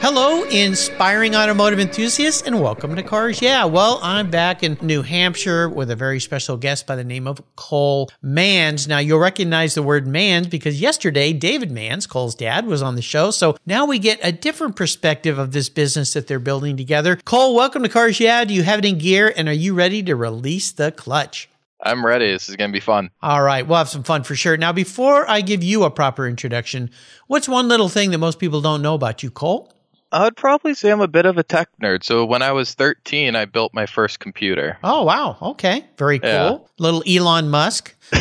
Hello, 0.00 0.44
inspiring 0.44 1.34
automotive 1.34 1.80
enthusiasts, 1.80 2.42
and 2.42 2.62
welcome 2.62 2.94
to 2.94 3.02
Cars 3.02 3.42
Yeah. 3.42 3.64
Well, 3.64 3.98
I'm 4.00 4.30
back 4.30 4.62
in 4.62 4.78
New 4.80 5.02
Hampshire 5.02 5.68
with 5.68 5.90
a 5.90 5.96
very 5.96 6.20
special 6.20 6.56
guest 6.56 6.86
by 6.86 6.94
the 6.94 7.02
name 7.02 7.26
of 7.26 7.42
Cole 7.56 8.08
Manz. 8.22 8.86
Now, 8.86 8.98
you'll 8.98 9.18
recognize 9.18 9.74
the 9.74 9.82
word 9.82 10.06
Manz 10.06 10.46
because 10.46 10.80
yesterday, 10.80 11.32
David 11.32 11.72
Manz, 11.72 12.06
Cole's 12.06 12.36
dad, 12.36 12.66
was 12.66 12.80
on 12.80 12.94
the 12.94 13.02
show. 13.02 13.32
So 13.32 13.56
now 13.66 13.86
we 13.86 13.98
get 13.98 14.20
a 14.22 14.30
different 14.30 14.76
perspective 14.76 15.36
of 15.36 15.50
this 15.50 15.68
business 15.68 16.12
that 16.12 16.28
they're 16.28 16.38
building 16.38 16.76
together. 16.76 17.16
Cole, 17.24 17.56
welcome 17.56 17.82
to 17.82 17.88
Cars 17.88 18.20
Yeah. 18.20 18.44
Do 18.44 18.54
you 18.54 18.62
have 18.62 18.78
it 18.78 18.84
in 18.84 18.98
gear, 18.98 19.34
and 19.36 19.48
are 19.48 19.52
you 19.52 19.74
ready 19.74 20.04
to 20.04 20.14
release 20.14 20.70
the 20.70 20.92
clutch? 20.92 21.50
I'm 21.82 22.06
ready. 22.06 22.30
This 22.30 22.48
is 22.48 22.54
going 22.54 22.70
to 22.70 22.76
be 22.76 22.80
fun. 22.80 23.10
All 23.20 23.42
right. 23.42 23.66
We'll 23.66 23.78
have 23.78 23.88
some 23.88 24.04
fun 24.04 24.22
for 24.22 24.36
sure. 24.36 24.56
Now, 24.56 24.72
before 24.72 25.28
I 25.28 25.40
give 25.40 25.64
you 25.64 25.82
a 25.82 25.90
proper 25.90 26.28
introduction, 26.28 26.90
what's 27.26 27.48
one 27.48 27.66
little 27.66 27.88
thing 27.88 28.12
that 28.12 28.18
most 28.18 28.38
people 28.38 28.60
don't 28.60 28.82
know 28.82 28.94
about 28.94 29.24
you, 29.24 29.30
Cole? 29.30 29.72
I 30.10 30.24
would 30.24 30.36
probably 30.36 30.74
say 30.74 30.90
I'm 30.90 31.00
a 31.00 31.08
bit 31.08 31.26
of 31.26 31.36
a 31.38 31.42
tech 31.42 31.68
nerd. 31.82 32.02
So 32.02 32.24
when 32.24 32.40
I 32.42 32.52
was 32.52 32.74
13, 32.74 33.36
I 33.36 33.44
built 33.44 33.74
my 33.74 33.84
first 33.86 34.20
computer. 34.20 34.78
Oh, 34.82 35.04
wow. 35.04 35.36
Okay. 35.42 35.84
Very 35.98 36.18
cool. 36.18 36.28
Yeah. 36.30 36.58
Little 36.78 37.02
Elon 37.06 37.50
Musk. 37.50 37.94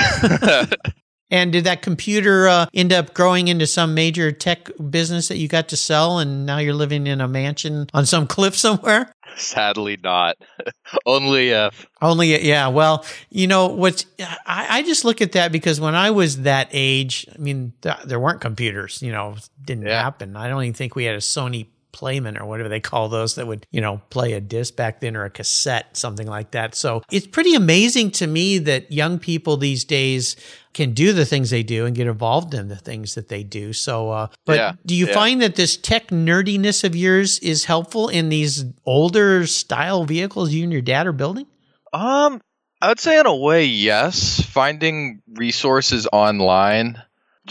and 1.30 1.52
did 1.52 1.64
that 1.66 1.82
computer 1.82 2.48
uh, 2.48 2.66
end 2.74 2.94
up 2.94 3.14
growing 3.14 3.48
into 3.48 3.68
some 3.68 3.94
major 3.94 4.32
tech 4.32 4.70
business 4.90 5.28
that 5.30 5.38
you 5.38 5.48
got 5.48 5.70
to 5.70 5.78
sell? 5.78 6.20
And 6.20 6.46
now 6.46 6.58
you're 6.58 6.74
living 6.74 7.08
in 7.08 7.22
a 7.22 7.28
mansion 7.28 7.88
on 7.94 8.06
some 8.06 8.28
cliff 8.36 8.56
somewhere? 8.56 9.12
Sadly, 9.38 9.98
not. 10.04 10.36
Only 11.06 11.50
if. 11.50 11.86
Only, 12.02 12.46
yeah. 12.48 12.68
Well, 12.70 13.06
you 13.30 13.48
know, 13.48 13.68
what's, 13.68 14.06
I, 14.20 14.80
I 14.80 14.84
just 14.84 15.06
look 15.06 15.22
at 15.22 15.34
that 15.34 15.52
because 15.52 15.80
when 15.80 15.96
I 15.96 16.12
was 16.12 16.42
that 16.42 16.70
age, 16.72 17.26
I 17.34 17.38
mean, 17.38 17.74
th- 17.82 17.98
there 18.06 18.20
weren't 18.20 18.42
computers, 18.42 19.02
you 19.02 19.12
know, 19.12 19.36
didn't 19.64 19.86
Yeah. 19.86 20.02
happen. 20.02 20.36
I 20.36 20.48
don't 20.48 20.64
even 20.64 20.74
think 20.74 20.96
we 20.96 21.04
had 21.04 21.16
a 21.16 21.20
Sony 21.20 21.68
Playman 21.98 22.40
or 22.40 22.46
whatever 22.46 22.70
they 22.70 22.80
call 22.80 23.10
those 23.10 23.36
that 23.36 23.48
would, 23.48 23.66
you 23.72 23.82
know, 23.82 24.02
play 24.12 24.34
a 24.34 24.40
disc 24.40 24.76
back 24.76 25.00
then 25.02 25.16
or 25.18 25.26
a 25.26 25.30
cassette, 25.32 25.98
something 25.98 26.28
like 26.28 26.52
that. 26.52 26.76
So 26.76 27.02
it's 27.12 27.26
pretty 27.26 27.56
amazing 27.56 28.12
to 28.12 28.28
me 28.28 28.60
that 28.60 28.92
young 28.92 29.18
people 29.18 29.58
these 29.58 29.84
days 29.84 30.36
can 30.74 30.94
do 30.94 31.12
the 31.12 31.26
things 31.26 31.50
they 31.50 31.64
do 31.64 31.88
and 31.88 31.96
get 31.96 32.06
involved 32.06 32.54
in 32.54 32.68
the 32.68 32.76
things 32.76 33.16
that 33.16 33.30
they 33.30 33.42
do. 33.42 33.74
So, 33.74 34.12
uh, 34.12 34.28
but 34.46 34.58
Yeah, 34.58 34.74
do 34.86 34.94
you 34.96 35.08
yeah. 35.08 35.14
find 35.14 35.42
that 35.42 35.56
this 35.56 35.76
tech 35.76 36.10
nerdiness 36.10 36.84
of 36.84 36.96
yours 36.96 37.40
is 37.40 37.66
helpful 37.66 38.10
in 38.10 38.30
these 38.30 38.64
older 38.86 39.48
style 39.48 40.06
vehicles 40.06 40.52
you 40.54 40.62
and 40.64 40.72
your 40.72 40.84
dad 40.84 41.08
are 41.08 41.14
building? 41.14 41.48
Um, 41.94 42.40
I 42.80 42.90
would 42.90 43.00
say 43.00 43.20
in 43.20 43.26
a 43.26 43.36
way, 43.36 43.66
yes. 43.66 44.40
Finding 44.42 45.24
resources 45.34 46.08
online, 46.14 47.02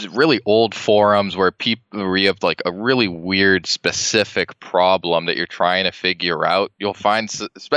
really 0.05 0.39
old 0.45 0.75
forums 0.75 1.35
where 1.35 1.51
people 1.51 1.99
where 1.99 2.17
you 2.17 2.27
have 2.27 2.43
like 2.43 2.61
a 2.65 2.71
really 2.71 3.07
weird 3.07 3.65
specific 3.65 4.59
problem 4.59 5.25
that 5.25 5.37
you're 5.37 5.45
trying 5.45 5.85
to 5.85 5.91
figure 5.91 6.45
out. 6.45 6.71
You'll 6.77 6.93
find 6.93 7.29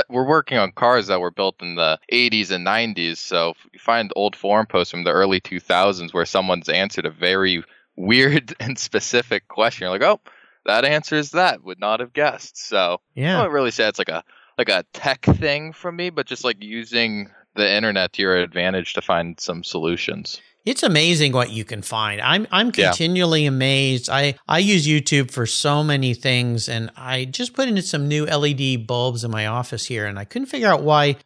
we're 0.09 0.27
working 0.27 0.57
on 0.57 0.71
cars 0.71 1.07
that 1.07 1.21
were 1.21 1.31
built 1.31 1.61
in 1.61 1.75
the 1.75 1.99
80s 2.11 2.51
and 2.51 2.65
90s, 2.65 3.17
so 3.17 3.53
you 3.71 3.79
find 3.79 4.11
old 4.15 4.35
forum 4.35 4.65
posts 4.65 4.91
from 4.91 5.03
the 5.03 5.11
early 5.11 5.41
2000s 5.41 6.13
where 6.13 6.25
someone's 6.25 6.69
answered 6.69 7.05
a 7.05 7.11
very 7.11 7.63
weird 7.95 8.55
and 8.59 8.77
specific 8.77 9.47
question. 9.47 9.85
You're 9.85 9.91
like, 9.91 10.03
oh, 10.03 10.21
that 10.65 10.85
answers 10.85 11.31
that. 11.31 11.63
Would 11.63 11.79
not 11.79 11.99
have 11.99 12.13
guessed. 12.13 12.57
So 12.57 13.01
yeah 13.15 13.35
I 13.35 13.37
wouldn't 13.37 13.53
really 13.53 13.71
say 13.71 13.87
it's 13.87 13.99
like 13.99 14.09
a 14.09 14.23
like 14.57 14.69
a 14.69 14.85
tech 14.93 15.23
thing 15.23 15.73
for 15.73 15.91
me, 15.91 16.09
but 16.09 16.27
just 16.27 16.43
like 16.43 16.61
using 16.61 17.31
the 17.55 17.69
internet 17.75 18.13
to 18.13 18.21
your 18.21 18.37
advantage 18.37 18.93
to 18.93 19.01
find 19.01 19.39
some 19.39 19.63
solutions. 19.63 20.41
It's 20.65 20.83
amazing 20.83 21.31
what 21.33 21.49
you 21.51 21.63
can 21.65 21.81
find. 21.81 22.21
I'm 22.21 22.47
I'm 22.51 22.71
Yeah. 22.75 22.89
continually 22.89 23.45
amazed. 23.45 24.09
I 24.09 24.35
I 24.47 24.59
use 24.59 24.85
YouTube 24.87 25.31
for 25.31 25.45
so 25.45 25.83
many 25.83 26.13
things, 26.13 26.69
and 26.69 26.91
I 26.95 27.25
just 27.25 27.53
put 27.53 27.67
in 27.67 27.81
some 27.81 28.07
new 28.07 28.25
LED 28.25 28.85
bulbs 28.85 29.23
in 29.23 29.31
my 29.31 29.47
office 29.47 29.85
here, 29.85 30.05
and 30.05 30.19
I 30.19 30.25
couldn't 30.25 30.47
figure 30.47 30.67
out 30.67 30.83
why 30.83 31.17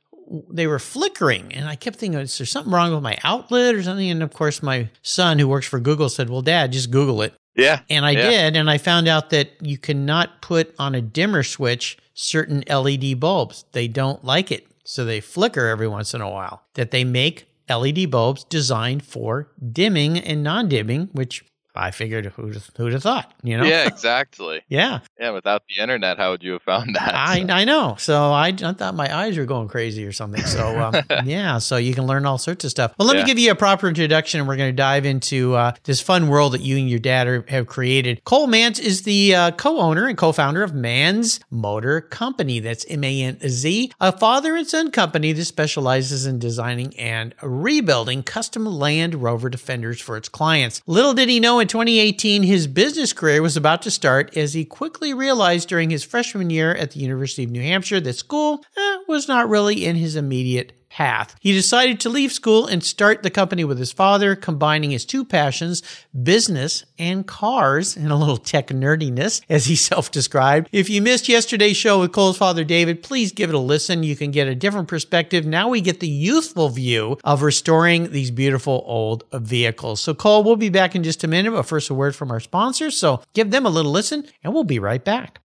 they 0.52 0.66
were 0.68 0.80
flickering. 0.80 1.54
And 1.54 1.68
I 1.70 1.76
kept 1.76 1.98
thinking, 1.98 2.20
is 2.20 2.38
there 2.38 2.48
something 2.48 2.74
wrong 2.74 2.94
with 2.94 3.04
my 3.04 3.18
outlet 3.24 3.76
or 3.76 3.84
something? 3.84 4.10
And 4.10 4.24
of 4.24 4.34
course, 4.34 4.64
my 4.64 4.90
son, 5.04 5.38
who 5.38 5.48
works 5.48 5.68
for 5.68 5.80
Google, 5.80 6.10
said, 6.10 6.30
"Well, 6.30 6.42
Dad, 6.42 6.72
just 6.72 6.90
Google 6.90 7.22
it." 7.22 7.34
Yeah. 7.56 7.82
And 7.90 8.06
I 8.06 8.12
Yeah. 8.12 8.30
did, 8.30 8.56
and 8.56 8.70
I 8.70 8.78
found 8.78 9.08
out 9.08 9.30
that 9.32 9.52
you 9.62 9.78
cannot 9.78 10.42
put 10.42 10.74
on 10.80 10.96
a 10.96 11.02
dimmer 11.02 11.44
switch 11.44 11.98
certain 12.14 12.64
LED 12.68 13.14
bulbs. 13.16 13.66
They 13.74 13.88
don't 13.88 14.24
like 14.26 14.52
it. 14.52 14.66
So 14.86 15.04
they 15.04 15.20
flicker 15.20 15.68
every 15.68 15.88
once 15.88 16.14
in 16.14 16.22
a 16.22 16.30
while. 16.30 16.64
That 16.76 16.92
they 16.92 17.04
make 17.04 17.48
LED 17.70 18.12
bulbs 18.12 18.44
designed 18.44 19.04
for 19.04 19.52
dimming 19.72 20.18
and 20.20 20.44
non-dimming, 20.44 21.10
which 21.14 21.44
I 21.76 21.92
figured 21.92 22.26
who'd, 22.28 22.56
who'd 22.78 22.94
have 22.94 23.04
thought, 23.04 23.32
you 23.44 23.58
know? 23.58 23.64
Yeah, 23.66 23.86
exactly. 23.88 24.62
Yeah, 24.70 25.00
Yeah, 25.20 25.32
without 25.32 25.64
the 25.68 25.82
internet, 25.82 26.18
how 26.18 26.32
would 26.32 26.44
you 26.44 26.54
have 26.54 26.62
found 26.64 26.96
that? 26.96 27.14
I, 27.16 27.42
So- 27.46 27.54
I 27.54 27.64
know. 27.66 27.96
So 28.00 28.32
I, 28.32 28.48
I 28.48 28.74
thought 28.74 28.96
my 28.96 29.14
eyes 29.16 29.38
were 29.38 29.46
going 29.46 29.68
crazy 29.68 30.06
or 30.06 30.12
something. 30.12 30.42
So 30.44 30.80
um, 30.80 30.96
yeah, 31.26 31.58
so 31.60 31.78
you 31.78 31.94
can 31.94 32.06
learn 32.08 32.26
all 32.26 32.38
sorts 32.38 32.64
of 32.66 32.72
stuff. 32.72 32.94
Well, 32.98 33.08
let 33.08 33.18
me 33.18 33.24
give 33.26 33.40
you 33.40 33.52
a 33.52 33.56
proper 33.56 33.88
introduction, 33.88 34.40
and 34.40 34.48
we're 34.48 34.58
going 34.58 34.70
to 34.72 34.76
dive 34.76 35.06
into 35.06 35.56
uh, 35.56 35.74
this 35.84 36.02
fun 36.02 36.28
world 36.28 36.54
that 36.54 36.62
you 36.62 36.78
and 36.78 36.90
your 36.90 37.00
dad 37.00 37.28
are, 37.28 37.46
have 37.48 37.68
created. 37.68 38.24
Cole 38.24 38.48
Manz 38.48 38.80
is 38.80 39.04
the 39.04 39.36
uh, 39.36 39.52
co-owner 39.52 40.08
and 40.08 40.18
co-founder 40.18 40.64
of 40.64 40.74
Manz 40.74 41.40
Motor 41.50 42.02
Company. 42.02 42.60
That's 42.60 42.86
M-A-N-Z, 42.90 43.92
a 44.00 44.12
father 44.18 44.56
and 44.56 44.68
son 44.68 44.92
company 44.92 45.32
that 45.32 45.46
specializes 45.46 46.26
in 46.26 46.40
designing 46.40 46.96
and 46.98 47.34
rebuilding 47.42 48.24
custom 48.24 48.66
Land 48.66 49.16
Rover 49.16 49.50
Defenders 49.50 50.00
for 50.02 50.18
its 50.18 50.30
clients. 50.30 50.82
Little 50.86 51.14
did 51.14 51.30
he 51.30 51.40
know 51.40 51.60
in 51.66 51.70
2018 51.70 52.44
his 52.44 52.68
business 52.68 53.12
career 53.12 53.42
was 53.42 53.58
about 53.58 53.82
to 53.82 53.90
start 53.90 54.38
as 54.38 54.54
he 54.54 54.64
quickly 54.64 55.16
realized 55.16 55.68
during 55.68 55.90
his 55.90 56.04
freshman 56.04 56.52
year 56.52 56.76
at 56.76 56.92
the 56.92 57.00
University 57.00 57.44
of 57.44 57.50
New 57.50 57.64
Hampshire 57.64 58.00
that 58.00 58.14
school 58.14 58.64
eh, 58.78 58.98
was 59.08 59.28
not 59.28 59.50
really 59.50 59.84
in 59.84 59.96
his 59.96 60.16
immediate 60.16 60.85
path. 60.96 61.36
He 61.42 61.52
decided 61.52 62.00
to 62.00 62.10
leave 62.10 62.32
school 62.32 62.68
and 62.68 62.82
start 62.82 63.22
the 63.22 63.30
company 63.30 63.66
with 63.66 63.78
his 63.78 63.92
father, 63.92 64.34
combining 64.34 64.92
his 64.92 65.04
two 65.04 65.26
passions, 65.26 65.84
business 66.24 66.86
and 66.98 67.28
cars, 67.28 67.98
and 67.98 68.14
a 68.14 68.16
little 68.16 68.38
tech 68.38 68.68
nerdiness, 68.68 69.42
as 69.50 69.66
he 69.66 69.76
self 69.92 70.10
described. 70.10 70.70
If 70.72 70.90
you 70.90 71.02
missed 71.02 71.28
yesterday's 71.28 71.76
show 71.76 72.00
with 72.00 72.14
Cole's 72.14 72.38
father, 72.38 72.64
David, 72.64 73.04
please 73.04 73.34
give 73.34 73.50
it 73.50 73.56
a 73.56 73.60
listen. 73.60 74.04
You 74.04 74.16
can 74.16 74.32
get 74.32 74.48
a 74.48 74.56
different 74.56 74.88
perspective. 74.88 75.46
Now 75.46 75.68
we 75.68 75.82
get 75.82 76.00
the 76.00 76.08
youthful 76.08 76.70
view 76.70 77.18
of 77.26 77.42
restoring 77.42 78.12
these 78.12 78.32
beautiful 78.32 78.82
old 78.88 79.26
vehicles. 79.34 80.00
So, 80.00 80.14
Cole, 80.14 80.46
we'll 80.46 80.56
be 80.56 80.70
back 80.70 80.96
in 80.96 81.04
just 81.04 81.26
a 81.26 81.28
minute, 81.28 81.52
but 81.52 81.64
first, 81.64 81.90
a 81.90 81.94
word 81.94 82.16
from 82.16 82.32
our 82.32 82.40
sponsors. 82.40 82.98
So, 82.98 83.22
give 83.34 83.52
them 83.52 83.66
a 83.66 83.70
little 83.70 83.92
listen, 83.92 84.26
and 84.46 84.54
we'll 84.54 84.64
be 84.64 84.80
right 84.80 85.04
back. 85.04 85.42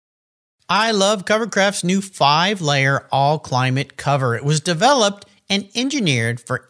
I 0.68 0.92
love 0.92 1.24
Covercraft's 1.24 1.82
new 1.82 2.00
five 2.00 2.60
layer 2.60 3.08
all 3.10 3.40
climate 3.40 3.96
cover. 3.96 4.36
It 4.36 4.44
was 4.44 4.60
developed 4.60 5.26
and 5.50 5.68
engineered 5.74 6.40
for 6.40 6.69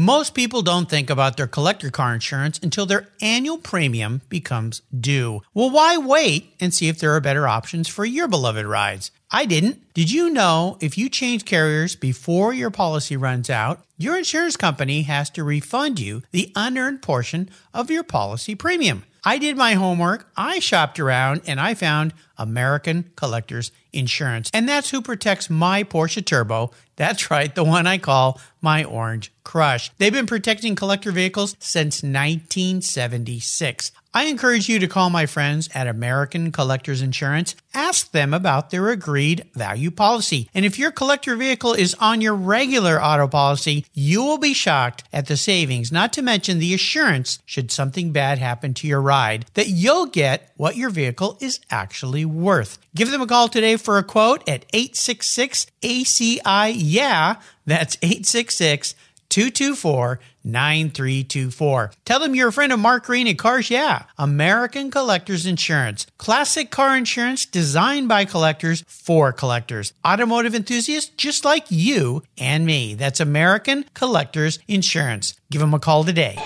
Most 0.00 0.32
people 0.32 0.62
don't 0.62 0.88
think 0.88 1.10
about 1.10 1.36
their 1.36 1.48
collector 1.48 1.90
car 1.90 2.14
insurance 2.14 2.60
until 2.62 2.86
their 2.86 3.08
annual 3.20 3.58
premium 3.58 4.20
becomes 4.28 4.80
due. 4.96 5.42
Well, 5.54 5.70
why 5.70 5.96
wait 5.98 6.54
and 6.60 6.72
see 6.72 6.86
if 6.86 7.00
there 7.00 7.16
are 7.16 7.20
better 7.20 7.48
options 7.48 7.88
for 7.88 8.04
your 8.04 8.28
beloved 8.28 8.64
rides? 8.64 9.10
I 9.32 9.44
didn't. 9.44 9.82
Did 9.94 10.10
you 10.10 10.30
know 10.30 10.76
if 10.80 10.96
you 10.96 11.08
change 11.08 11.44
carriers 11.44 11.96
before 11.96 12.52
your 12.52 12.70
policy 12.70 13.16
runs 13.16 13.50
out, 13.50 13.84
your 13.96 14.16
insurance 14.16 14.56
company 14.56 15.02
has 15.02 15.28
to 15.30 15.42
refund 15.42 15.98
you 15.98 16.22
the 16.30 16.52
unearned 16.54 17.02
portion 17.02 17.50
of 17.74 17.90
your 17.90 18.04
policy 18.04 18.54
premium? 18.54 19.04
I 19.24 19.38
did 19.38 19.56
my 19.56 19.74
homework, 19.74 20.30
I 20.36 20.60
shopped 20.60 21.00
around, 21.00 21.42
and 21.46 21.60
I 21.60 21.74
found 21.74 22.14
American 22.38 23.10
Collectors 23.16 23.72
Insurance. 23.92 24.50
And 24.54 24.68
that's 24.68 24.90
who 24.90 25.02
protects 25.02 25.50
my 25.50 25.82
Porsche 25.82 26.24
Turbo. 26.24 26.70
That's 26.96 27.30
right, 27.30 27.54
the 27.54 27.64
one 27.64 27.86
I 27.86 27.98
call 27.98 28.40
my 28.60 28.84
Orange 28.84 29.32
Crush. 29.44 29.90
They've 29.98 30.12
been 30.12 30.26
protecting 30.26 30.76
collector 30.76 31.10
vehicles 31.10 31.56
since 31.58 32.02
1976. 32.02 33.92
I 34.14 34.24
encourage 34.24 34.68
you 34.68 34.78
to 34.78 34.88
call 34.88 35.10
my 35.10 35.26
friends 35.26 35.68
at 35.74 35.86
American 35.86 36.50
Collectors 36.52 37.02
Insurance. 37.02 37.54
Ask 37.74 38.12
them 38.12 38.32
about 38.32 38.70
their 38.70 38.88
agreed 38.88 39.44
value 39.54 39.87
policy. 39.90 40.48
And 40.54 40.64
if 40.64 40.78
your 40.78 40.90
collector 40.90 41.36
vehicle 41.36 41.74
is 41.74 41.94
on 42.00 42.20
your 42.20 42.34
regular 42.34 43.02
auto 43.02 43.28
policy, 43.28 43.86
you 43.92 44.22
will 44.22 44.38
be 44.38 44.54
shocked 44.54 45.04
at 45.12 45.26
the 45.26 45.36
savings, 45.36 45.92
not 45.92 46.12
to 46.14 46.22
mention 46.22 46.58
the 46.58 46.74
assurance 46.74 47.38
should 47.44 47.70
something 47.70 48.12
bad 48.12 48.38
happen 48.38 48.74
to 48.74 48.86
your 48.86 49.00
ride 49.00 49.46
that 49.54 49.68
you'll 49.68 50.06
get 50.06 50.52
what 50.56 50.76
your 50.76 50.90
vehicle 50.90 51.38
is 51.40 51.60
actually 51.70 52.24
worth. 52.24 52.78
Give 52.94 53.10
them 53.10 53.22
a 53.22 53.26
call 53.26 53.48
today 53.48 53.76
for 53.76 53.98
a 53.98 54.02
quote 54.04 54.48
at 54.48 54.64
866 54.72 55.66
ACI 55.82 56.72
Yeah. 56.76 57.36
That's 57.66 57.98
866 58.02 58.94
224 59.28 60.20
9324. 60.44 61.90
Tell 62.04 62.20
them 62.20 62.34
you're 62.34 62.48
a 62.48 62.52
friend 62.52 62.72
of 62.72 62.78
Mark 62.78 63.04
Green 63.04 63.28
at 63.28 63.38
Cars 63.38 63.70
Yeah, 63.70 64.04
American 64.16 64.90
Collectors 64.90 65.44
Insurance. 65.44 66.06
Classic 66.16 66.70
car 66.70 66.96
insurance 66.96 67.44
designed 67.44 68.08
by 68.08 68.24
collectors 68.24 68.82
for 68.86 69.32
collectors. 69.32 69.92
Automotive 70.06 70.54
enthusiasts 70.54 71.10
just 71.16 71.44
like 71.44 71.66
you 71.68 72.22
and 72.38 72.64
me. 72.64 72.94
That's 72.94 73.20
American 73.20 73.84
Collectors 73.94 74.58
Insurance. 74.68 75.34
Give 75.50 75.60
them 75.60 75.74
a 75.74 75.78
call 75.78 76.04
today. 76.04 76.36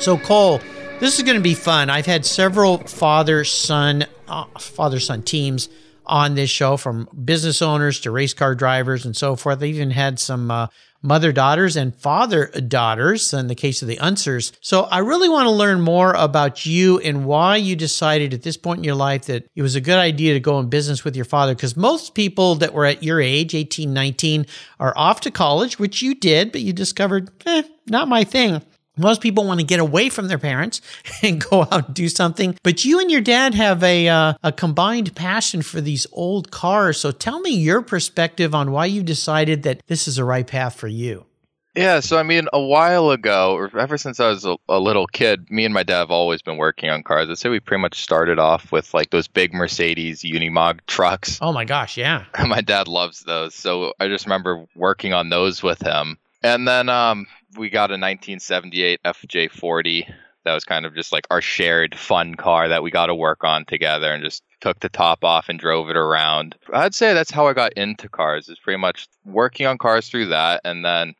So, 0.00 0.18
Cole, 0.18 0.60
this 1.00 1.16
is 1.16 1.24
going 1.24 1.36
to 1.36 1.42
be 1.42 1.54
fun. 1.54 1.88
I've 1.88 2.06
had 2.06 2.26
several 2.26 2.78
father 2.78 3.44
son 3.44 4.04
uh, 4.28 4.44
father 4.58 5.00
son 5.00 5.22
teams 5.22 5.68
on 6.06 6.34
this 6.34 6.50
show 6.50 6.76
from 6.76 7.08
business 7.24 7.62
owners 7.62 8.00
to 8.00 8.10
race 8.10 8.34
car 8.34 8.54
drivers 8.54 9.04
and 9.04 9.16
so 9.16 9.36
forth. 9.36 9.60
They 9.60 9.70
even 9.70 9.90
had 9.90 10.18
some 10.18 10.50
uh, 10.50 10.66
mother 11.04 11.32
daughters 11.32 11.76
and 11.76 11.94
father 11.94 12.46
daughters 12.46 13.32
in 13.34 13.46
the 13.46 13.54
case 13.54 13.82
of 13.82 13.88
the 13.88 13.98
Unsers. 13.98 14.52
So 14.60 14.84
I 14.84 14.98
really 14.98 15.28
want 15.28 15.46
to 15.46 15.50
learn 15.50 15.80
more 15.80 16.14
about 16.14 16.64
you 16.64 16.98
and 17.00 17.26
why 17.26 17.56
you 17.56 17.76
decided 17.76 18.32
at 18.32 18.42
this 18.42 18.56
point 18.56 18.78
in 18.78 18.84
your 18.84 18.94
life 18.94 19.26
that 19.26 19.46
it 19.54 19.62
was 19.62 19.76
a 19.76 19.80
good 19.80 19.98
idea 19.98 20.32
to 20.32 20.40
go 20.40 20.58
in 20.58 20.70
business 20.70 21.04
with 21.04 21.14
your 21.14 21.26
father. 21.26 21.54
Because 21.54 21.76
most 21.76 22.14
people 22.14 22.54
that 22.56 22.72
were 22.72 22.86
at 22.86 23.02
your 23.02 23.20
age, 23.20 23.54
18, 23.54 23.92
19, 23.92 24.46
are 24.80 24.94
off 24.96 25.20
to 25.20 25.30
college, 25.30 25.78
which 25.78 26.00
you 26.00 26.14
did, 26.14 26.52
but 26.52 26.62
you 26.62 26.72
discovered, 26.72 27.30
eh, 27.46 27.62
not 27.86 28.08
my 28.08 28.24
thing. 28.24 28.62
Most 28.96 29.20
people 29.20 29.44
want 29.44 29.60
to 29.60 29.66
get 29.66 29.80
away 29.80 30.08
from 30.08 30.28
their 30.28 30.38
parents 30.38 30.80
and 31.22 31.44
go 31.44 31.62
out 31.62 31.86
and 31.86 31.94
do 31.94 32.08
something, 32.08 32.56
but 32.62 32.84
you 32.84 33.00
and 33.00 33.10
your 33.10 33.20
dad 33.20 33.54
have 33.54 33.82
a 33.82 34.08
uh, 34.08 34.34
a 34.42 34.52
combined 34.52 35.14
passion 35.14 35.62
for 35.62 35.80
these 35.80 36.06
old 36.12 36.50
cars. 36.50 36.98
So 36.98 37.10
tell 37.10 37.40
me 37.40 37.50
your 37.50 37.82
perspective 37.82 38.54
on 38.54 38.70
why 38.70 38.86
you 38.86 39.02
decided 39.02 39.62
that 39.64 39.82
this 39.86 40.06
is 40.06 40.16
the 40.16 40.24
right 40.24 40.46
path 40.46 40.76
for 40.76 40.88
you. 40.88 41.26
Yeah, 41.74 41.98
so 42.00 42.18
I 42.18 42.22
mean, 42.22 42.46
a 42.52 42.60
while 42.60 43.10
ago, 43.10 43.56
or 43.56 43.76
ever 43.76 43.98
since 43.98 44.20
I 44.20 44.28
was 44.28 44.44
a, 44.44 44.56
a, 44.68 44.78
little 44.78 45.08
kid, 45.08 45.50
me 45.50 45.64
and 45.64 45.74
my 45.74 45.82
dad 45.82 45.98
have 45.98 46.10
always 46.10 46.40
been 46.40 46.56
working 46.56 46.88
on 46.88 47.02
cars. 47.02 47.28
I'd 47.28 47.38
say 47.38 47.48
we 47.48 47.58
pretty 47.58 47.80
much 47.80 48.00
started 48.00 48.38
off 48.38 48.70
with 48.70 48.94
like 48.94 49.10
those 49.10 49.26
big 49.26 49.52
Mercedes 49.52 50.22
Unimog 50.22 50.80
trucks. 50.86 51.38
Oh 51.42 51.52
my 51.52 51.64
gosh, 51.64 51.96
yeah. 51.96 52.26
my 52.46 52.60
dad 52.60 52.86
loves 52.86 53.24
those. 53.24 53.56
So 53.56 53.92
I 53.98 54.06
just 54.06 54.24
remember 54.24 54.66
working 54.76 55.14
on 55.14 55.30
those 55.30 55.64
with 55.64 55.82
him. 55.82 56.16
And 56.44 56.68
then 56.68 56.88
um, 56.88 57.26
we 57.56 57.70
got 57.70 57.90
a 57.90 57.94
1978 57.94 59.00
FJ40 59.04 60.12
that 60.44 60.54
was 60.54 60.64
kind 60.64 60.86
of 60.86 60.94
just 60.94 61.12
like 61.12 61.26
our 61.30 61.40
shared 61.40 61.96
fun 61.98 62.34
car 62.34 62.68
that 62.68 62.82
we 62.82 62.90
got 62.90 63.06
to 63.06 63.14
work 63.14 63.44
on 63.44 63.64
together 63.64 64.12
and 64.12 64.22
just 64.22 64.42
took 64.60 64.78
the 64.80 64.88
top 64.88 65.24
off 65.24 65.48
and 65.48 65.58
drove 65.58 65.88
it 65.88 65.96
around. 65.96 66.54
I'd 66.72 66.94
say 66.94 67.14
that's 67.14 67.30
how 67.30 67.46
I 67.46 67.54
got 67.54 67.72
into 67.74 68.08
cars 68.08 68.48
is 68.48 68.58
pretty 68.58 68.78
much 68.78 69.08
working 69.24 69.66
on 69.66 69.78
cars 69.78 70.08
through 70.08 70.26
that 70.26 70.60
and 70.64 70.84
then 70.84 71.14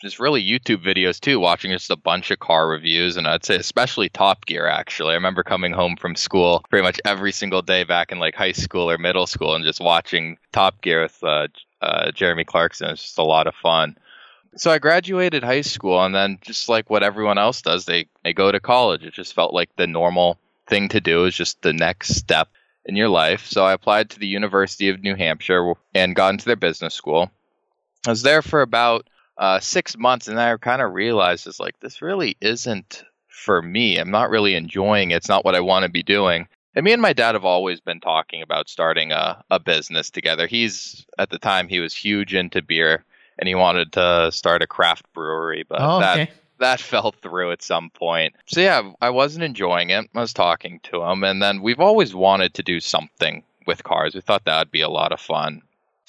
just 0.00 0.18
really 0.18 0.42
YouTube 0.42 0.82
videos 0.82 1.20
too, 1.20 1.38
watching 1.38 1.70
just 1.70 1.90
a 1.90 1.96
bunch 1.96 2.30
of 2.30 2.38
car 2.38 2.68
reviews 2.68 3.18
and 3.18 3.28
I'd 3.28 3.44
say 3.44 3.56
especially 3.56 4.08
Top 4.08 4.46
Gear 4.46 4.66
actually. 4.66 5.12
I 5.12 5.16
remember 5.16 5.42
coming 5.42 5.72
home 5.72 5.96
from 5.96 6.16
school 6.16 6.64
pretty 6.70 6.82
much 6.82 6.98
every 7.04 7.32
single 7.32 7.60
day 7.60 7.84
back 7.84 8.12
in 8.12 8.18
like 8.18 8.34
high 8.34 8.52
school 8.52 8.90
or 8.90 8.96
middle 8.96 9.26
school 9.26 9.54
and 9.54 9.64
just 9.64 9.80
watching 9.80 10.38
Top 10.52 10.80
Gear 10.80 11.02
with 11.02 11.22
uh, 11.22 11.48
uh, 11.82 12.12
Jeremy 12.12 12.44
Clarkson. 12.44 12.88
It's 12.90 13.02
just 13.02 13.18
a 13.18 13.22
lot 13.22 13.46
of 13.46 13.54
fun. 13.54 13.96
So 14.56 14.70
I 14.70 14.78
graduated 14.78 15.44
high 15.44 15.60
school, 15.60 16.02
and 16.02 16.14
then 16.14 16.38
just 16.40 16.68
like 16.68 16.90
what 16.90 17.02
everyone 17.02 17.38
else 17.38 17.62
does, 17.62 17.84
they 17.84 18.06
they 18.24 18.32
go 18.32 18.50
to 18.50 18.60
college. 18.60 19.04
It 19.04 19.14
just 19.14 19.34
felt 19.34 19.54
like 19.54 19.70
the 19.76 19.86
normal 19.86 20.38
thing 20.66 20.88
to 20.90 21.00
do 21.00 21.24
is 21.26 21.34
just 21.34 21.62
the 21.62 21.72
next 21.72 22.16
step 22.16 22.48
in 22.84 22.96
your 22.96 23.08
life. 23.08 23.46
So 23.46 23.64
I 23.64 23.72
applied 23.72 24.10
to 24.10 24.18
the 24.18 24.26
University 24.26 24.88
of 24.88 25.02
New 25.02 25.14
Hampshire 25.14 25.74
and 25.94 26.16
got 26.16 26.30
into 26.30 26.46
their 26.46 26.56
business 26.56 26.94
school. 26.94 27.30
I 28.06 28.10
was 28.10 28.22
there 28.22 28.42
for 28.42 28.62
about 28.62 29.08
uh, 29.38 29.60
six 29.60 29.96
months, 29.96 30.28
and 30.28 30.40
I 30.40 30.56
kind 30.56 30.82
of 30.82 30.94
realized 30.94 31.46
it's 31.46 31.60
like 31.60 31.78
this 31.80 32.02
really 32.02 32.36
isn't 32.40 33.04
for 33.28 33.62
me. 33.62 33.98
I'm 33.98 34.10
not 34.10 34.30
really 34.30 34.54
enjoying 34.54 35.10
it. 35.10 35.16
It's 35.16 35.28
not 35.28 35.44
what 35.44 35.54
I 35.54 35.60
want 35.60 35.84
to 35.84 35.90
be 35.90 36.02
doing. 36.02 36.48
And 36.74 36.84
me 36.84 36.92
and 36.92 37.02
my 37.02 37.12
dad 37.12 37.34
have 37.34 37.44
always 37.44 37.80
been 37.80 38.00
talking 38.00 38.42
about 38.42 38.68
starting 38.68 39.12
a, 39.12 39.42
a 39.50 39.58
business 39.58 40.10
together. 40.10 40.46
He's 40.46 41.04
at 41.18 41.30
the 41.30 41.38
time 41.38 41.68
he 41.68 41.80
was 41.80 41.94
huge 41.94 42.34
into 42.34 42.62
beer 42.62 43.04
and 43.40 43.48
he 43.48 43.54
wanted 43.54 43.92
to 43.92 44.30
start 44.30 44.62
a 44.62 44.66
craft 44.66 45.10
brewery, 45.14 45.64
but 45.68 45.80
oh, 45.80 45.98
that 46.00 46.20
okay. 46.20 46.32
that 46.58 46.80
fell 46.80 47.12
through 47.12 47.50
at 47.50 47.62
some 47.62 47.90
point. 47.90 48.34
So 48.46 48.60
yeah, 48.60 48.92
I 49.00 49.10
wasn't 49.10 49.44
enjoying 49.44 49.90
it. 49.90 50.08
I 50.14 50.20
was 50.20 50.34
talking 50.34 50.78
to 50.84 51.02
him, 51.02 51.24
and 51.24 51.42
then 51.42 51.62
we've 51.62 51.80
always 51.80 52.14
wanted 52.14 52.54
to 52.54 52.62
do 52.62 52.78
something 52.78 53.42
with 53.66 53.82
cars. 53.82 54.14
We 54.14 54.20
thought 54.20 54.44
that 54.44 54.58
would 54.58 54.70
be 54.70 54.82
a 54.82 54.88
lot 54.88 55.12
of 55.12 55.20
fun. 55.20 55.62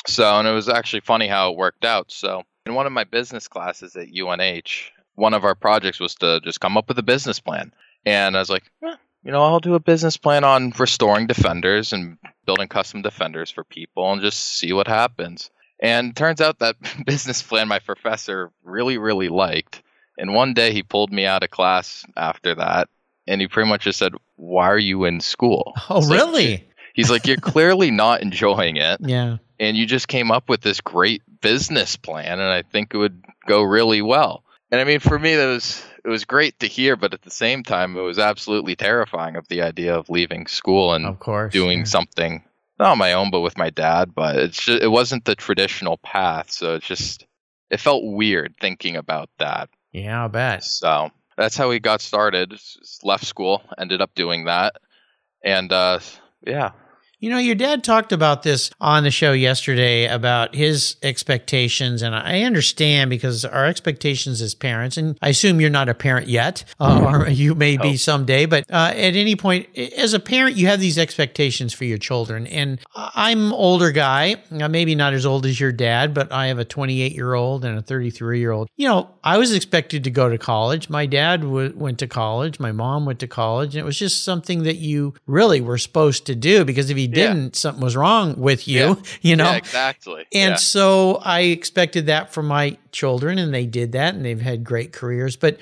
So, 0.07 0.37
and 0.37 0.47
it 0.47 0.51
was 0.51 0.67
actually 0.67 1.01
funny 1.01 1.27
how 1.27 1.51
it 1.51 1.57
worked 1.57 1.85
out. 1.85 2.11
So, 2.11 2.43
in 2.65 2.75
one 2.75 2.85
of 2.85 2.91
my 2.91 3.05
business 3.05 3.47
classes 3.47 3.95
at 3.95 4.07
UNH, 4.09 4.91
one 5.15 5.33
of 5.33 5.45
our 5.45 5.55
projects 5.55 5.99
was 5.99 6.15
to 6.15 6.41
just 6.41 6.59
come 6.59 6.77
up 6.77 6.87
with 6.87 6.99
a 6.99 7.03
business 7.03 7.39
plan. 7.39 7.71
And 8.05 8.35
I 8.35 8.39
was 8.39 8.49
like, 8.49 8.63
eh, 8.83 8.95
you 9.23 9.31
know, 9.31 9.43
I'll 9.43 9.59
do 9.59 9.75
a 9.75 9.79
business 9.79 10.17
plan 10.17 10.43
on 10.43 10.73
restoring 10.77 11.27
defenders 11.27 11.93
and 11.93 12.17
building 12.45 12.67
custom 12.67 13.03
defenders 13.03 13.51
for 13.51 13.63
people 13.63 14.11
and 14.11 14.21
just 14.21 14.39
see 14.39 14.73
what 14.73 14.87
happens. 14.87 15.51
And 15.81 16.15
turns 16.15 16.41
out 16.41 16.59
that 16.59 16.75
business 17.05 17.41
plan 17.41 17.67
my 17.67 17.79
professor 17.79 18.51
really, 18.63 18.97
really 18.97 19.29
liked. 19.29 19.81
And 20.17 20.33
one 20.33 20.53
day 20.53 20.71
he 20.71 20.83
pulled 20.83 21.11
me 21.11 21.25
out 21.25 21.43
of 21.43 21.49
class 21.49 22.05
after 22.15 22.53
that 22.55 22.89
and 23.27 23.41
he 23.41 23.47
pretty 23.47 23.69
much 23.69 23.83
just 23.83 23.99
said, 23.99 24.13
Why 24.35 24.69
are 24.69 24.77
you 24.77 25.05
in 25.05 25.19
school? 25.19 25.73
Oh, 25.89 26.07
really? 26.07 26.67
He's 26.93 27.09
like, 27.09 27.25
You're 27.25 27.37
clearly 27.37 27.91
not 27.91 28.21
enjoying 28.21 28.77
it. 28.77 28.99
Yeah. 29.07 29.37
And 29.59 29.77
you 29.77 29.85
just 29.85 30.07
came 30.07 30.31
up 30.31 30.49
with 30.49 30.61
this 30.61 30.81
great 30.81 31.21
business 31.39 31.95
plan 31.95 32.39
and 32.39 32.51
I 32.51 32.63
think 32.63 32.95
it 32.95 32.97
would 32.97 33.23
go 33.45 33.61
really 33.61 34.01
well. 34.01 34.43
And 34.71 34.81
I 34.81 34.85
mean 34.85 34.99
for 34.99 35.19
me 35.19 35.35
that 35.35 35.45
was 35.45 35.83
it 36.03 36.09
was 36.09 36.25
great 36.25 36.59
to 36.61 36.67
hear, 36.67 36.95
but 36.95 37.13
at 37.13 37.21
the 37.21 37.29
same 37.29 37.61
time 37.61 37.95
it 37.95 38.01
was 38.01 38.17
absolutely 38.17 38.75
terrifying 38.75 39.35
of 39.35 39.47
the 39.49 39.61
idea 39.61 39.95
of 39.95 40.09
leaving 40.09 40.47
school 40.47 40.93
and 40.93 41.05
of 41.05 41.19
course, 41.19 41.53
doing 41.53 41.79
yeah. 41.79 41.85
something 41.85 42.43
not 42.81 42.91
on 42.91 42.97
my 42.97 43.13
own, 43.13 43.31
but 43.31 43.41
with 43.41 43.57
my 43.57 43.69
dad. 43.69 44.13
But 44.13 44.35
it's 44.37 44.61
just, 44.61 44.81
it 44.81 44.89
wasn't 44.89 45.23
the 45.25 45.35
traditional 45.35 45.97
path, 45.97 46.51
so 46.51 46.75
it 46.75 46.83
just 46.83 47.25
it 47.69 47.79
felt 47.79 48.03
weird 48.03 48.55
thinking 48.59 48.97
about 48.97 49.29
that. 49.39 49.69
Yeah, 49.91 50.25
I 50.25 50.27
bet. 50.27 50.63
So 50.63 51.11
that's 51.37 51.55
how 51.55 51.69
we 51.69 51.79
got 51.79 52.01
started. 52.01 52.51
Just 52.51 53.05
left 53.05 53.25
school, 53.25 53.61
ended 53.77 54.01
up 54.01 54.13
doing 54.15 54.45
that, 54.45 54.75
and 55.43 55.71
uh, 55.71 55.99
yeah. 56.45 56.71
You 57.21 57.29
know, 57.29 57.37
your 57.37 57.53
dad 57.53 57.83
talked 57.83 58.11
about 58.11 58.41
this 58.41 58.71
on 58.81 59.03
the 59.03 59.11
show 59.11 59.31
yesterday 59.31 60.07
about 60.07 60.55
his 60.55 60.95
expectations, 61.03 62.01
and 62.01 62.15
I 62.15 62.41
understand 62.41 63.11
because 63.11 63.45
our 63.45 63.67
expectations 63.67 64.41
as 64.41 64.55
parents, 64.55 64.97
and 64.97 65.19
I 65.21 65.29
assume 65.29 65.61
you're 65.61 65.69
not 65.69 65.87
a 65.87 65.93
parent 65.93 66.29
yet, 66.29 66.63
uh, 66.79 67.05
or 67.07 67.29
you 67.29 67.53
may 67.53 67.77
be 67.77 67.95
someday, 67.95 68.47
but 68.47 68.63
uh, 68.71 68.93
at 68.95 69.15
any 69.15 69.35
point, 69.35 69.67
as 69.77 70.15
a 70.15 70.19
parent, 70.19 70.55
you 70.55 70.65
have 70.65 70.79
these 70.79 70.97
expectations 70.97 71.73
for 71.73 71.85
your 71.85 71.99
children. 71.99 72.47
And 72.47 72.79
I'm 72.95 73.53
older 73.53 73.91
guy, 73.91 74.37
maybe 74.49 74.95
not 74.95 75.13
as 75.13 75.23
old 75.23 75.45
as 75.45 75.59
your 75.59 75.71
dad, 75.71 76.15
but 76.15 76.31
I 76.31 76.47
have 76.47 76.57
a 76.57 76.65
28 76.65 77.13
year 77.13 77.35
old 77.35 77.63
and 77.63 77.77
a 77.77 77.83
33 77.83 78.39
year 78.39 78.51
old. 78.51 78.67
You 78.77 78.87
know, 78.87 79.11
I 79.23 79.37
was 79.37 79.53
expected 79.53 80.05
to 80.05 80.09
go 80.09 80.27
to 80.27 80.39
college. 80.39 80.89
My 80.89 81.05
dad 81.05 81.41
w- 81.41 81.73
went 81.75 81.99
to 81.99 82.07
college. 82.07 82.59
My 82.59 82.71
mom 82.71 83.05
went 83.05 83.19
to 83.19 83.27
college. 83.27 83.75
And 83.75 83.81
it 83.81 83.85
was 83.85 83.99
just 83.99 84.23
something 84.23 84.63
that 84.63 84.77
you 84.77 85.13
really 85.27 85.61
were 85.61 85.77
supposed 85.77 86.25
to 86.25 86.33
do 86.33 86.65
because 86.65 86.89
if 86.89 86.97
you 86.97 87.10
didn't, 87.11 87.43
yeah. 87.43 87.49
something 87.53 87.83
was 87.83 87.95
wrong 87.95 88.35
with 88.37 88.67
you, 88.67 88.79
yeah. 88.79 88.95
you 89.21 89.35
know? 89.35 89.51
Yeah, 89.51 89.57
exactly. 89.57 90.25
And 90.33 90.59
so 90.59 91.15
I 91.23 91.41
expected 91.41 92.07
that 92.07 92.33
for 92.33 92.43
my 92.43 92.77
children 92.91 93.37
and 93.37 93.53
they 93.53 93.65
did 93.65 93.91
that 93.93 94.15
and 94.15 94.25
they've 94.25 94.41
had 94.41 94.63
great 94.63 94.93
careers. 94.93 95.35
But 95.35 95.59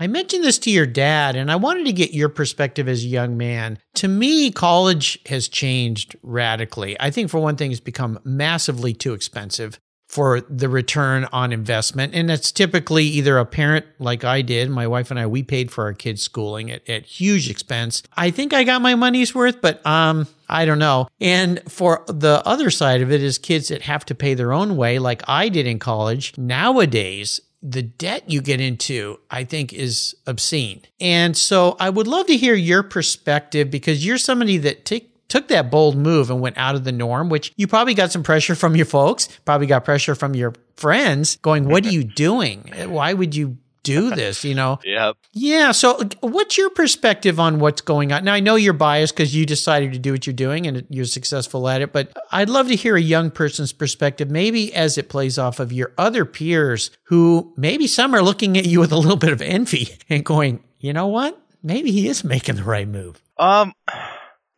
I 0.00 0.06
mentioned 0.06 0.44
this 0.44 0.58
to 0.60 0.70
your 0.70 0.86
dad, 0.86 1.34
and 1.34 1.50
I 1.50 1.56
wanted 1.56 1.86
to 1.86 1.92
get 1.92 2.14
your 2.14 2.28
perspective 2.28 2.88
as 2.88 3.02
a 3.02 3.08
young 3.08 3.36
man. 3.36 3.80
To 3.94 4.06
me, 4.06 4.52
college 4.52 5.18
has 5.26 5.48
changed 5.48 6.16
radically. 6.22 6.96
I 7.00 7.10
think, 7.10 7.30
for 7.30 7.40
one 7.40 7.56
thing, 7.56 7.72
it's 7.72 7.80
become 7.80 8.20
massively 8.22 8.94
too 8.94 9.12
expensive 9.12 9.80
for 10.08 10.40
the 10.40 10.68
return 10.68 11.28
on 11.32 11.52
investment. 11.52 12.14
And 12.14 12.30
it's 12.30 12.50
typically 12.50 13.04
either 13.04 13.38
a 13.38 13.44
parent 13.44 13.84
like 13.98 14.24
I 14.24 14.40
did, 14.40 14.70
my 14.70 14.86
wife 14.86 15.10
and 15.10 15.20
I, 15.20 15.26
we 15.26 15.42
paid 15.42 15.70
for 15.70 15.84
our 15.84 15.92
kids' 15.92 16.22
schooling 16.22 16.70
at, 16.70 16.88
at 16.88 17.04
huge 17.04 17.50
expense. 17.50 18.02
I 18.16 18.30
think 18.30 18.54
I 18.54 18.64
got 18.64 18.80
my 18.80 18.94
money's 18.94 19.34
worth, 19.34 19.60
but 19.60 19.84
um, 19.86 20.26
I 20.48 20.64
don't 20.64 20.78
know. 20.78 21.08
And 21.20 21.60
for 21.70 22.04
the 22.08 22.42
other 22.46 22.70
side 22.70 23.02
of 23.02 23.12
it 23.12 23.22
is 23.22 23.36
kids 23.36 23.68
that 23.68 23.82
have 23.82 24.06
to 24.06 24.14
pay 24.14 24.32
their 24.32 24.52
own 24.52 24.78
way, 24.78 24.98
like 24.98 25.22
I 25.28 25.50
did 25.50 25.66
in 25.66 25.78
college. 25.78 26.36
Nowadays, 26.38 27.42
the 27.62 27.82
debt 27.82 28.30
you 28.30 28.40
get 28.40 28.60
into, 28.60 29.20
I 29.30 29.44
think, 29.44 29.74
is 29.74 30.16
obscene. 30.26 30.82
And 31.00 31.36
so 31.36 31.76
I 31.78 31.90
would 31.90 32.06
love 32.06 32.26
to 32.28 32.36
hear 32.36 32.54
your 32.54 32.82
perspective 32.82 33.70
because 33.70 34.06
you're 34.06 34.18
somebody 34.18 34.56
that 34.58 34.84
take 34.84 35.17
took 35.28 35.48
that 35.48 35.70
bold 35.70 35.96
move 35.96 36.30
and 36.30 36.40
went 36.40 36.58
out 36.58 36.74
of 36.74 36.84
the 36.84 36.92
norm, 36.92 37.28
which 37.28 37.52
you 37.56 37.66
probably 37.66 37.94
got 37.94 38.12
some 38.12 38.22
pressure 38.22 38.54
from 38.54 38.76
your 38.76 38.86
folks, 38.86 39.28
probably 39.44 39.66
got 39.66 39.84
pressure 39.84 40.14
from 40.14 40.34
your 40.34 40.54
friends 40.76 41.36
going, 41.36 41.68
What 41.68 41.84
are 41.86 41.90
you 41.90 42.04
doing? 42.16 42.72
Why 42.86 43.12
would 43.12 43.34
you 43.34 43.58
do 43.84 44.10
this, 44.10 44.44
you 44.44 44.54
know? 44.54 44.78
yep. 44.84 45.16
Yeah. 45.32 45.72
So, 45.72 46.02
what's 46.20 46.58
your 46.58 46.68
perspective 46.70 47.40
on 47.40 47.58
what's 47.58 47.80
going 47.80 48.12
on? 48.12 48.24
Now, 48.24 48.34
I 48.34 48.40
know 48.40 48.56
you're 48.56 48.72
biased 48.74 49.14
because 49.14 49.34
you 49.34 49.46
decided 49.46 49.92
to 49.92 49.98
do 49.98 50.12
what 50.12 50.26
you're 50.26 50.34
doing 50.34 50.66
and 50.66 50.86
you're 50.90 51.06
successful 51.06 51.68
at 51.68 51.80
it, 51.80 51.92
but 51.92 52.12
I'd 52.30 52.50
love 52.50 52.68
to 52.68 52.76
hear 52.76 52.96
a 52.96 53.00
young 53.00 53.30
person's 53.30 53.72
perspective, 53.72 54.30
maybe 54.30 54.74
as 54.74 54.98
it 54.98 55.08
plays 55.08 55.38
off 55.38 55.58
of 55.58 55.72
your 55.72 55.92
other 55.96 56.24
peers 56.24 56.90
who 57.04 57.52
maybe 57.56 57.86
some 57.86 58.14
are 58.14 58.22
looking 58.22 58.58
at 58.58 58.66
you 58.66 58.80
with 58.80 58.92
a 58.92 58.96
little 58.96 59.16
bit 59.16 59.32
of 59.32 59.40
envy 59.40 59.96
and 60.10 60.24
going, 60.24 60.62
you 60.80 60.92
know 60.92 61.06
what? 61.06 61.40
Maybe 61.62 61.90
he 61.90 62.08
is 62.08 62.22
making 62.22 62.56
the 62.56 62.64
right 62.64 62.86
move. 62.86 63.22
Um, 63.38 63.72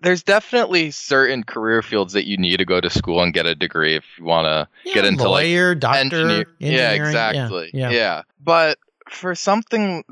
there's 0.00 0.22
definitely 0.22 0.90
certain 0.90 1.44
career 1.44 1.82
fields 1.82 2.14
that 2.14 2.26
you 2.26 2.36
need 2.36 2.56
to 2.58 2.64
go 2.64 2.80
to 2.80 2.90
school 2.90 3.22
and 3.22 3.34
get 3.34 3.46
a 3.46 3.54
degree 3.54 3.96
if 3.96 4.04
you 4.18 4.24
want 4.24 4.46
to 4.46 4.68
yeah, 4.84 4.94
get 4.94 5.04
into 5.04 5.28
lawyer, 5.28 5.70
like 5.70 5.80
doctor, 5.80 5.98
engineer. 5.98 6.46
Yeah, 6.58 6.92
exactly. 6.92 7.70
Yeah, 7.74 7.90
yeah. 7.90 7.96
yeah. 7.96 8.22
But 8.42 8.78
for 9.10 9.34
something 9.34 10.04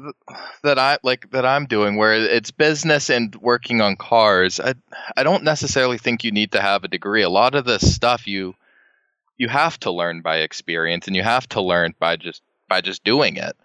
that 0.62 0.78
I 0.78 0.98
like 1.02 1.30
that 1.30 1.46
I'm 1.46 1.66
doing 1.66 1.96
where 1.96 2.14
it's 2.14 2.50
business 2.50 3.10
and 3.10 3.34
working 3.36 3.80
on 3.80 3.96
cars, 3.96 4.60
I 4.60 4.74
I 5.16 5.22
don't 5.22 5.44
necessarily 5.44 5.98
think 5.98 6.24
you 6.24 6.32
need 6.32 6.52
to 6.52 6.60
have 6.60 6.84
a 6.84 6.88
degree. 6.88 7.22
A 7.22 7.30
lot 7.30 7.54
of 7.54 7.64
this 7.64 7.94
stuff 7.94 8.26
you 8.26 8.54
you 9.38 9.48
have 9.48 9.78
to 9.80 9.90
learn 9.90 10.20
by 10.20 10.38
experience 10.38 11.06
and 11.06 11.16
you 11.16 11.22
have 11.22 11.48
to 11.50 11.62
learn 11.62 11.94
by 11.98 12.16
just 12.16 12.42
by 12.68 12.80
just 12.80 13.04
doing 13.04 13.36
it 13.36 13.56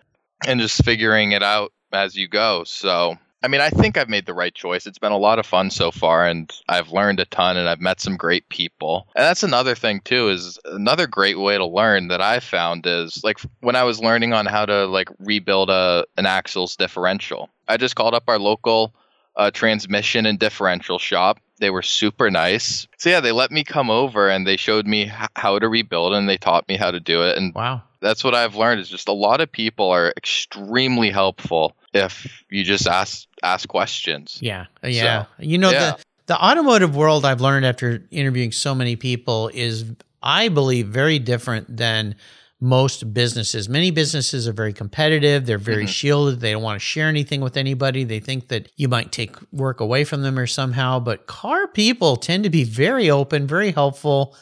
and 0.48 0.60
just 0.60 0.84
figuring 0.86 1.32
it 1.32 1.44
out 1.44 1.74
as 1.92 2.16
you 2.16 2.28
go. 2.28 2.64
So 2.64 3.18
I 3.44 3.50
mean, 3.50 3.60
I 3.60 3.70
think 3.70 3.98
I've 3.98 4.10
made 4.10 4.26
the 4.26 4.34
right 4.34 4.56
choice. 4.56 4.88
It's 4.88 4.98
been 4.98 5.12
a 5.12 5.18
lot 5.18 5.38
of 5.38 5.46
fun 5.46 5.70
so 5.70 5.92
far, 5.92 6.26
and 6.26 6.52
I've 6.70 6.92
learned 6.92 7.20
a 7.20 7.26
ton, 7.26 7.58
and 7.58 7.68
I've 7.68 7.82
met 7.82 8.00
some 8.00 8.16
great 8.16 8.48
people. 8.48 9.08
And 9.16 9.24
that's 9.24 9.44
another 9.44 9.76
thing 9.76 10.00
too. 10.06 10.30
Is 10.30 10.58
another 10.66 11.08
great 11.08 11.38
way 11.38 11.58
to 11.58 11.66
learn 11.66 12.08
that 12.08 12.22
I 12.22 12.40
found 12.40 12.86
is 12.88 13.22
like 13.22 13.40
when 13.60 13.76
I 13.76 13.84
was 13.84 14.00
learning 14.00 14.32
on 14.32 14.46
how 14.46 14.66
to 14.66 14.86
like 14.86 15.10
rebuild 15.20 15.70
a 15.70 16.06
an 16.16 16.26
axles 16.26 16.78
differential. 16.78 17.50
I 17.68 17.76
just 17.76 17.96
called 17.96 18.14
up 18.14 18.24
our 18.28 18.40
local 18.40 18.96
uh, 19.36 19.52
transmission 19.52 20.26
and 20.26 20.40
differential 20.40 20.98
shop. 20.98 21.40
They 21.60 21.70
were 21.70 21.82
super 21.82 22.32
nice. 22.32 22.88
So 22.98 23.10
yeah, 23.10 23.20
they 23.20 23.32
let 23.32 23.52
me 23.52 23.64
come 23.64 23.90
over 23.90 24.30
and 24.30 24.48
they 24.48 24.58
showed 24.58 24.88
me 24.88 25.04
h- 25.04 25.30
how 25.36 25.60
to 25.60 25.68
rebuild 25.68 26.14
and 26.14 26.30
they 26.30 26.38
taught 26.38 26.68
me 26.68 26.78
how 26.78 26.92
to 26.92 27.00
do 27.00 27.24
it. 27.24 27.38
And 27.38 27.54
wow, 27.54 27.82
that's 28.02 28.24
what 28.24 28.36
I've 28.36 28.56
learned 28.56 28.80
is 28.82 28.90
just 28.90 29.08
a 29.08 29.14
lot 29.14 29.42
of 29.42 29.52
people 29.52 29.90
are 29.90 30.14
extremely 30.18 31.10
helpful 31.10 31.76
if 31.94 32.44
you 32.50 32.64
just 32.64 32.88
ask 32.88 33.28
ask 33.42 33.68
questions. 33.68 34.40
Yeah, 34.42 34.66
yeah. 34.84 35.24
So, 35.24 35.28
you 35.40 35.58
know 35.58 35.72
yeah. 35.72 35.92
the 35.92 36.04
the 36.28 36.44
automotive 36.44 36.96
world 36.96 37.26
I've 37.26 37.42
learned 37.42 37.66
after 37.66 38.04
interviewing 38.12 38.52
so 38.52 38.74
many 38.74 38.96
people 38.96 39.50
is 39.54 39.86
I 40.22 40.50
believe 40.50 40.88
very 40.88 41.20
different 41.20 41.76
than 41.76 42.16
most 42.64 43.14
businesses. 43.14 43.68
Many 43.68 43.92
businesses 43.92 44.48
are 44.48 44.54
very 44.54 44.72
competitive. 44.72 45.46
They're 45.46 45.58
very 45.58 45.84
mm-hmm. 45.84 45.88
shielded. 45.88 46.40
They 46.40 46.54
don't 46.54 46.64
want 46.64 46.80
to 46.80 46.86
share 46.86 47.10
anything 47.10 47.42
with 47.42 47.58
anybody. 47.58 48.06
They 48.06 48.22
think 48.22 48.48
that 48.48 48.72
you 48.78 48.88
might 48.88 49.12
take 49.12 49.36
work 49.52 49.82
away 49.82 50.06
from 50.06 50.22
them 50.22 50.40
or 50.40 50.48
somehow. 50.48 51.02
But 51.02 51.28
car 51.28 51.68
people 51.68 52.16
tend 52.16 52.46
to 52.46 52.50
be 52.50 52.64
very 52.64 53.10
open, 53.10 53.48
very 53.48 53.72
helpful, 53.72 54.34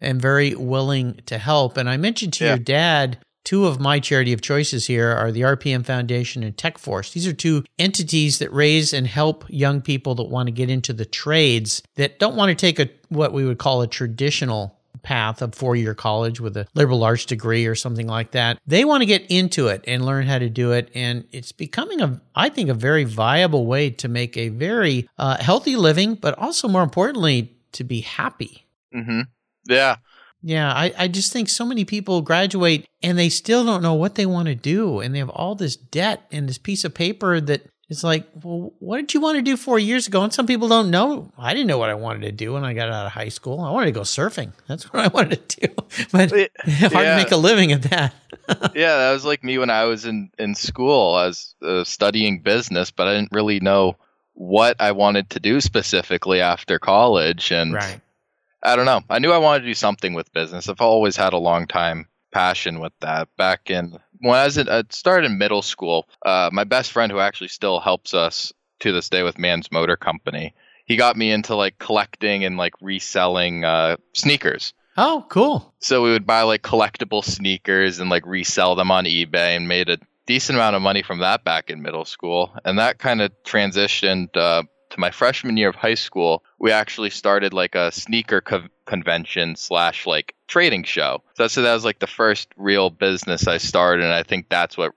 and 0.00 0.20
very 0.20 0.56
willing 0.56 1.20
to 1.26 1.38
help. 1.38 1.76
And 1.76 1.88
I 1.88 1.96
mentioned 1.96 2.32
to 2.34 2.44
yeah. 2.44 2.50
your 2.50 2.58
dad 2.58 3.18
Two 3.44 3.66
of 3.66 3.80
my 3.80 4.00
charity 4.00 4.32
of 4.32 4.40
choices 4.40 4.86
here 4.86 5.08
are 5.08 5.32
the 5.32 5.40
RPM 5.42 5.84
Foundation 5.84 6.42
and 6.42 6.56
TechForce. 6.56 7.12
These 7.12 7.26
are 7.26 7.32
two 7.32 7.64
entities 7.78 8.38
that 8.38 8.52
raise 8.52 8.92
and 8.92 9.06
help 9.06 9.44
young 9.48 9.80
people 9.80 10.14
that 10.16 10.24
want 10.24 10.46
to 10.48 10.52
get 10.52 10.70
into 10.70 10.92
the 10.92 11.04
trades 11.04 11.82
that 11.96 12.18
don't 12.18 12.36
want 12.36 12.50
to 12.50 12.54
take 12.54 12.78
a 12.78 12.90
what 13.08 13.32
we 13.32 13.44
would 13.44 13.58
call 13.58 13.82
a 13.82 13.86
traditional 13.86 14.80
path 15.02 15.42
of 15.42 15.54
four 15.54 15.76
year 15.76 15.94
college 15.94 16.40
with 16.40 16.56
a 16.56 16.66
liberal 16.74 17.02
arts 17.02 17.24
degree 17.24 17.66
or 17.66 17.74
something 17.74 18.06
like 18.06 18.32
that. 18.32 18.58
They 18.66 18.84
want 18.84 19.02
to 19.02 19.06
get 19.06 19.24
into 19.30 19.68
it 19.68 19.84
and 19.86 20.04
learn 20.04 20.26
how 20.26 20.38
to 20.38 20.48
do 20.48 20.72
it. 20.72 20.90
And 20.94 21.26
it's 21.32 21.52
becoming 21.52 22.00
a, 22.00 22.20
I 22.34 22.48
think, 22.48 22.68
a 22.68 22.74
very 22.74 23.04
viable 23.04 23.66
way 23.66 23.90
to 23.90 24.08
make 24.08 24.36
a 24.36 24.48
very 24.50 25.08
uh, 25.18 25.42
healthy 25.42 25.76
living, 25.76 26.14
but 26.14 26.38
also 26.38 26.68
more 26.68 26.82
importantly, 26.82 27.56
to 27.72 27.84
be 27.84 28.00
happy. 28.00 28.66
Mm-hmm. 28.94 29.22
Yeah. 29.68 29.96
Yeah, 30.42 30.72
I, 30.72 30.92
I 30.96 31.08
just 31.08 31.32
think 31.32 31.48
so 31.48 31.64
many 31.64 31.84
people 31.84 32.22
graduate 32.22 32.86
and 33.02 33.18
they 33.18 33.28
still 33.28 33.64
don't 33.64 33.82
know 33.82 33.94
what 33.94 34.14
they 34.14 34.26
want 34.26 34.46
to 34.46 34.54
do. 34.54 35.00
And 35.00 35.14
they 35.14 35.18
have 35.18 35.28
all 35.28 35.54
this 35.54 35.76
debt 35.76 36.22
and 36.32 36.48
this 36.48 36.58
piece 36.58 36.84
of 36.84 36.94
paper 36.94 37.40
that 37.40 37.66
is 37.90 38.02
like, 38.02 38.26
well, 38.42 38.72
what 38.78 38.98
did 38.98 39.12
you 39.12 39.20
want 39.20 39.36
to 39.36 39.42
do 39.42 39.56
four 39.56 39.78
years 39.78 40.06
ago? 40.06 40.22
And 40.22 40.32
some 40.32 40.46
people 40.46 40.68
don't 40.68 40.90
know. 40.90 41.32
I 41.36 41.52
didn't 41.52 41.66
know 41.66 41.76
what 41.76 41.90
I 41.90 41.94
wanted 41.94 42.22
to 42.22 42.32
do 42.32 42.54
when 42.54 42.64
I 42.64 42.72
got 42.72 42.88
out 42.88 43.06
of 43.06 43.12
high 43.12 43.28
school. 43.28 43.60
I 43.60 43.70
wanted 43.70 43.86
to 43.86 43.92
go 43.92 44.00
surfing. 44.00 44.52
That's 44.66 44.84
what 44.92 45.04
I 45.04 45.08
wanted 45.08 45.46
to 45.48 45.66
do. 45.66 45.74
But 46.12 46.32
it, 46.32 46.52
hard 46.64 46.92
yeah. 46.92 47.16
to 47.16 47.22
make 47.22 47.32
a 47.32 47.36
living 47.36 47.72
at 47.72 47.82
that. 47.82 48.14
yeah, 48.74 48.96
that 48.96 49.12
was 49.12 49.24
like 49.24 49.44
me 49.44 49.58
when 49.58 49.70
I 49.70 49.84
was 49.84 50.06
in, 50.06 50.30
in 50.38 50.54
school. 50.54 51.14
I 51.14 51.26
was 51.26 51.54
uh, 51.62 51.84
studying 51.84 52.40
business, 52.40 52.90
but 52.90 53.08
I 53.08 53.14
didn't 53.14 53.32
really 53.32 53.60
know 53.60 53.96
what 54.34 54.76
I 54.80 54.92
wanted 54.92 55.30
to 55.30 55.40
do 55.40 55.60
specifically 55.60 56.40
after 56.40 56.78
college. 56.78 57.50
And 57.50 57.74
right 57.74 58.00
I 58.62 58.76
don't 58.76 58.86
know. 58.86 59.00
I 59.08 59.18
knew 59.18 59.32
I 59.32 59.38
wanted 59.38 59.60
to 59.60 59.66
do 59.66 59.74
something 59.74 60.14
with 60.14 60.32
business. 60.32 60.68
I've 60.68 60.80
always 60.80 61.16
had 61.16 61.32
a 61.32 61.38
long 61.38 61.66
time 61.66 62.06
passion 62.32 62.80
with 62.80 62.92
that. 63.00 63.28
Back 63.36 63.70
in 63.70 63.98
when 64.20 64.38
I 64.38 64.44
was 64.44 64.58
in, 64.58 64.68
I 64.68 64.84
started 64.90 65.30
in 65.30 65.38
middle 65.38 65.62
school. 65.62 66.08
Uh, 66.24 66.50
my 66.52 66.64
best 66.64 66.92
friend, 66.92 67.10
who 67.10 67.18
actually 67.18 67.48
still 67.48 67.80
helps 67.80 68.14
us 68.14 68.52
to 68.80 68.92
this 68.92 69.08
day 69.08 69.22
with 69.22 69.38
Manz 69.38 69.72
Motor 69.72 69.96
Company, 69.96 70.54
he 70.86 70.96
got 70.96 71.16
me 71.16 71.30
into 71.30 71.54
like 71.54 71.78
collecting 71.78 72.44
and 72.44 72.56
like 72.56 72.74
reselling 72.80 73.64
uh, 73.64 73.96
sneakers. 74.14 74.74
Oh, 74.96 75.24
cool! 75.28 75.72
So 75.78 76.02
we 76.02 76.10
would 76.10 76.26
buy 76.26 76.42
like 76.42 76.62
collectible 76.62 77.24
sneakers 77.24 77.98
and 77.98 78.10
like 78.10 78.26
resell 78.26 78.74
them 78.74 78.90
on 78.90 79.04
eBay, 79.04 79.56
and 79.56 79.68
made 79.68 79.88
a 79.88 79.98
decent 80.26 80.56
amount 80.58 80.76
of 80.76 80.82
money 80.82 81.02
from 81.02 81.20
that 81.20 81.44
back 81.44 81.70
in 81.70 81.82
middle 81.82 82.04
school. 82.04 82.52
And 82.64 82.78
that 82.78 82.98
kind 82.98 83.22
of 83.22 83.32
transitioned. 83.44 84.36
Uh, 84.36 84.64
to 84.90 85.00
my 85.00 85.10
freshman 85.10 85.56
year 85.56 85.68
of 85.68 85.76
high 85.76 85.94
school, 85.94 86.44
we 86.58 86.70
actually 86.72 87.10
started 87.10 87.52
like 87.52 87.74
a 87.74 87.90
sneaker 87.92 88.40
co- 88.40 88.68
convention 88.84 89.56
slash 89.56 90.06
like 90.06 90.34
trading 90.46 90.84
show. 90.84 91.22
So, 91.34 91.46
so 91.48 91.62
that 91.62 91.74
was 91.74 91.84
like 91.84 92.00
the 92.00 92.06
first 92.06 92.48
real 92.56 92.90
business 92.90 93.46
I 93.46 93.58
started, 93.58 94.04
and 94.04 94.12
I 94.12 94.22
think 94.22 94.48
that's 94.48 94.76
what 94.76 94.92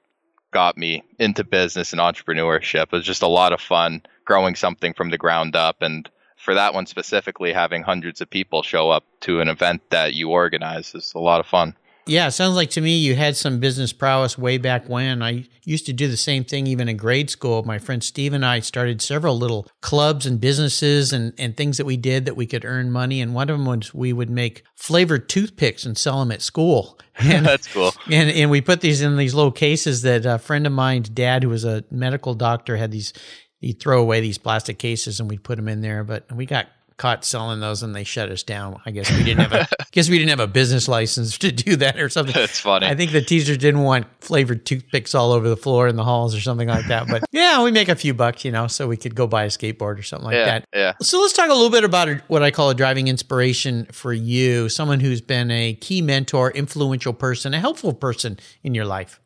got 0.51 0.77
me 0.77 1.03
into 1.19 1.43
business 1.43 1.93
and 1.93 1.99
entrepreneurship. 2.01 2.83
It 2.83 2.91
was 2.91 3.05
just 3.05 3.23
a 3.23 3.27
lot 3.27 3.53
of 3.53 3.61
fun 3.61 4.01
growing 4.25 4.55
something 4.55 4.93
from 4.93 5.09
the 5.09 5.17
ground 5.17 5.55
up, 5.55 5.81
and 5.81 6.09
for 6.37 6.55
that 6.55 6.73
one 6.73 6.85
specifically, 6.85 7.53
having 7.53 7.83
hundreds 7.83 8.19
of 8.19 8.29
people 8.29 8.63
show 8.63 8.89
up 8.89 9.05
to 9.21 9.39
an 9.39 9.47
event 9.47 9.81
that 9.89 10.13
you 10.13 10.29
organize 10.29 10.93
is 10.93 11.13
a 11.15 11.19
lot 11.19 11.39
of 11.39 11.45
fun. 11.45 11.75
Yeah, 12.05 12.27
it 12.27 12.31
sounds 12.31 12.55
like 12.55 12.69
to 12.71 12.81
me 12.81 12.97
you 12.97 13.15
had 13.15 13.37
some 13.37 13.59
business 13.59 13.93
prowess 13.93 14.37
way 14.37 14.57
back 14.57 14.89
when. 14.89 15.21
I 15.21 15.47
used 15.63 15.85
to 15.85 15.93
do 15.93 16.07
the 16.07 16.17
same 16.17 16.43
thing 16.43 16.67
even 16.67 16.89
in 16.89 16.97
grade 16.97 17.29
school. 17.29 17.63
My 17.63 17.79
friend 17.79 18.03
Steve 18.03 18.33
and 18.33 18.45
I 18.45 18.59
started 18.59 19.01
several 19.01 19.37
little 19.37 19.67
clubs 19.81 20.25
and 20.25 20.39
businesses 20.41 21.13
and, 21.13 21.33
and 21.37 21.55
things 21.55 21.77
that 21.77 21.85
we 21.85 21.95
did 21.95 22.25
that 22.25 22.35
we 22.35 22.45
could 22.45 22.65
earn 22.65 22.91
money. 22.91 23.21
And 23.21 23.33
one 23.33 23.49
of 23.49 23.57
them 23.57 23.65
was 23.65 23.93
we 23.93 24.11
would 24.11 24.29
make 24.29 24.63
flavored 24.75 25.29
toothpicks 25.29 25.85
and 25.85 25.97
sell 25.97 26.19
them 26.19 26.31
at 26.31 26.41
school. 26.41 26.99
And, 27.19 27.45
That's 27.45 27.71
cool. 27.71 27.93
and 28.09 28.31
and 28.31 28.49
we 28.49 28.59
put 28.59 28.81
these 28.81 29.03
in 29.03 29.17
these 29.17 29.35
little 29.35 29.51
cases 29.51 30.01
that 30.01 30.25
a 30.25 30.39
friend 30.39 30.65
of 30.65 30.73
mine's 30.73 31.09
dad, 31.09 31.43
who 31.43 31.49
was 31.49 31.63
a 31.63 31.83
medical 31.91 32.33
doctor, 32.33 32.75
had 32.75 32.89
these. 32.91 33.13
He'd 33.59 33.79
throw 33.79 34.01
away 34.01 34.19
these 34.19 34.39
plastic 34.39 34.79
cases 34.79 35.19
and 35.19 35.29
we'd 35.29 35.43
put 35.43 35.57
them 35.57 35.67
in 35.67 35.81
there. 35.81 36.03
But 36.03 36.31
we 36.35 36.47
got 36.47 36.69
caught 36.97 37.25
selling 37.25 37.59
those 37.59 37.83
and 37.83 37.95
they 37.95 38.03
shut 38.03 38.29
us 38.29 38.43
down. 38.43 38.79
I 38.85 38.91
guess 38.91 39.11
we 39.11 39.23
didn't 39.23 39.49
have 39.49 39.53
a 39.53 39.67
guess 39.91 40.09
we 40.09 40.17
didn't 40.17 40.29
have 40.29 40.39
a 40.39 40.47
business 40.47 40.87
license 40.87 41.37
to 41.39 41.51
do 41.51 41.75
that 41.77 41.99
or 41.99 42.09
something. 42.09 42.33
That's 42.33 42.59
funny. 42.59 42.87
I 42.87 42.95
think 42.95 43.11
the 43.11 43.21
teachers 43.21 43.57
didn't 43.57 43.81
want 43.81 44.07
flavored 44.21 44.65
toothpicks 44.65 45.15
all 45.15 45.31
over 45.31 45.47
the 45.47 45.57
floor 45.57 45.87
in 45.87 45.95
the 45.95 46.03
halls 46.03 46.35
or 46.35 46.41
something 46.41 46.67
like 46.67 46.87
that. 46.87 47.07
But 47.07 47.23
yeah, 47.31 47.63
we 47.63 47.71
make 47.71 47.89
a 47.89 47.95
few 47.95 48.13
bucks, 48.13 48.45
you 48.45 48.51
know, 48.51 48.67
so 48.67 48.87
we 48.87 48.97
could 48.97 49.15
go 49.15 49.27
buy 49.27 49.43
a 49.43 49.49
skateboard 49.49 49.99
or 49.99 50.03
something 50.03 50.25
like 50.25 50.35
yeah, 50.35 50.45
that. 50.45 50.65
yeah. 50.73 50.93
So 51.01 51.21
let's 51.21 51.33
talk 51.33 51.49
a 51.49 51.53
little 51.53 51.69
bit 51.69 51.83
about 51.83 52.09
what 52.27 52.43
I 52.43 52.51
call 52.51 52.69
a 52.69 52.75
driving 52.75 53.07
inspiration 53.07 53.85
for 53.91 54.13
you, 54.13 54.69
someone 54.69 54.99
who's 54.99 55.21
been 55.21 55.51
a 55.51 55.73
key 55.75 56.01
mentor, 56.01 56.51
influential 56.51 57.13
person, 57.13 57.53
a 57.53 57.59
helpful 57.59 57.93
person 57.93 58.39
in 58.63 58.73
your 58.73 58.85
life. 58.85 59.19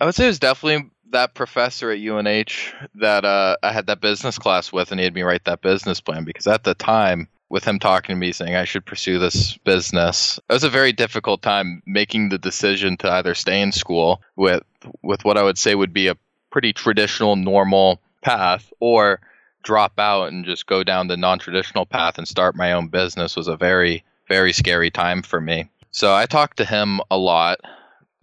I 0.00 0.06
would 0.06 0.14
say 0.14 0.24
it 0.24 0.28
was 0.28 0.38
definitely 0.38 0.90
that 1.10 1.34
professor 1.34 1.90
at 1.90 1.98
UNH 1.98 2.72
that 2.94 3.24
uh, 3.24 3.56
I 3.62 3.72
had 3.72 3.86
that 3.86 4.00
business 4.00 4.38
class 4.38 4.72
with, 4.72 4.90
and 4.90 5.00
he 5.00 5.04
had 5.04 5.14
me 5.14 5.22
write 5.22 5.44
that 5.44 5.62
business 5.62 6.00
plan 6.00 6.24
because 6.24 6.46
at 6.46 6.64
the 6.64 6.74
time, 6.74 7.28
with 7.48 7.64
him 7.64 7.80
talking 7.80 8.14
to 8.14 8.20
me 8.20 8.30
saying 8.32 8.54
I 8.54 8.64
should 8.64 8.86
pursue 8.86 9.18
this 9.18 9.56
business, 9.58 10.38
it 10.48 10.52
was 10.52 10.64
a 10.64 10.70
very 10.70 10.92
difficult 10.92 11.42
time 11.42 11.82
making 11.84 12.28
the 12.28 12.38
decision 12.38 12.96
to 12.98 13.10
either 13.10 13.34
stay 13.34 13.60
in 13.60 13.72
school 13.72 14.22
with 14.36 14.62
with 15.02 15.24
what 15.24 15.36
I 15.36 15.42
would 15.42 15.58
say 15.58 15.74
would 15.74 15.92
be 15.92 16.06
a 16.06 16.16
pretty 16.50 16.72
traditional, 16.72 17.36
normal 17.36 18.00
path, 18.22 18.72
or 18.80 19.20
drop 19.62 19.98
out 19.98 20.32
and 20.32 20.44
just 20.44 20.66
go 20.66 20.84
down 20.84 21.08
the 21.08 21.16
non-traditional 21.16 21.86
path 21.86 22.18
and 22.18 22.26
start 22.26 22.56
my 22.56 22.72
own 22.72 22.88
business 22.88 23.36
was 23.36 23.48
a 23.48 23.56
very 23.56 24.04
very 24.28 24.52
scary 24.52 24.90
time 24.90 25.22
for 25.22 25.40
me. 25.40 25.68
So 25.90 26.14
I 26.14 26.26
talked 26.26 26.56
to 26.58 26.64
him 26.64 27.00
a 27.10 27.18
lot 27.18 27.58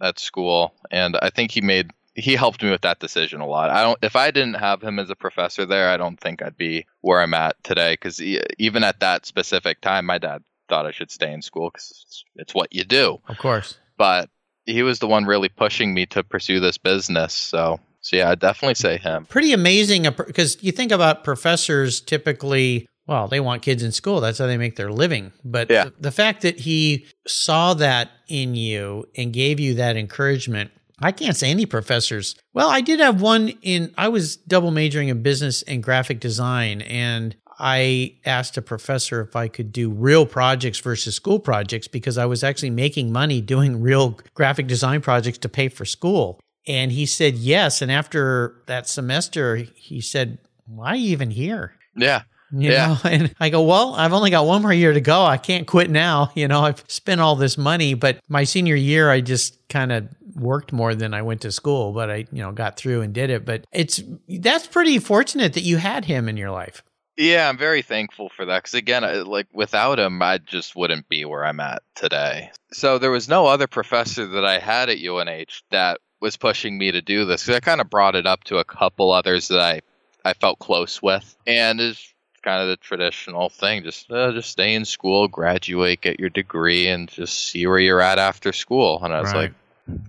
at 0.00 0.18
school, 0.18 0.72
and 0.90 1.18
I 1.20 1.28
think 1.28 1.50
he 1.50 1.60
made 1.60 1.90
he 2.18 2.34
helped 2.34 2.62
me 2.62 2.70
with 2.70 2.80
that 2.82 2.98
decision 2.98 3.40
a 3.40 3.46
lot. 3.46 3.70
I 3.70 3.82
don't 3.82 3.98
if 4.02 4.16
I 4.16 4.30
didn't 4.30 4.54
have 4.54 4.82
him 4.82 4.98
as 4.98 5.08
a 5.08 5.16
professor 5.16 5.64
there, 5.64 5.90
I 5.90 5.96
don't 5.96 6.18
think 6.20 6.42
I'd 6.42 6.56
be 6.56 6.84
where 7.00 7.20
I'm 7.20 7.34
at 7.34 7.62
today 7.62 7.92
because 7.92 8.20
even 8.20 8.84
at 8.84 9.00
that 9.00 9.24
specific 9.24 9.80
time, 9.80 10.06
my 10.06 10.18
dad 10.18 10.42
thought 10.68 10.86
I 10.86 10.90
should 10.90 11.10
stay 11.10 11.32
in 11.32 11.42
school 11.42 11.70
because 11.70 11.90
it's, 11.90 12.24
it's 12.36 12.54
what 12.54 12.74
you 12.74 12.84
do. 12.84 13.18
Of 13.28 13.38
course. 13.38 13.78
But 13.96 14.28
he 14.66 14.82
was 14.82 14.98
the 14.98 15.06
one 15.06 15.24
really 15.24 15.48
pushing 15.48 15.94
me 15.94 16.06
to 16.06 16.22
pursue 16.22 16.60
this 16.60 16.76
business. 16.76 17.32
So 17.34 17.80
so 18.00 18.16
yeah, 18.16 18.30
I'd 18.30 18.40
definitely 18.40 18.74
say 18.74 18.98
him. 18.98 19.26
Pretty 19.26 19.52
amazing 19.52 20.02
because 20.02 20.62
you 20.62 20.72
think 20.72 20.92
about 20.92 21.24
professors 21.24 22.00
typically 22.00 22.88
well, 23.06 23.26
they 23.26 23.40
want 23.40 23.62
kids 23.62 23.82
in 23.82 23.90
school. 23.90 24.20
That's 24.20 24.38
how 24.38 24.46
they 24.46 24.58
make 24.58 24.76
their 24.76 24.92
living. 24.92 25.32
But 25.42 25.70
Yeah. 25.70 25.84
the, 25.84 25.94
the 25.98 26.10
fact 26.10 26.42
that 26.42 26.60
he 26.60 27.06
saw 27.26 27.72
that 27.74 28.10
in 28.28 28.54
you 28.54 29.08
and 29.16 29.32
gave 29.32 29.58
you 29.58 29.74
that 29.74 29.96
encouragement, 29.96 30.72
I 31.00 31.12
can't 31.12 31.36
say 31.36 31.50
any 31.50 31.66
professors. 31.66 32.34
Well, 32.54 32.68
I 32.70 32.80
did 32.80 33.00
have 33.00 33.20
one 33.20 33.50
in, 33.62 33.92
I 33.96 34.08
was 34.08 34.36
double 34.36 34.70
majoring 34.70 35.08
in 35.08 35.22
business 35.22 35.62
and 35.62 35.82
graphic 35.82 36.20
design. 36.20 36.82
And 36.82 37.36
I 37.60 38.16
asked 38.24 38.56
a 38.56 38.62
professor 38.62 39.20
if 39.20 39.34
I 39.36 39.48
could 39.48 39.72
do 39.72 39.90
real 39.90 40.26
projects 40.26 40.78
versus 40.80 41.14
school 41.16 41.38
projects 41.40 41.88
because 41.88 42.16
I 42.18 42.26
was 42.26 42.42
actually 42.44 42.70
making 42.70 43.12
money 43.12 43.40
doing 43.40 43.80
real 43.82 44.18
graphic 44.34 44.66
design 44.66 45.00
projects 45.00 45.38
to 45.38 45.48
pay 45.48 45.68
for 45.68 45.84
school. 45.84 46.40
And 46.66 46.92
he 46.92 47.06
said 47.06 47.34
yes. 47.34 47.80
And 47.82 47.90
after 47.90 48.56
that 48.66 48.88
semester, 48.88 49.56
he 49.56 50.00
said, 50.00 50.38
Why 50.66 50.88
are 50.88 50.96
you 50.96 51.10
even 51.12 51.30
here? 51.30 51.74
Yeah. 51.96 52.22
You 52.52 52.70
Yeah. 52.70 52.86
know, 52.88 52.98
and 53.10 53.34
I 53.40 53.50
go, 53.50 53.62
well, 53.62 53.94
I've 53.94 54.12
only 54.12 54.30
got 54.30 54.46
one 54.46 54.62
more 54.62 54.72
year 54.72 54.92
to 54.92 55.00
go. 55.00 55.22
I 55.24 55.36
can't 55.36 55.66
quit 55.66 55.90
now. 55.90 56.30
You 56.34 56.48
know, 56.48 56.60
I've 56.62 56.82
spent 56.88 57.20
all 57.20 57.36
this 57.36 57.58
money, 57.58 57.94
but 57.94 58.20
my 58.28 58.44
senior 58.44 58.76
year, 58.76 59.10
I 59.10 59.20
just 59.20 59.68
kind 59.68 59.92
of 59.92 60.08
worked 60.38 60.72
more 60.72 60.94
than 60.94 61.14
I 61.14 61.22
went 61.22 61.40
to 61.42 61.52
school, 61.52 61.92
but 61.92 62.10
I, 62.10 62.16
you 62.32 62.42
know, 62.42 62.52
got 62.52 62.76
through 62.76 63.02
and 63.02 63.12
did 63.14 63.30
it. 63.30 63.44
But 63.44 63.66
it's, 63.72 64.00
that's 64.28 64.66
pretty 64.66 64.98
fortunate 64.98 65.52
that 65.54 65.62
you 65.62 65.76
had 65.78 66.04
him 66.06 66.28
in 66.28 66.36
your 66.36 66.50
life. 66.50 66.82
Yeah, 67.16 67.48
I'm 67.48 67.58
very 67.58 67.82
thankful 67.82 68.28
for 68.28 68.44
that 68.44 68.58
because 68.62 68.74
again, 68.74 69.02
I- 69.02 69.14
like 69.22 69.48
without 69.52 69.98
him, 69.98 70.22
I 70.22 70.38
just 70.38 70.76
wouldn't 70.76 71.08
be 71.08 71.24
where 71.24 71.44
I'm 71.44 71.58
at 71.60 71.82
today. 71.96 72.50
So 72.72 72.98
there 72.98 73.10
was 73.10 73.28
no 73.28 73.46
other 73.46 73.66
professor 73.66 74.24
that 74.26 74.44
I 74.44 74.58
had 74.60 74.88
at 74.88 74.98
UNH 74.98 75.62
that 75.70 75.98
was 76.20 76.36
pushing 76.36 76.78
me 76.78 76.92
to 76.92 77.02
do 77.02 77.24
this. 77.24 77.44
'Cause 77.46 77.56
I 77.56 77.60
kind 77.60 77.80
of 77.80 77.90
brought 77.90 78.14
it 78.14 78.26
up 78.26 78.44
to 78.44 78.58
a 78.58 78.64
couple 78.64 79.10
others 79.12 79.48
that 79.48 79.60
I 79.60 79.80
I 80.24 80.34
felt 80.34 80.58
close 80.58 81.00
with, 81.02 81.36
and 81.46 81.80
it's 81.80 82.12
kind 82.42 82.60
of 82.62 82.68
the 82.68 82.76
traditional 82.76 83.48
thing: 83.48 83.82
just 83.82 84.10
uh, 84.12 84.30
just 84.32 84.50
stay 84.50 84.74
in 84.74 84.84
school, 84.84 85.26
graduate, 85.26 86.00
get 86.02 86.20
your 86.20 86.28
degree, 86.30 86.86
and 86.88 87.08
just 87.08 87.48
see 87.50 87.66
where 87.66 87.78
you're 87.78 88.00
at 88.00 88.18
after 88.18 88.52
school. 88.52 89.00
And 89.02 89.12
I 89.14 89.20
was 89.20 89.32
Right. 89.32 89.40
like, 89.42 89.52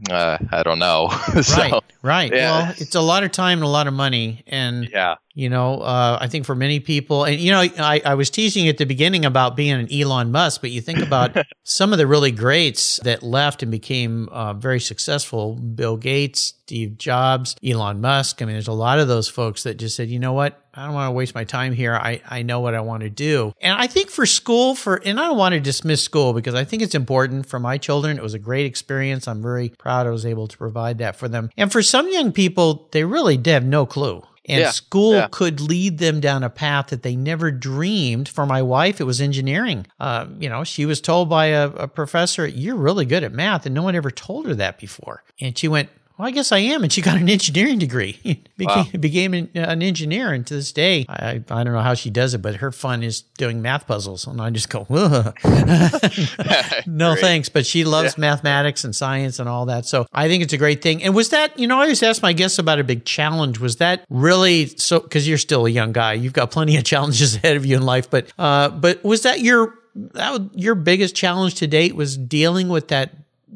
uh, 0.09 0.38
I 0.51 0.63
don't 0.63 0.79
know. 0.79 1.09
so, 1.42 1.57
right. 1.57 1.83
Right. 2.01 2.33
yeah. 2.33 2.61
Well, 2.63 2.75
it's 2.77 2.96
a 2.96 3.01
lot 3.01 3.24
of 3.24 3.31
time 3.31 3.59
and 3.59 3.65
a 3.65 3.70
lot 3.70 3.87
of 3.87 3.94
money. 3.94 4.44
And, 4.48 4.89
yeah, 4.89 5.15
you 5.39 5.49
know, 5.49 5.79
uh, 5.79 6.17
I 6.19 6.27
think 6.27 6.45
for 6.45 6.53
many 6.53 6.81
people, 6.81 7.23
and, 7.23 7.39
you 7.39 7.53
know, 7.53 7.61
I, 7.61 8.01
I 8.03 8.15
was 8.15 8.29
teasing 8.29 8.67
at 8.67 8.77
the 8.77 8.83
beginning 8.83 9.23
about 9.23 9.55
being 9.55 9.71
an 9.71 9.87
Elon 9.89 10.33
Musk, 10.33 10.59
but 10.59 10.69
you 10.69 10.81
think 10.81 10.99
about 10.99 11.33
some 11.63 11.93
of 11.93 11.97
the 11.97 12.05
really 12.05 12.31
greats 12.31 12.99
that 13.03 13.23
left 13.23 13.63
and 13.63 13.71
became 13.71 14.27
uh, 14.33 14.53
very 14.53 14.81
successful 14.81 15.55
Bill 15.55 15.95
Gates, 15.95 16.55
Steve 16.65 16.97
Jobs, 16.97 17.55
Elon 17.65 18.01
Musk. 18.01 18.41
I 18.41 18.45
mean, 18.45 18.55
there's 18.55 18.67
a 18.67 18.73
lot 18.73 18.99
of 18.99 19.07
those 19.07 19.29
folks 19.29 19.63
that 19.63 19.75
just 19.75 19.95
said, 19.95 20.09
you 20.09 20.19
know 20.19 20.33
what? 20.33 20.61
I 20.73 20.85
don't 20.85 20.93
want 20.93 21.07
to 21.07 21.13
waste 21.13 21.33
my 21.33 21.45
time 21.45 21.71
here. 21.71 21.95
I, 21.95 22.21
I 22.29 22.41
know 22.43 22.59
what 22.59 22.75
I 22.75 22.81
want 22.81 23.03
to 23.03 23.09
do. 23.09 23.53
And 23.61 23.77
I 23.77 23.87
think 23.87 24.09
for 24.09 24.25
school, 24.25 24.75
for, 24.75 24.95
and 24.95 25.19
I 25.19 25.27
don't 25.27 25.37
want 25.37 25.53
to 25.53 25.61
dismiss 25.61 26.03
school 26.03 26.33
because 26.33 26.53
I 26.53 26.65
think 26.65 26.81
it's 26.81 26.95
important 26.95 27.45
for 27.45 27.59
my 27.59 27.77
children. 27.77 28.17
It 28.17 28.23
was 28.23 28.33
a 28.33 28.39
great 28.39 28.65
experience. 28.65 29.25
I'm 29.27 29.41
very 29.41 29.69
proud 29.69 30.05
I 30.05 30.09
was 30.09 30.25
able 30.25 30.49
to 30.49 30.57
provide 30.57 30.97
that 30.97 31.15
for 31.15 31.29
them. 31.29 31.49
And 31.55 31.71
for 31.71 31.81
some 31.81 32.09
young 32.11 32.33
people, 32.33 32.89
they 32.91 33.05
really 33.05 33.37
did 33.37 33.53
have 33.53 33.65
no 33.65 33.85
clue. 33.85 34.21
And 34.50 34.62
Yeah, 34.62 34.72
school 34.72 35.14
yeah. 35.14 35.27
could 35.29 35.62
lead 35.62 36.00
them 36.00 36.20
down 36.20 36.44
a 36.44 36.50
path 36.50 36.88
that 36.88 37.03
they 37.03 37.16
never 37.16 37.51
dreamed. 37.51 38.27
For 38.27 38.46
my 38.46 38.62
wife, 38.62 39.00
it 39.00 39.03
was 39.03 39.22
engineering. 39.22 39.85
Uh, 40.00 40.25
you 40.40 40.50
know, 40.50 40.64
she 40.64 40.85
was 40.85 41.00
told 41.00 41.29
by 41.29 41.46
a, 41.48 41.68
a 41.70 41.88
professor, 41.88 42.48
"You're 42.48 42.75
really 42.75 43.05
good 43.05 43.24
at 43.24 43.31
math," 43.31 43.66
and 43.66 43.75
no 43.75 43.83
one 43.83 43.96
ever 43.96 44.09
told 44.12 44.48
her 44.48 44.55
that 44.55 44.79
before. 44.79 45.24
And 45.40 45.57
she 45.57 45.68
went, 45.68 45.90
"Well, 46.20 46.27
I 46.27 46.32
guess 46.32 46.51
I 46.51 46.60
am." 46.60 46.84
And 46.84 46.92
she 46.92 47.01
got 47.01 47.16
an 47.16 47.29
engineering 47.29 47.79
degree, 47.79 48.44
became, 48.58 49.00
became 49.00 49.34
an, 49.34 49.50
an 49.55 49.82
engineer. 49.82 50.34
And 50.34 50.46
to 50.48 50.53
this 50.55 50.74
day, 50.74 51.05
I, 51.08 51.42
I 51.50 51.64
don't 51.64 51.74
know 51.74 51.79
how 51.79 51.94
she 51.94 52.10
does 52.10 52.34
it, 52.34 52.42
but 52.42 52.58
her 52.58 52.74
fun 52.74 53.01
is 53.03 53.22
doing 53.38 53.62
math 53.62 53.88
puzzles. 53.88 54.27
And 54.27 54.42
I 54.42 54.50
just 54.50 54.70
go, 54.70 54.86
no 56.86 57.16
thanks. 57.16 57.48
But 57.48 57.66
she 57.66 57.86
loves 57.86 58.18
mathematics 58.18 58.84
and 58.84 58.94
science 58.96 59.40
and 59.40 59.48
all 59.48 59.66
that. 59.68 59.86
So 59.86 60.05
I 60.12 60.27
think 60.27 60.44
it's 60.44 60.53
a 60.53 60.58
great 60.58 60.82
thing. 60.82 61.01
And 61.01 61.16
was 61.16 61.29
that, 61.29 61.58
you 61.58 61.68
know, 61.68 61.77
I 61.77 61.84
always 61.84 62.03
ask 62.03 62.22
my 62.22 62.34
guests 62.34 62.60
about 62.60 62.79
a 62.79 62.84
big 62.84 63.05
challenge. 63.05 63.60
Was 63.60 63.77
that 63.77 64.05
really 64.10 64.68
so? 64.68 65.00
Because 65.00 65.27
you're 65.27 65.38
still 65.38 65.66
a 65.66 65.70
young 65.70 65.94
guy, 65.94 66.14
you've 66.14 66.34
got 66.34 66.51
plenty 66.51 66.75
of 66.75 66.84
challenges 66.84 67.36
ahead 67.38 67.55
of 67.55 67.66
you 67.66 67.77
in 67.77 67.84
life. 67.84 68.10
But, 68.10 68.34
uh, 68.38 68.70
but 68.70 69.03
was 69.03 69.24
that 69.24 69.40
your 69.40 69.74
that 69.96 70.32
was 70.32 70.42
your 70.53 70.75
biggest 70.75 71.16
challenge 71.16 71.55
to 71.55 71.68
date? 71.68 71.96
Was 71.96 72.18
dealing 72.18 72.70
with 72.70 72.90
that 72.90 73.12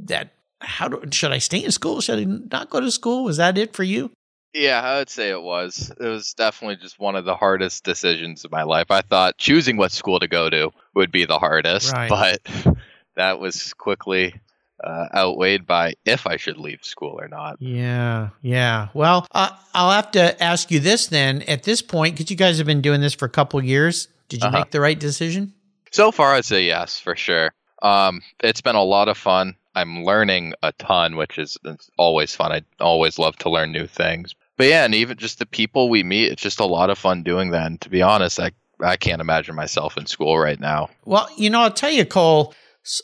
that 0.06 0.33
how 0.64 0.88
do 0.88 1.02
should 1.12 1.32
I 1.32 1.38
stay 1.40 1.60
in 1.64 1.72
school? 1.72 2.02
Should 2.02 2.20
I 2.20 2.24
not 2.26 2.70
go 2.70 2.80
to 2.80 2.92
school? 2.92 3.24
Was 3.24 3.38
that 3.38 3.58
it 3.58 3.74
for 3.76 3.84
you? 3.84 4.12
Yeah, 4.54 4.82
I 4.82 4.98
would 5.00 5.10
say 5.10 5.30
it 5.32 5.42
was. 5.42 5.92
It 6.00 6.06
was 6.08 6.34
definitely 6.36 6.76
just 6.76 7.00
one 7.00 7.16
of 7.16 7.26
the 7.26 7.36
hardest 7.36 7.84
decisions 7.84 8.46
of 8.46 8.52
my 8.52 8.64
life. 8.64 8.92
I 8.92 9.02
thought 9.02 9.38
choosing 9.38 9.78
what 9.78 9.92
school 9.92 10.20
to 10.20 10.28
go 10.28 10.50
to 10.50 10.70
would 10.94 11.12
be 11.12 11.26
the 11.26 11.40
hardest, 11.40 11.92
Right. 11.92 12.08
but 12.10 12.76
that 13.16 13.40
was 13.40 13.74
quickly 13.74 14.36
uh, 14.84 15.08
outweighed 15.16 15.66
by 15.66 15.96
if 16.06 16.28
I 16.28 16.38
should 16.38 16.58
leave 16.58 16.84
school 16.84 17.20
or 17.20 17.28
not. 17.28 17.56
Yeah, 17.62 18.30
yeah. 18.44 18.90
Well, 18.94 19.26
uh, 19.32 19.50
I'll 19.74 19.92
have 19.92 20.12
to 20.12 20.42
ask 20.44 20.70
you 20.70 20.80
this 20.80 21.08
then. 21.08 21.42
At 21.44 21.64
this 21.64 21.82
point, 21.82 22.16
because 22.16 22.30
you 22.30 22.38
guys 22.38 22.60
have 22.60 22.68
been 22.68 22.82
doing 22.82 23.02
this 23.02 23.16
for 23.16 23.26
a 23.26 23.30
couple 23.30 23.58
of 23.58 23.66
years, 23.66 24.08
did 24.30 24.42
you 24.42 24.48
Uh-huh. 24.50 24.60
make 24.60 24.72
the 24.72 24.82
right 24.82 25.00
decision? 25.00 25.54
So 25.92 26.12
far, 26.12 26.34
I'd 26.36 26.46
say 26.46 26.64
yes, 26.66 27.00
for 27.00 27.16
sure. 27.16 27.52
Um, 27.82 28.22
it's 28.40 28.62
been 28.62 28.76
a 28.76 28.84
lot 28.84 29.08
of 29.10 29.18
fun. 29.18 29.56
I'm 29.76 30.04
learning 30.04 30.54
a 30.62 30.72
ton, 30.74 31.16
which 31.16 31.38
is 31.38 31.58
always 31.98 32.36
fun. 32.36 32.52
I 32.52 32.62
always 32.80 33.18
love 33.20 33.36
to 33.38 33.50
learn 33.50 33.72
new 33.72 33.88
things. 33.88 34.36
But 34.58 34.68
yeah, 34.68 34.86
and 34.86 34.94
even 34.94 35.18
just 35.18 35.40
the 35.40 35.46
people 35.46 35.90
we 35.90 36.04
meet, 36.04 36.32
it's 36.32 36.42
just 36.42 36.60
a 36.60 36.66
lot 36.66 36.90
of 36.90 36.98
fun 36.98 37.24
doing 37.24 37.52
that. 37.52 37.66
And 37.66 37.82
to 37.82 37.90
be 37.90 38.02
honest, 38.02 38.40
I 38.40 38.52
I 38.80 38.98
can't 38.98 39.22
imagine 39.22 39.56
myself 39.56 39.98
in 39.98 40.06
school 40.06 40.38
right 40.38 40.60
now. 40.60 40.90
Well, 41.06 41.30
you 41.38 41.50
know, 41.50 41.62
I'll 41.62 41.72
tell 41.72 41.92
you, 41.92 42.06
Cole. 42.06 42.54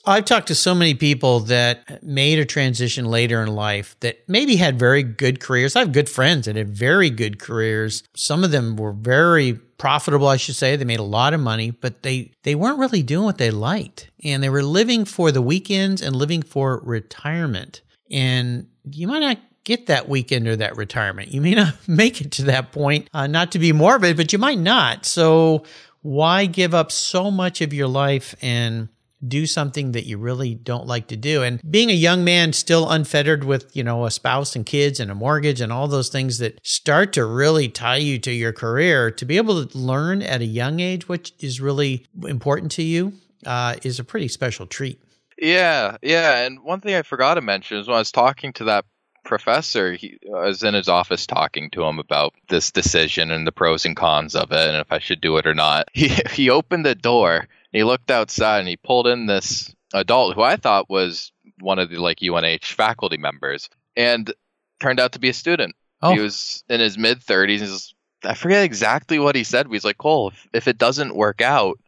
I've 0.06 0.26
talked 0.26 0.48
to 0.48 0.56
so 0.56 0.76
many 0.76 0.94
people 0.94 1.42
that 1.42 2.04
made 2.04 2.38
a 2.38 2.46
transition 2.46 3.06
later 3.06 3.42
in 3.42 3.48
life 3.48 3.96
that 4.02 4.28
maybe 4.28 4.58
had 4.58 4.78
very 4.78 5.04
good 5.04 5.40
careers. 5.40 5.76
I 5.76 5.80
have 5.80 5.94
good 5.94 6.10
friends 6.10 6.46
that 6.46 6.58
had 6.58 6.70
very 6.70 7.10
good 7.10 7.40
careers. 7.40 8.04
Some 8.16 8.44
of 8.44 8.52
them 8.52 8.76
were 8.76 8.92
very 8.92 9.54
profitable, 9.54 10.28
I 10.28 10.36
should 10.36 10.56
say. 10.56 10.76
They 10.76 10.84
made 10.84 11.00
a 11.00 11.04
lot 11.04 11.34
of 11.34 11.40
money, 11.40 11.72
but 11.72 12.04
they, 12.04 12.34
they 12.44 12.56
weren't 12.56 12.80
really 12.80 13.04
doing 13.04 13.24
what 13.24 13.38
they 13.38 13.52
liked. 13.52 14.12
And 14.22 14.44
they 14.44 14.50
were 14.50 14.64
living 14.64 15.06
for 15.06 15.32
the 15.32 15.42
weekends 15.42 16.02
and 16.02 16.14
living 16.14 16.42
for 16.42 16.82
retirement. 16.84 17.82
And 18.12 18.68
you 18.92 19.08
might 19.08 19.20
not 19.20 19.38
get 19.64 19.86
that 19.86 20.10
weekend 20.10 20.48
or 20.48 20.58
that 20.58 20.76
retirement. 20.76 21.30
You 21.30 21.40
may 21.40 21.56
not 21.56 21.76
make 21.88 22.20
it 22.20 22.32
to 22.34 22.44
that 22.44 22.74
point, 22.74 23.10
uh, 23.14 23.28
not 23.28 23.54
to 23.54 23.60
be 23.60 23.72
morbid, 23.72 24.18
but 24.18 24.34
you 24.34 24.40
might 24.40 24.60
not. 24.60 25.06
So 25.06 25.64
why 26.02 26.48
give 26.48 26.74
up 26.74 26.92
so 26.92 27.32
much 27.32 27.62
of 27.62 27.74
your 27.74 27.88
life 27.88 28.36
and 28.42 28.90
do 29.26 29.46
something 29.46 29.92
that 29.92 30.06
you 30.06 30.18
really 30.18 30.56
don't 30.56 30.88
like 30.88 31.08
to 31.08 31.18
do. 31.18 31.44
And 31.44 31.62
being 31.70 31.90
a 31.90 31.94
young 31.94 32.24
man 32.24 32.54
still 32.54 32.90
unfettered 32.90 33.44
with, 33.44 33.76
you 33.76 33.84
know, 33.84 34.06
a 34.06 34.12
spouse 34.12 34.56
and 34.56 34.66
kids 34.66 35.00
and 35.00 35.12
a 35.12 35.16
mortgage 35.16 35.62
and 35.62 35.72
all 35.72 35.88
those 35.88 36.10
things 36.10 36.38
that 36.38 36.60
start 36.66 37.14
to 37.14 37.26
really 37.26 37.68
tie 37.68 37.98
you 37.98 38.20
to 38.20 38.32
your 38.32 38.54
career, 38.54 39.12
to 39.12 39.26
be 39.26 39.38
able 39.38 39.66
to 39.66 39.78
learn 39.78 40.22
at 40.22 40.42
a 40.42 40.46
young 40.46 40.80
age, 40.80 41.08
which 41.08 41.34
is 41.40 41.60
really 41.60 42.06
important 42.26 42.72
to 42.74 42.84
you, 42.84 43.14
uh, 43.46 43.76
is 43.84 44.00
a 44.00 44.04
pretty 44.04 44.28
special 44.28 44.66
treat. 44.66 45.02
Yeah, 45.38 45.98
yeah. 46.02 46.46
And 46.46 46.64
one 46.64 46.82
thing 46.82 46.96
I 46.96 47.02
forgot 47.02 47.36
to 47.36 47.42
mention 47.42 47.78
is 47.78 47.88
when 47.88 47.96
I 47.96 48.00
was 48.00 48.12
talking 48.12 48.54
to 48.54 48.66
that 48.66 48.86
professor, 49.24 49.94
he 49.94 50.18
was 50.24 50.64
in 50.64 50.74
his 50.74 50.90
office 50.90 51.26
talking 51.26 51.70
to 51.72 51.84
him 51.84 52.00
about 52.00 52.34
this 52.50 52.72
decision 52.72 53.32
and 53.32 53.46
the 53.46 53.52
pros 53.52 53.86
and 53.86 53.96
cons 53.96 54.36
of 54.36 54.52
it 54.52 54.68
and 54.68 54.78
if 54.78 54.92
I 54.92 55.00
should 55.00 55.22
do 55.22 55.38
it 55.38 55.48
or 55.48 55.54
not. 55.54 55.88
He 55.94 56.10
he 56.32 56.50
opened 56.50 56.86
the 56.86 56.96
door 56.96 57.48
he 57.72 57.84
looked 57.84 58.12
outside 58.12 58.60
and 58.60 58.68
he 58.68 58.78
pulled 58.78 59.08
in 59.08 59.26
this 59.26 59.74
adult 59.94 60.36
who 60.36 60.42
I 60.42 60.56
thought 60.56 60.90
was 60.90 61.32
one 61.60 61.80
of 61.80 61.90
the 61.90 61.98
like 61.98 62.22
UNH 62.22 62.66
faculty 62.66 63.18
members 63.18 63.70
and 63.96 64.32
turned 64.80 65.00
out 65.00 65.14
to 65.14 65.20
be 65.20 65.30
a 65.30 65.34
student. 65.34 65.76
Oh. 66.02 66.14
He 66.14 66.20
was 66.20 66.64
in 66.70 66.80
his 66.80 66.98
mid 66.98 67.20
30s. 67.20 67.94
I 68.24 68.34
forget 68.34 68.64
exactly 68.64 69.20
what 69.20 69.36
he 69.36 69.44
said. 69.44 69.68
He's 69.70 69.86
like, 69.86 69.98
Cole, 69.98 70.30
if, 70.30 70.48
if 70.54 70.68
it 70.68 70.78
doesn't 70.78 71.16
work 71.16 71.42
out, 71.42 71.80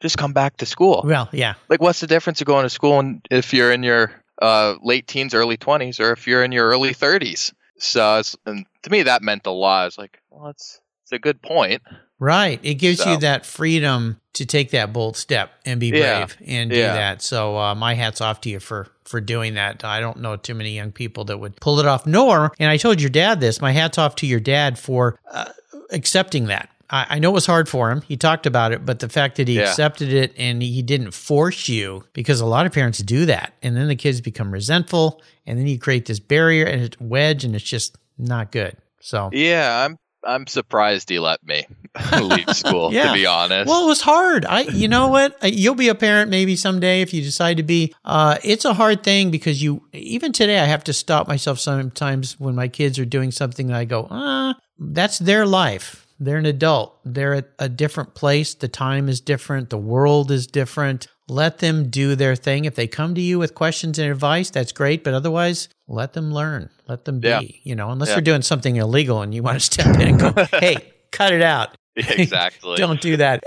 just 0.00 0.18
come 0.18 0.32
back 0.32 0.58
to 0.58 0.66
school. 0.66 1.02
Well, 1.04 1.28
yeah. 1.32 1.54
Like, 1.68 1.80
what's 1.80 2.00
the 2.00 2.06
difference 2.06 2.40
of 2.40 2.46
going 2.46 2.64
to 2.64 2.70
school 2.70 3.00
and 3.00 3.26
if 3.30 3.52
you're 3.52 3.72
in 3.72 3.82
your 3.82 4.12
uh, 4.40 4.76
late 4.82 5.06
teens, 5.06 5.34
early 5.34 5.56
20s, 5.56 5.98
or 6.00 6.12
if 6.12 6.26
you're 6.26 6.44
in 6.44 6.52
your 6.52 6.68
early 6.68 6.94
30s? 6.94 7.52
So, 7.78 8.22
and 8.46 8.66
to 8.82 8.90
me, 8.90 9.02
that 9.04 9.22
meant 9.22 9.46
a 9.46 9.50
lot. 9.50 9.82
I 9.82 9.84
was 9.86 9.98
like, 9.98 10.20
well, 10.30 10.48
it's, 10.48 10.80
it's 11.04 11.12
a 11.12 11.18
good 11.18 11.42
point. 11.42 11.82
Right. 12.18 12.60
It 12.62 12.74
gives 12.74 13.02
so. 13.02 13.12
you 13.12 13.18
that 13.18 13.46
freedom 13.46 14.20
to 14.38 14.46
take 14.46 14.70
that 14.70 14.92
bold 14.92 15.16
step 15.16 15.50
and 15.64 15.80
be 15.80 15.88
yeah. 15.88 16.24
brave 16.24 16.36
and 16.46 16.70
do 16.70 16.76
yeah. 16.76 16.94
that. 16.94 17.22
So 17.22 17.58
uh, 17.58 17.74
my 17.74 17.94
hat's 17.94 18.20
off 18.20 18.40
to 18.42 18.48
you 18.48 18.60
for 18.60 18.88
for 19.04 19.20
doing 19.20 19.54
that. 19.54 19.84
I 19.84 19.98
don't 19.98 20.18
know 20.18 20.36
too 20.36 20.54
many 20.54 20.76
young 20.76 20.92
people 20.92 21.24
that 21.24 21.38
would 21.38 21.56
pull 21.56 21.80
it 21.80 21.86
off. 21.86 22.06
Nor, 22.06 22.52
and 22.58 22.70
I 22.70 22.76
told 22.76 23.00
your 23.00 23.10
dad 23.10 23.40
this. 23.40 23.60
My 23.60 23.72
hat's 23.72 23.98
off 23.98 24.14
to 24.16 24.26
your 24.26 24.38
dad 24.38 24.78
for 24.78 25.18
uh, 25.30 25.50
accepting 25.90 26.46
that. 26.46 26.70
I, 26.88 27.06
I, 27.10 27.18
know 27.18 27.30
it 27.30 27.34
was 27.34 27.46
hard 27.46 27.68
for 27.68 27.90
him. 27.90 28.00
He 28.02 28.16
talked 28.16 28.46
about 28.46 28.72
it, 28.72 28.86
but 28.86 29.00
the 29.00 29.08
fact 29.08 29.36
that 29.36 29.48
he 29.48 29.56
yeah. 29.56 29.62
accepted 29.62 30.12
it 30.12 30.32
and 30.38 30.62
he 30.62 30.82
didn't 30.82 31.10
force 31.10 31.68
you, 31.68 32.04
because 32.12 32.40
a 32.40 32.46
lot 32.46 32.64
of 32.64 32.72
parents 32.72 32.98
do 33.00 33.26
that, 33.26 33.54
and 33.60 33.76
then 33.76 33.88
the 33.88 33.96
kids 33.96 34.20
become 34.20 34.52
resentful, 34.52 35.20
and 35.46 35.58
then 35.58 35.66
you 35.66 35.78
create 35.78 36.06
this 36.06 36.20
barrier 36.20 36.64
and 36.64 36.82
it's 36.82 37.00
wedge, 37.00 37.44
and 37.44 37.56
it's 37.56 37.64
just 37.64 37.98
not 38.16 38.52
good. 38.52 38.76
So 39.00 39.30
yeah, 39.32 39.84
I'm 39.84 39.98
I'm 40.24 40.46
surprised 40.46 41.08
he 41.08 41.18
let 41.18 41.44
me 41.46 41.66
leave 42.20 42.48
school. 42.56 42.92
yeah. 42.92 43.08
To 43.08 43.12
be 43.12 43.26
honest, 43.26 43.68
well, 43.68 43.84
it 43.84 43.88
was 43.88 44.00
hard. 44.00 44.44
I, 44.44 44.60
you 44.62 44.88
know 44.88 45.08
what? 45.08 45.36
You'll 45.42 45.74
be 45.74 45.88
a 45.88 45.94
parent 45.94 46.30
maybe 46.30 46.56
someday 46.56 47.02
if 47.02 47.14
you 47.14 47.22
decide 47.22 47.56
to 47.58 47.62
be. 47.62 47.94
Uh, 48.04 48.38
it's 48.42 48.64
a 48.64 48.74
hard 48.74 49.02
thing 49.02 49.30
because 49.30 49.62
you 49.62 49.82
even 49.92 50.32
today 50.32 50.58
I 50.58 50.64
have 50.64 50.84
to 50.84 50.92
stop 50.92 51.28
myself 51.28 51.58
sometimes 51.58 52.38
when 52.38 52.54
my 52.54 52.68
kids 52.68 52.98
are 52.98 53.04
doing 53.04 53.30
something 53.30 53.68
that 53.68 53.76
I 53.76 53.84
go, 53.84 54.08
ah, 54.10 54.54
that's 54.78 55.18
their 55.18 55.46
life. 55.46 56.06
They're 56.20 56.38
an 56.38 56.46
adult. 56.46 56.98
They're 57.04 57.34
at 57.34 57.50
a 57.58 57.68
different 57.68 58.14
place. 58.14 58.54
The 58.54 58.68
time 58.68 59.08
is 59.08 59.20
different. 59.20 59.70
The 59.70 59.78
world 59.78 60.30
is 60.30 60.46
different. 60.46 61.06
Let 61.28 61.58
them 61.58 61.90
do 61.90 62.16
their 62.16 62.34
thing. 62.34 62.64
If 62.64 62.74
they 62.74 62.88
come 62.88 63.14
to 63.14 63.20
you 63.20 63.38
with 63.38 63.54
questions 63.54 63.98
and 63.98 64.10
advice, 64.10 64.50
that's 64.50 64.72
great. 64.72 65.04
But 65.04 65.14
otherwise, 65.14 65.68
let 65.86 66.14
them 66.14 66.32
learn. 66.32 66.70
Let 66.88 67.04
them 67.04 67.20
be. 67.20 67.28
Yeah. 67.28 67.40
You 67.62 67.76
know, 67.76 67.90
unless 67.90 68.08
yeah. 68.08 68.16
they're 68.16 68.22
doing 68.22 68.42
something 68.42 68.76
illegal 68.76 69.22
and 69.22 69.34
you 69.34 69.42
want 69.42 69.60
to 69.60 69.60
step 69.72 69.94
in 69.96 70.08
and 70.08 70.20
go, 70.20 70.32
"Hey, 70.58 70.92
cut 71.10 71.32
it 71.32 71.42
out." 71.42 71.76
Exactly. 71.98 72.76
don't 72.76 73.00
do 73.00 73.16
that. 73.16 73.42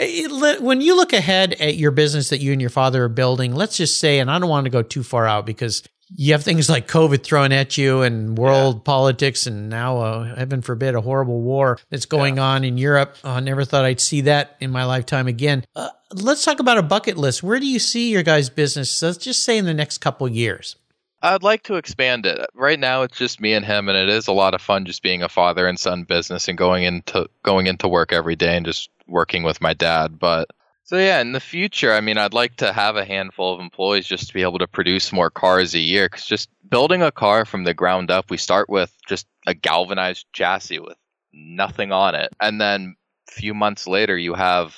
When 0.60 0.82
you 0.82 0.98
look 0.98 1.14
ahead 1.14 1.54
at 1.54 1.78
your 1.78 1.92
business 1.92 2.32
that 2.32 2.42
you 2.42 2.52
and 2.52 2.60
your 2.60 2.70
father 2.70 3.06
are 3.06 3.10
building, 3.10 3.56
let's 3.56 3.78
just 3.78 3.98
say, 3.98 4.20
and 4.20 4.30
I 4.30 4.40
don't 4.40 4.50
want 4.50 4.66
to 4.66 4.70
go 4.70 4.82
too 4.82 5.04
far 5.04 5.26
out 5.26 5.46
because 5.46 5.84
you 6.14 6.34
have 6.34 6.44
things 6.44 6.70
like 6.70 6.88
COVID 6.88 7.24
thrown 7.24 7.52
at 7.52 7.78
you 7.78 8.02
and 8.02 8.38
world 8.38 8.76
yeah. 8.76 8.82
politics, 8.84 9.48
and 9.48 9.70
now, 9.70 10.00
uh, 10.00 10.36
heaven 10.36 10.62
forbid, 10.62 10.96
a 10.96 11.02
horrible 11.02 11.42
war 11.42 11.80
that's 11.90 12.06
going 12.06 12.38
yeah. 12.38 12.44
on 12.44 12.64
in 12.64 12.78
Europe. 12.78 13.16
I 13.24 13.38
uh, 13.38 13.40
never 13.40 13.64
thought 13.64 13.86
I'd 13.86 14.02
see 14.02 14.22
that 14.22 14.58
in 14.60 14.72
my 14.72 14.84
lifetime 14.84 15.28
again. 15.28 15.64
Uh, 15.76 15.90
let's 16.14 16.44
talk 16.44 16.60
about 16.60 16.78
a 16.78 16.84
bucket 16.84 17.18
list. 17.18 17.44
Where 17.44 17.60
do 17.60 17.66
you 17.66 17.80
see 17.80 18.12
your 18.12 18.24
guys' 18.24 18.50
business? 18.50 19.02
Let's 19.02 19.18
just 19.18 19.44
say 19.44 19.58
in 19.58 19.66
the 19.66 19.74
next 19.74 20.00
couple 20.00 20.28
years. 20.28 20.76
I'd 21.22 21.44
like 21.44 21.64
to 21.64 21.76
expand 21.76 22.26
it. 22.26 22.40
Right 22.54 22.80
now, 22.80 23.04
it's 23.04 23.18
just 23.18 23.40
me 23.40 23.54
and 23.54 23.66
him, 23.66 23.90
and 23.90 23.98
it 23.98 24.10
is 24.10 24.28
a 24.28 24.34
lot 24.34 24.54
of 24.54 24.62
fun 24.62 24.86
just 24.86 25.04
being 25.04 25.22
a 25.22 25.30
father 25.30 25.68
and 25.68 25.80
son 25.80 26.04
business 26.04 26.48
and 26.48 26.58
going 26.58 26.84
into 26.84 27.30
going 27.44 27.68
into 27.68 27.88
work 27.88 28.12
every 28.12 28.36
day 28.36 28.58
and 28.58 28.66
just 28.66 28.90
working 29.08 29.44
with 29.44 29.62
my 29.62 29.74
dad. 29.74 30.18
But 30.18 30.50
so 30.84 30.98
yeah, 30.98 31.22
in 31.22 31.32
the 31.32 31.40
future, 31.40 31.94
I 31.94 32.02
mean, 32.02 32.18
I'd 32.18 32.34
like 32.34 32.58
to 32.58 32.74
have 32.74 32.96
a 32.96 33.06
handful 33.06 33.54
of 33.54 33.60
employees 33.60 34.08
just 34.08 34.28
to 34.28 34.34
be 34.34 34.42
able 34.42 34.60
to 34.60 34.68
produce 34.68 35.14
more 35.14 35.30
cars 35.30 35.76
a 35.76 35.80
year. 35.80 36.08
Because 36.08 36.26
just 36.26 36.50
building 36.68 37.04
a 37.04 37.12
car 37.12 37.46
from 37.46 37.64
the 37.64 37.74
ground 37.74 38.10
up, 38.10 38.32
we 38.32 38.38
start 38.38 38.70
with 38.70 38.92
just 39.08 39.28
a 39.46 39.54
galvanized 39.54 40.26
chassis 40.34 40.80
with 40.80 40.98
nothing 41.34 41.92
on 41.92 42.16
it, 42.16 42.34
and 42.40 42.60
then 42.60 42.96
a 43.30 43.32
few 43.32 43.54
months 43.54 43.88
later, 43.88 44.18
you 44.18 44.34
have 44.34 44.76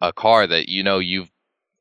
a 0.00 0.12
car 0.12 0.46
that 0.46 0.68
you 0.68 0.82
know 0.82 0.98
you've 0.98 1.30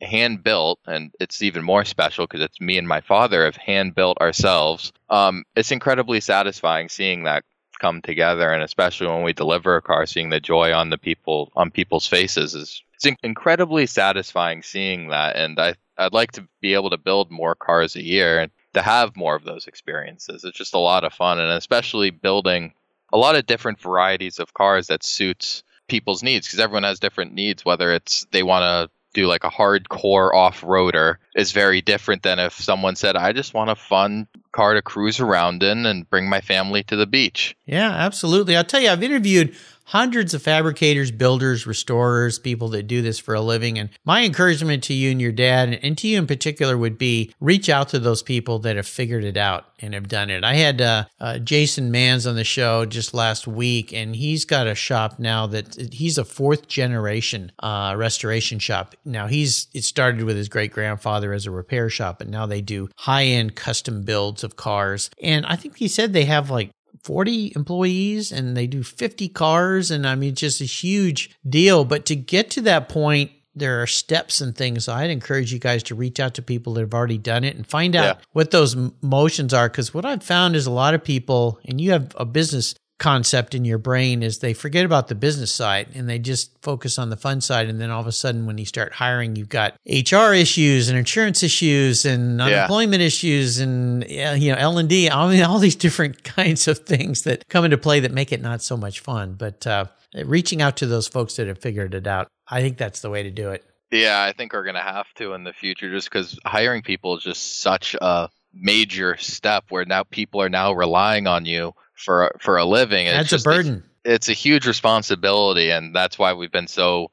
hand 0.05 0.43
built, 0.43 0.79
and 0.85 1.11
it's 1.19 1.41
even 1.41 1.63
more 1.63 1.85
special 1.85 2.25
because 2.25 2.41
it's 2.41 2.61
me 2.61 2.77
and 2.77 2.87
my 2.87 3.01
father 3.01 3.45
have 3.45 3.55
hand 3.57 3.95
built 3.95 4.17
ourselves. 4.19 4.93
Um, 5.09 5.43
it's 5.55 5.71
incredibly 5.71 6.19
satisfying 6.19 6.89
seeing 6.89 7.23
that 7.23 7.43
come 7.79 8.01
together, 8.01 8.51
and 8.51 8.63
especially 8.63 9.07
when 9.07 9.23
we 9.23 9.33
deliver 9.33 9.75
a 9.75 9.81
car, 9.81 10.05
seeing 10.05 10.29
the 10.29 10.39
joy 10.39 10.73
on 10.73 10.89
the 10.89 10.97
people 10.97 11.51
on 11.55 11.71
people's 11.71 12.07
faces 12.07 12.55
is 12.55 12.81
it's 12.93 13.17
incredibly 13.23 13.85
satisfying 13.85 14.63
seeing 14.63 15.09
that. 15.09 15.35
And 15.35 15.59
I 15.59 15.75
I'd 15.97 16.13
like 16.13 16.33
to 16.33 16.47
be 16.61 16.73
able 16.73 16.89
to 16.89 16.97
build 16.97 17.31
more 17.31 17.55
cars 17.55 17.95
a 17.95 18.03
year 18.03 18.39
and 18.39 18.51
to 18.73 18.81
have 18.81 19.15
more 19.15 19.35
of 19.35 19.43
those 19.43 19.67
experiences. 19.67 20.43
It's 20.43 20.57
just 20.57 20.73
a 20.73 20.79
lot 20.79 21.03
of 21.03 21.13
fun, 21.13 21.39
and 21.39 21.51
especially 21.51 22.09
building 22.09 22.73
a 23.13 23.17
lot 23.17 23.35
of 23.35 23.45
different 23.45 23.79
varieties 23.79 24.39
of 24.39 24.53
cars 24.53 24.87
that 24.87 25.03
suits 25.03 25.63
people's 25.87 26.23
needs 26.23 26.47
because 26.47 26.59
everyone 26.59 26.83
has 26.83 26.99
different 26.99 27.33
needs 27.33 27.63
whether 27.63 27.93
it's 27.93 28.25
they 28.31 28.41
want 28.41 28.63
to 28.63 28.94
do 29.15 29.25
like 29.25 29.43
a 29.43 29.49
hardcore 29.49 30.33
off-roader 30.33 31.15
is 31.35 31.51
very 31.51 31.81
different 31.81 32.21
than 32.21 32.37
if 32.37 32.53
someone 32.53 32.95
said 32.95 33.15
i 33.15 33.33
just 33.33 33.53
want 33.53 33.71
a 33.71 33.75
fun 33.75 34.27
car 34.51 34.75
to 34.75 34.81
cruise 34.81 35.19
around 35.19 35.63
in 35.63 35.85
and 35.85 36.09
bring 36.09 36.29
my 36.29 36.39
family 36.39 36.81
to 36.83 36.95
the 36.95 37.05
beach. 37.05 37.57
Yeah 37.65 37.89
absolutely. 37.91 38.55
I'll 38.55 38.63
tell 38.63 38.79
you 38.79 38.89
i've 38.89 39.03
interviewed 39.03 39.55
hundreds 39.85 40.33
of 40.33 40.41
fabricators, 40.41 41.11
builders, 41.11 41.65
restorers, 41.65 42.39
people 42.39 42.69
that 42.69 42.83
do 42.83 43.01
this 43.01 43.19
for 43.19 43.33
a 43.33 43.41
living. 43.41 43.77
And 43.79 43.89
my 44.03 44.23
encouragement 44.23 44.83
to 44.85 44.93
you 44.93 45.11
and 45.11 45.21
your 45.21 45.31
dad, 45.31 45.79
and 45.81 45.97
to 45.99 46.07
you 46.07 46.17
in 46.17 46.27
particular, 46.27 46.77
would 46.77 46.97
be 46.97 47.33
reach 47.39 47.69
out 47.69 47.89
to 47.89 47.99
those 47.99 48.21
people 48.21 48.59
that 48.59 48.75
have 48.75 48.87
figured 48.87 49.23
it 49.23 49.37
out 49.37 49.65
and 49.79 49.93
have 49.93 50.07
done 50.07 50.29
it. 50.29 50.43
I 50.43 50.55
had 50.55 50.81
uh, 50.81 51.05
uh, 51.19 51.39
Jason 51.39 51.91
Mans 51.91 52.25
on 52.25 52.35
the 52.35 52.43
show 52.43 52.85
just 52.85 53.13
last 53.13 53.47
week, 53.47 53.93
and 53.93 54.15
he's 54.15 54.45
got 54.45 54.67
a 54.67 54.75
shop 54.75 55.19
now 55.19 55.47
that 55.47 55.93
he's 55.93 56.17
a 56.17 56.25
fourth 56.25 56.67
generation 56.67 57.51
uh, 57.59 57.93
restoration 57.97 58.59
shop. 58.59 58.95
Now 59.05 59.27
he's 59.27 59.67
it 59.73 59.83
started 59.83 60.23
with 60.23 60.37
his 60.37 60.49
great 60.49 60.71
grandfather 60.71 61.33
as 61.33 61.45
a 61.45 61.51
repair 61.51 61.89
shop, 61.89 62.19
but 62.19 62.27
now 62.27 62.45
they 62.45 62.61
do 62.61 62.89
high 62.97 63.25
end 63.25 63.55
custom 63.55 64.03
builds 64.03 64.43
of 64.43 64.55
cars. 64.55 65.09
And 65.21 65.45
I 65.45 65.55
think 65.55 65.77
he 65.77 65.87
said 65.87 66.13
they 66.13 66.25
have 66.25 66.49
like 66.49 66.71
40 67.05 67.53
employees 67.55 68.31
and 68.31 68.57
they 68.57 68.65
do 68.65 68.81
50 68.81 69.29
cars. 69.29 69.91
And 69.91 70.07
I 70.07 70.15
mean, 70.15 70.33
just 70.33 70.59
a 70.59 70.65
huge 70.65 71.29
deal. 71.47 71.85
But 71.85 72.05
to 72.07 72.15
get 72.15 72.49
to 72.51 72.61
that 72.61 72.89
point, 72.89 73.31
there 73.55 73.81
are 73.81 73.87
steps 73.87 74.41
and 74.41 74.55
things. 74.55 74.85
So 74.85 74.93
I'd 74.93 75.09
encourage 75.09 75.53
you 75.53 75.59
guys 75.59 75.83
to 75.83 75.95
reach 75.95 76.19
out 76.19 76.33
to 76.33 76.41
people 76.41 76.73
that 76.73 76.81
have 76.81 76.93
already 76.93 77.17
done 77.17 77.43
it 77.43 77.55
and 77.55 77.65
find 77.65 77.95
out 77.95 78.17
yeah. 78.17 78.23
what 78.33 78.51
those 78.51 78.75
motions 79.01 79.53
are. 79.53 79.69
Because 79.69 79.93
what 79.93 80.03
I've 80.03 80.23
found 80.23 80.55
is 80.55 80.65
a 80.65 80.71
lot 80.71 80.93
of 80.93 81.03
people, 81.03 81.59
and 81.63 81.79
you 81.79 81.91
have 81.91 82.11
a 82.17 82.25
business 82.25 82.75
concept 82.97 83.53
in 83.53 83.65
your 83.65 83.77
brain 83.77 84.23
is 84.23 84.39
they 84.39 84.53
forget 84.53 84.85
about 84.85 85.07
the 85.07 85.15
business 85.15 85.51
side 85.51 85.87
and 85.95 86.07
they 86.07 86.17
just 86.17 86.57
focus 86.61 86.97
on 86.97 87.09
the 87.09 87.17
fun 87.17 87.41
side. 87.41 87.69
And 87.69 87.79
then 87.79 87.91
all 87.91 87.99
of 87.99 88.07
a 88.07 88.11
sudden 88.11 88.45
when 88.45 88.57
you 88.57 88.65
start 88.65 88.93
hiring 88.93 89.35
you've 89.35 89.49
got 89.49 89.75
HR 89.85 90.33
issues 90.33 90.87
and 90.89 90.97
insurance 90.97 91.43
issues 91.43 92.05
and 92.05 92.41
unemployment 92.41 93.01
yeah. 93.01 93.07
issues 93.07 93.59
and 93.59 94.05
you 94.09 94.51
know 94.51 94.57
L&D 94.57 95.09
I 95.09 95.29
mean 95.29 95.43
all 95.43 95.59
these 95.59 95.75
different 95.85 96.23
kinds 96.23 96.67
of 96.67 96.79
things 96.79 97.23
that 97.23 97.47
come 97.49 97.65
into 97.65 97.77
play 97.77 97.99
that 97.99 98.11
make 98.11 98.31
it 98.31 98.41
not 98.41 98.61
so 98.61 98.77
much 98.77 99.01
fun. 99.01 99.33
But 99.33 99.67
uh, 99.67 99.85
reaching 100.23 100.61
out 100.61 100.77
to 100.77 100.85
those 100.85 101.07
folks 101.07 101.35
that 101.35 101.47
have 101.47 101.59
figured 101.59 101.93
it 101.93 102.07
out 102.07 102.29
I 102.47 102.61
think 102.61 102.77
that's 102.77 103.01
the 103.01 103.09
way 103.09 103.23
to 103.23 103.31
do 103.31 103.49
it. 103.49 103.63
Yeah, 103.91 104.21
I 104.21 104.33
think 104.33 104.53
we're 104.53 104.65
gonna 104.65 104.81
have 104.81 105.11
to 105.15 105.33
in 105.33 105.43
the 105.43 105.53
future, 105.53 105.89
just 105.89 106.09
because 106.09 106.37
hiring 106.45 106.81
people 106.81 107.17
is 107.17 107.23
just 107.23 107.61
such 107.61 107.95
a 107.99 108.29
major 108.53 109.17
step 109.17 109.65
where 109.69 109.85
now 109.85 110.03
people 110.03 110.41
are 110.41 110.49
now 110.49 110.73
relying 110.73 111.27
on 111.27 111.45
you 111.45 111.73
for 111.95 112.35
for 112.39 112.57
a 112.57 112.65
living. 112.65 113.07
That's 113.07 113.31
a 113.31 113.39
burden. 113.43 113.83
it's 114.03 114.29
a 114.29 114.33
huge 114.33 114.67
responsibility, 114.67 115.71
and 115.71 115.95
that's 115.95 116.19
why 116.19 116.33
we've 116.33 116.51
been 116.51 116.67
so 116.67 117.09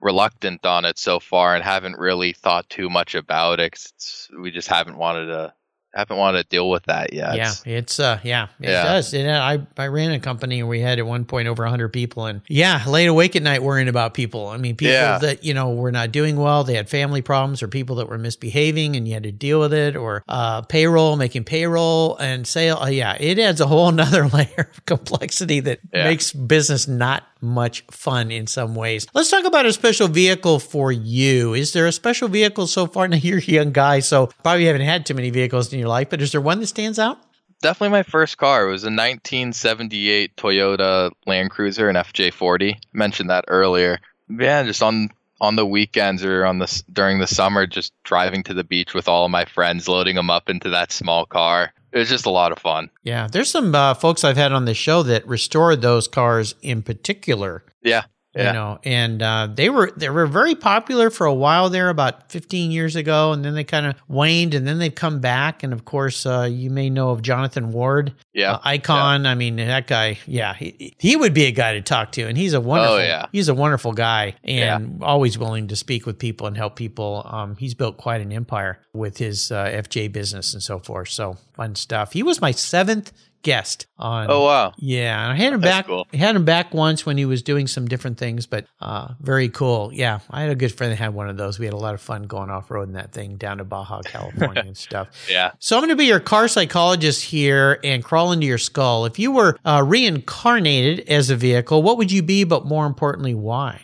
reluctant 0.00 0.66
on 0.66 0.84
it 0.84 0.98
so 0.98 1.20
far 1.20 1.54
and 1.54 1.62
haven't 1.62 1.96
really 1.98 2.32
thought 2.32 2.68
too 2.68 2.90
much 2.90 3.14
about 3.14 3.60
it. 3.60 3.72
'cause 3.72 3.92
it's- 3.96 4.30
we 4.40 4.50
just 4.50 4.68
haven't 4.68 4.96
wanted 4.98 5.26
to 5.26 5.52
haven't 5.94 6.16
wanted 6.16 6.42
to 6.44 6.48
deal 6.48 6.70
with 6.70 6.84
that 6.84 7.12
yet. 7.12 7.36
Yeah, 7.36 7.52
it's 7.66 8.00
uh, 8.00 8.18
yeah, 8.22 8.48
it 8.60 8.68
Yeah. 8.70 8.84
does. 8.84 9.12
And 9.14 9.30
I 9.30 9.60
I 9.76 9.86
ran 9.88 10.12
a 10.12 10.20
company 10.20 10.60
and 10.60 10.68
we 10.68 10.80
had 10.80 10.98
at 10.98 11.06
one 11.06 11.24
point 11.24 11.48
over 11.48 11.66
hundred 11.66 11.90
people, 11.92 12.26
and 12.26 12.40
yeah, 12.48 12.82
laid 12.86 13.06
awake 13.06 13.36
at 13.36 13.42
night 13.42 13.62
worrying 13.62 13.88
about 13.88 14.14
people. 14.14 14.48
I 14.48 14.56
mean, 14.56 14.76
people 14.76 14.94
Yeah. 14.94 15.18
that 15.18 15.44
you 15.44 15.54
know 15.54 15.70
were 15.70 15.92
not 15.92 16.12
doing 16.12 16.36
well, 16.36 16.64
they 16.64 16.74
had 16.74 16.88
family 16.88 17.22
problems, 17.22 17.62
or 17.62 17.68
people 17.68 17.96
that 17.96 18.08
were 18.08 18.18
misbehaving, 18.18 18.96
and 18.96 19.06
you 19.06 19.14
had 19.14 19.22
to 19.24 19.32
deal 19.32 19.60
with 19.60 19.72
it, 19.74 19.96
or 19.96 20.22
uh, 20.28 20.62
payroll, 20.62 21.16
making 21.16 21.44
payroll 21.44 22.16
and 22.18 22.46
sale. 22.46 22.78
Uh, 22.78 22.86
yeah, 22.88 23.16
it 23.20 23.38
adds 23.38 23.60
a 23.60 23.66
whole 23.66 23.90
nother 23.92 24.28
layer 24.28 24.70
of 24.72 24.86
complexity 24.86 25.60
that 25.60 25.80
Yeah. 25.92 26.04
makes 26.04 26.32
business 26.32 26.88
not 26.88 27.24
much 27.42 27.84
fun 27.90 28.30
in 28.30 28.46
some 28.46 28.74
ways. 28.74 29.06
Let's 29.14 29.30
talk 29.30 29.44
about 29.44 29.66
a 29.66 29.72
special 29.72 30.08
vehicle 30.08 30.58
for 30.58 30.92
you. 30.92 31.54
Is 31.54 31.72
there 31.72 31.86
a 31.86 31.92
special 31.92 32.28
vehicle 32.28 32.66
so 32.66 32.86
far? 32.86 33.08
Now 33.12 33.18
you're 33.18 33.38
a 33.38 33.42
young 33.42 33.72
guy, 33.72 34.00
so 34.00 34.28
probably 34.42 34.64
haven't 34.64 34.82
had 34.82 35.04
too 35.04 35.12
many 35.12 35.28
vehicles 35.28 35.72
in 35.72 35.78
your 35.78 35.88
life, 35.88 36.08
but 36.08 36.22
is 36.22 36.32
there 36.32 36.40
one 36.40 36.60
that 36.60 36.68
stands 36.68 36.98
out? 36.98 37.18
Definitely 37.60 37.90
my 37.90 38.02
first 38.04 38.38
car. 38.38 38.66
It 38.66 38.72
was 38.72 38.84
a 38.84 38.86
1978 38.86 40.36
Toyota 40.36 41.10
Land 41.26 41.50
Cruiser, 41.50 41.88
an 41.88 41.96
FJ40. 41.96 42.74
I 42.74 42.78
mentioned 42.92 43.28
that 43.30 43.44
earlier. 43.48 43.98
Yeah, 44.28 44.62
just 44.62 44.82
on 44.82 45.10
on 45.40 45.56
the 45.56 45.66
weekends 45.66 46.24
or 46.24 46.46
on 46.46 46.58
the 46.58 46.82
during 46.92 47.18
the 47.18 47.26
summer, 47.26 47.66
just 47.66 47.92
driving 48.04 48.44
to 48.44 48.54
the 48.54 48.64
beach 48.64 48.94
with 48.94 49.08
all 49.08 49.24
of 49.24 49.30
my 49.30 49.44
friends, 49.44 49.88
loading 49.88 50.16
them 50.16 50.30
up 50.30 50.48
into 50.48 50.70
that 50.70 50.92
small 50.92 51.26
car. 51.26 51.72
It 51.92 51.98
was 51.98 52.08
just 52.08 52.26
a 52.26 52.30
lot 52.30 52.52
of 52.52 52.58
fun. 52.58 52.90
Yeah, 53.02 53.28
there's 53.30 53.50
some 53.50 53.74
uh, 53.74 53.94
folks 53.94 54.24
I've 54.24 54.36
had 54.36 54.52
on 54.52 54.64
the 54.64 54.74
show 54.74 55.02
that 55.02 55.26
restored 55.26 55.82
those 55.82 56.08
cars 56.08 56.54
in 56.62 56.82
particular. 56.82 57.64
Yeah, 57.82 58.04
You 58.34 58.44
know, 58.54 58.78
and 58.84 59.22
uh, 59.22 59.48
they 59.52 59.68
were 59.68 59.92
they 59.94 60.08
were 60.08 60.26
very 60.26 60.54
popular 60.54 61.10
for 61.10 61.26
a 61.26 61.34
while 61.34 61.68
there, 61.68 61.90
about 61.90 62.32
15 62.32 62.70
years 62.70 62.96
ago, 62.96 63.32
and 63.32 63.44
then 63.44 63.54
they 63.54 63.64
kind 63.64 63.84
of 63.84 63.94
waned, 64.08 64.54
and 64.54 64.66
then 64.66 64.78
they've 64.78 64.94
come 64.94 65.20
back. 65.20 65.62
And 65.62 65.72
of 65.74 65.84
course, 65.84 66.24
uh, 66.24 66.48
you 66.50 66.70
may 66.70 66.88
know 66.88 67.10
of 67.10 67.20
Jonathan 67.20 67.72
Ward, 67.72 68.14
yeah, 68.32 68.52
uh, 68.54 68.58
icon. 68.64 69.26
I 69.26 69.34
mean, 69.34 69.56
that 69.56 69.86
guy, 69.86 70.18
yeah, 70.26 70.54
he, 70.54 70.94
he 70.98 71.14
would 71.14 71.34
be 71.34 71.44
a 71.44 71.50
guy 71.50 71.74
to 71.74 71.82
talk 71.82 72.12
to, 72.12 72.22
and 72.22 72.38
he's 72.38 72.54
a 72.54 72.60
wonderful, 72.60 72.94
Oh, 72.96 72.98
yeah. 73.00 73.26
he's 73.32 73.48
a 73.50 73.54
wonderful 73.54 73.92
guy, 73.92 74.34
and 74.44 75.02
always 75.02 75.36
willing 75.36 75.68
to 75.68 75.76
speak 75.76 76.06
with 76.06 76.18
people 76.18 76.46
and 76.46 76.56
help 76.56 76.74
people. 76.76 77.26
Um, 77.26 77.56
he's 77.56 77.74
built 77.74 77.98
quite 77.98 78.22
an 78.22 78.32
empire 78.32 78.80
with 78.94 79.18
his 79.18 79.52
uh, 79.52 79.64
FJ 79.66 80.10
business 80.12 80.54
and 80.54 80.62
so 80.62 80.78
forth. 80.78 81.10
So 81.10 81.36
fun 81.52 81.74
stuff. 81.74 82.12
He 82.14 82.22
was 82.22 82.40
my 82.40 82.52
seventh 82.52 83.12
guest 83.42 83.86
on. 83.98 84.30
Oh 84.30 84.44
wow, 84.44 84.72
Yeah, 84.78 85.30
I 85.30 85.34
had 85.34 85.52
him 85.52 85.60
That's 85.60 85.76
back. 85.78 85.86
cool. 85.86 86.06
Had 86.14 86.36
him 86.36 86.44
back 86.44 86.72
once 86.72 87.04
when 87.04 87.18
he 87.18 87.24
was 87.24 87.42
doing 87.42 87.66
some 87.66 87.86
different 87.88 88.18
things, 88.18 88.46
but 88.46 88.66
uh, 88.80 89.08
very 89.20 89.48
cool. 89.48 89.90
Yeah, 89.92 90.20
I 90.30 90.42
had 90.42 90.50
a 90.50 90.54
good 90.54 90.72
friend 90.72 90.92
that 90.92 90.96
had 90.96 91.12
one 91.14 91.28
of 91.28 91.36
those. 91.36 91.58
We 91.58 91.64
had 91.66 91.74
a 91.74 91.78
lot 91.78 91.94
of 91.94 92.00
fun 92.00 92.22
going 92.24 92.50
off 92.50 92.68
roading 92.68 92.92
that 92.94 93.12
thing 93.12 93.36
down 93.36 93.58
to 93.58 93.64
Baja, 93.64 94.00
California, 94.04 94.62
and 94.66 94.76
stuff. 94.76 95.08
yeah. 95.30 95.52
So 95.58 95.76
I'm 95.76 95.80
going 95.82 95.90
to 95.90 95.96
be 95.96 96.06
your 96.06 96.20
car 96.20 96.46
psychologist 96.48 97.22
here 97.24 97.78
and 97.84 98.04
crawl 98.04 98.32
into 98.32 98.46
your 98.46 98.58
skull. 98.58 99.04
If 99.06 99.18
you 99.18 99.32
were 99.32 99.58
uh, 99.64 99.82
reincarnated 99.86 101.08
as 101.08 101.30
a 101.30 101.36
vehicle, 101.36 101.82
what 101.82 101.98
would 101.98 102.10
you 102.12 102.22
be? 102.22 102.44
But 102.44 102.64
more 102.66 102.86
importantly, 102.86 103.34
why? 103.34 103.82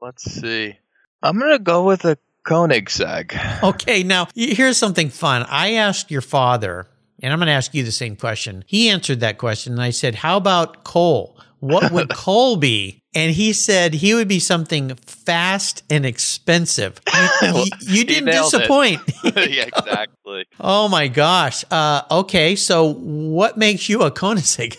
Let's 0.00 0.24
see. 0.24 0.78
I'm 1.22 1.38
gonna 1.38 1.58
go 1.58 1.84
with 1.84 2.04
a 2.04 2.16
Koenigsegg. 2.46 3.62
Okay, 3.62 4.02
now 4.02 4.28
here's 4.34 4.78
something 4.78 5.10
fun. 5.10 5.42
I 5.48 5.74
asked 5.74 6.10
your 6.10 6.22
father, 6.22 6.86
and 7.22 7.32
I'm 7.32 7.38
going 7.38 7.46
to 7.48 7.52
ask 7.52 7.74
you 7.74 7.82
the 7.84 7.92
same 7.92 8.16
question. 8.16 8.64
He 8.66 8.88
answered 8.88 9.20
that 9.20 9.38
question, 9.38 9.72
and 9.74 9.82
I 9.82 9.90
said, 9.90 10.14
How 10.16 10.36
about 10.36 10.84
Cole? 10.84 11.36
What 11.60 11.92
would 11.92 12.08
Cole 12.14 12.56
be? 12.56 13.02
And 13.14 13.32
he 13.32 13.52
said 13.52 13.92
he 13.92 14.14
would 14.14 14.28
be 14.28 14.38
something 14.38 14.94
fast 14.94 15.82
and 15.90 16.06
expensive. 16.06 17.00
You, 17.42 17.64
you- 17.80 18.04
didn't 18.04 18.26
disappoint. 18.26 19.00
yeah, 19.24 19.64
exactly. 19.66 20.44
oh 20.60 20.88
my 20.88 21.08
gosh. 21.08 21.64
Uh, 21.70 22.02
okay, 22.10 22.54
so 22.56 22.92
what 22.94 23.56
makes 23.58 23.88
you 23.88 24.02
a 24.02 24.10
Koenigsegg? 24.10 24.76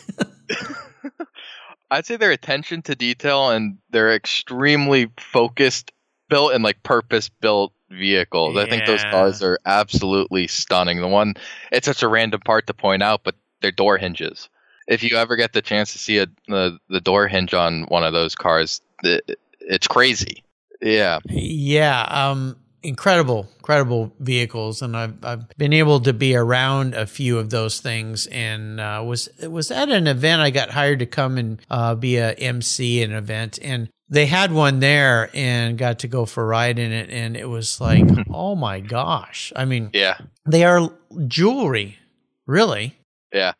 I'd 1.90 2.06
say 2.06 2.16
their 2.16 2.32
attention 2.32 2.82
to 2.84 2.96
detail 2.96 3.50
and 3.50 3.78
they're 3.90 4.16
extremely 4.16 5.10
focused, 5.20 5.92
built 6.30 6.54
and 6.54 6.64
like 6.64 6.82
purpose 6.84 7.30
built 7.42 7.74
vehicles. 7.92 8.58
I 8.58 8.66
think 8.66 8.86
those 8.86 9.04
cars 9.04 9.44
are 9.44 9.60
absolutely 9.66 10.48
stunning. 10.48 11.02
The 11.02 11.08
one, 11.08 11.36
it's 11.72 11.88
such 11.88 12.04
a 12.04 12.08
random 12.08 12.42
part 12.42 12.68
to 12.68 12.74
point 12.74 13.04
out, 13.04 13.22
but 13.24 13.36
they're 13.62 13.72
door 13.72 13.98
hinges. 13.98 14.50
If 14.88 15.04
you 15.04 15.18
ever 15.18 15.36
get 15.36 15.54
the 15.54 15.62
chance 15.62 15.94
to 15.94 16.00
see 16.00 16.18
a, 16.18 16.28
the 16.48 16.78
the 16.90 17.02
door 17.02 17.28
hinge 17.28 17.54
on 17.54 17.84
one 17.84 18.04
of 18.04 18.14
those 18.14 18.36
cars, 18.36 18.82
it, 19.04 19.40
it's 19.60 19.88
crazy. 19.88 20.44
Yeah, 20.82 21.20
Yeah, 21.26 22.02
um, 22.10 22.58
incredible, 22.84 23.48
incredible 23.58 24.12
vehicles, 24.20 24.82
and 24.82 24.96
I've 24.96 25.24
I've 25.24 25.50
been 25.58 25.74
able 25.74 26.00
to 26.02 26.14
be 26.14 26.36
around 26.36 26.94
a 26.96 27.06
few 27.06 27.38
of 27.38 27.50
those 27.50 27.80
things, 27.80 28.28
and 28.28 28.80
uh, 28.80 29.04
was 29.06 29.30
was 29.44 29.72
at 29.72 29.90
an 29.90 30.08
event. 30.08 30.42
I 30.42 30.50
got 30.50 30.72
hired 30.72 31.00
to 31.00 31.06
come 31.06 31.38
and 31.38 31.62
uh, 31.70 31.96
be 31.96 32.18
a 32.18 32.32
MC 32.34 33.04
at 33.04 33.10
an 33.10 33.16
event, 33.16 33.60
and 33.62 33.90
they 34.10 34.26
had 34.26 34.52
one 34.52 34.80
there, 34.80 35.30
and 35.34 35.78
got 35.78 36.00
to 36.00 36.08
go 36.08 36.26
for 36.26 36.44
a 36.44 36.48
ride 36.48 36.80
in 36.80 36.92
it, 36.92 37.10
and 37.10 37.38
it 37.38 37.48
was 37.48 37.80
like, 37.80 38.04
oh 38.30 38.56
my 38.56 38.80
gosh! 38.80 39.54
I 39.56 39.66
mean, 39.66 39.92
yeah, 39.94 40.18
they 40.46 40.64
are 40.64 40.90
jewelry, 41.28 41.98
really. 42.46 42.98
yeah, 43.34 43.54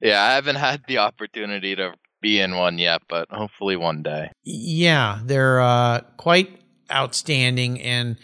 yeah. 0.00 0.22
I 0.22 0.34
haven't 0.34 0.56
had 0.56 0.82
the 0.88 0.98
opportunity 0.98 1.76
to 1.76 1.94
be 2.20 2.40
in 2.40 2.56
one 2.56 2.78
yet, 2.78 3.02
but 3.08 3.28
hopefully 3.30 3.76
one 3.76 4.02
day. 4.02 4.30
Yeah, 4.44 5.20
they're 5.24 5.60
uh, 5.60 6.00
quite 6.16 6.60
outstanding, 6.90 7.80
and 7.82 8.16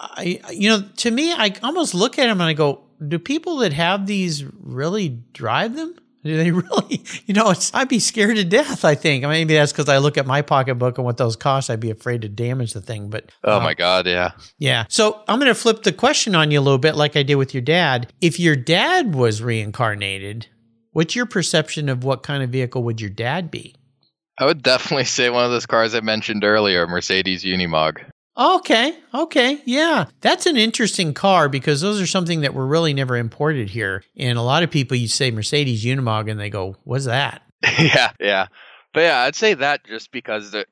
I, 0.00 0.40
you 0.50 0.70
know, 0.70 0.82
to 0.98 1.10
me, 1.10 1.32
I 1.32 1.54
almost 1.62 1.94
look 1.94 2.18
at 2.18 2.26
them 2.26 2.40
and 2.40 2.48
I 2.48 2.54
go, 2.54 2.84
"Do 3.06 3.18
people 3.18 3.58
that 3.58 3.72
have 3.74 4.06
these 4.06 4.44
really 4.44 5.20
drive 5.32 5.76
them? 5.76 5.94
Do 6.24 6.36
they 6.36 6.50
really? 6.50 7.02
You 7.26 7.34
know, 7.34 7.50
it's 7.50 7.72
I'd 7.74 7.88
be 7.88 7.98
scared 7.98 8.36
to 8.36 8.44
death. 8.44 8.84
I 8.84 8.94
think. 8.94 9.24
I 9.24 9.28
mean, 9.28 9.40
maybe 9.40 9.54
that's 9.54 9.72
because 9.72 9.88
I 9.88 9.98
look 9.98 10.18
at 10.18 10.26
my 10.26 10.42
pocketbook 10.42 10.98
and 10.98 11.04
what 11.04 11.16
those 11.16 11.36
cost. 11.36 11.70
I'd 11.70 11.80
be 11.80 11.90
afraid 11.90 12.22
to 12.22 12.28
damage 12.28 12.72
the 12.72 12.80
thing. 12.80 13.10
But 13.10 13.30
Oh 13.44 13.58
uh, 13.58 13.60
my 13.60 13.74
god, 13.74 14.06
yeah. 14.06 14.32
yeah. 14.58 14.84
So 14.88 15.22
I'm 15.28 15.38
going 15.38 15.48
to 15.48 15.54
flip 15.54 15.82
the 15.82 15.92
question 15.92 16.34
on 16.34 16.50
you 16.50 16.60
a 16.60 16.62
little 16.62 16.78
bit, 16.78 16.96
like 16.96 17.16
I 17.16 17.22
did 17.22 17.36
with 17.36 17.54
your 17.54 17.62
dad. 17.62 18.12
If 18.20 18.40
your 18.40 18.56
dad 18.56 19.14
was 19.14 19.42
reincarnated, 19.42 20.46
what's 20.92 21.14
your 21.14 21.26
perception 21.26 21.88
of 21.88 22.04
what 22.04 22.22
kind 22.22 22.42
of 22.42 22.50
vehicle 22.50 22.82
would 22.84 23.00
your 23.00 23.10
dad 23.10 23.50
be? 23.50 23.74
I 24.38 24.46
would 24.46 24.62
definitely 24.62 25.04
say 25.04 25.28
one 25.28 25.44
of 25.44 25.50
those 25.50 25.66
cars 25.66 25.94
I 25.94 26.00
mentioned 26.00 26.44
earlier, 26.44 26.86
Mercedes 26.86 27.44
Unimog. 27.44 28.02
Okay. 28.40 28.98
Okay. 29.12 29.60
Yeah. 29.66 30.06
That's 30.22 30.46
an 30.46 30.56
interesting 30.56 31.12
car 31.12 31.50
because 31.50 31.82
those 31.82 32.00
are 32.00 32.06
something 32.06 32.40
that 32.40 32.54
were 32.54 32.66
really 32.66 32.94
never 32.94 33.16
imported 33.16 33.68
here. 33.68 34.02
And 34.16 34.38
a 34.38 34.42
lot 34.42 34.62
of 34.62 34.70
people, 34.70 34.96
you 34.96 35.08
say 35.08 35.30
Mercedes 35.30 35.84
Unimog 35.84 36.30
and 36.30 36.40
they 36.40 36.48
go, 36.48 36.76
what's 36.84 37.04
that? 37.04 37.42
yeah, 37.78 38.12
yeah. 38.18 38.46
But 38.92 39.00
yeah, 39.00 39.20
I'd 39.20 39.36
say 39.36 39.54
that 39.54 39.84
just 39.84 40.10
because 40.10 40.54
I'd 40.54 40.66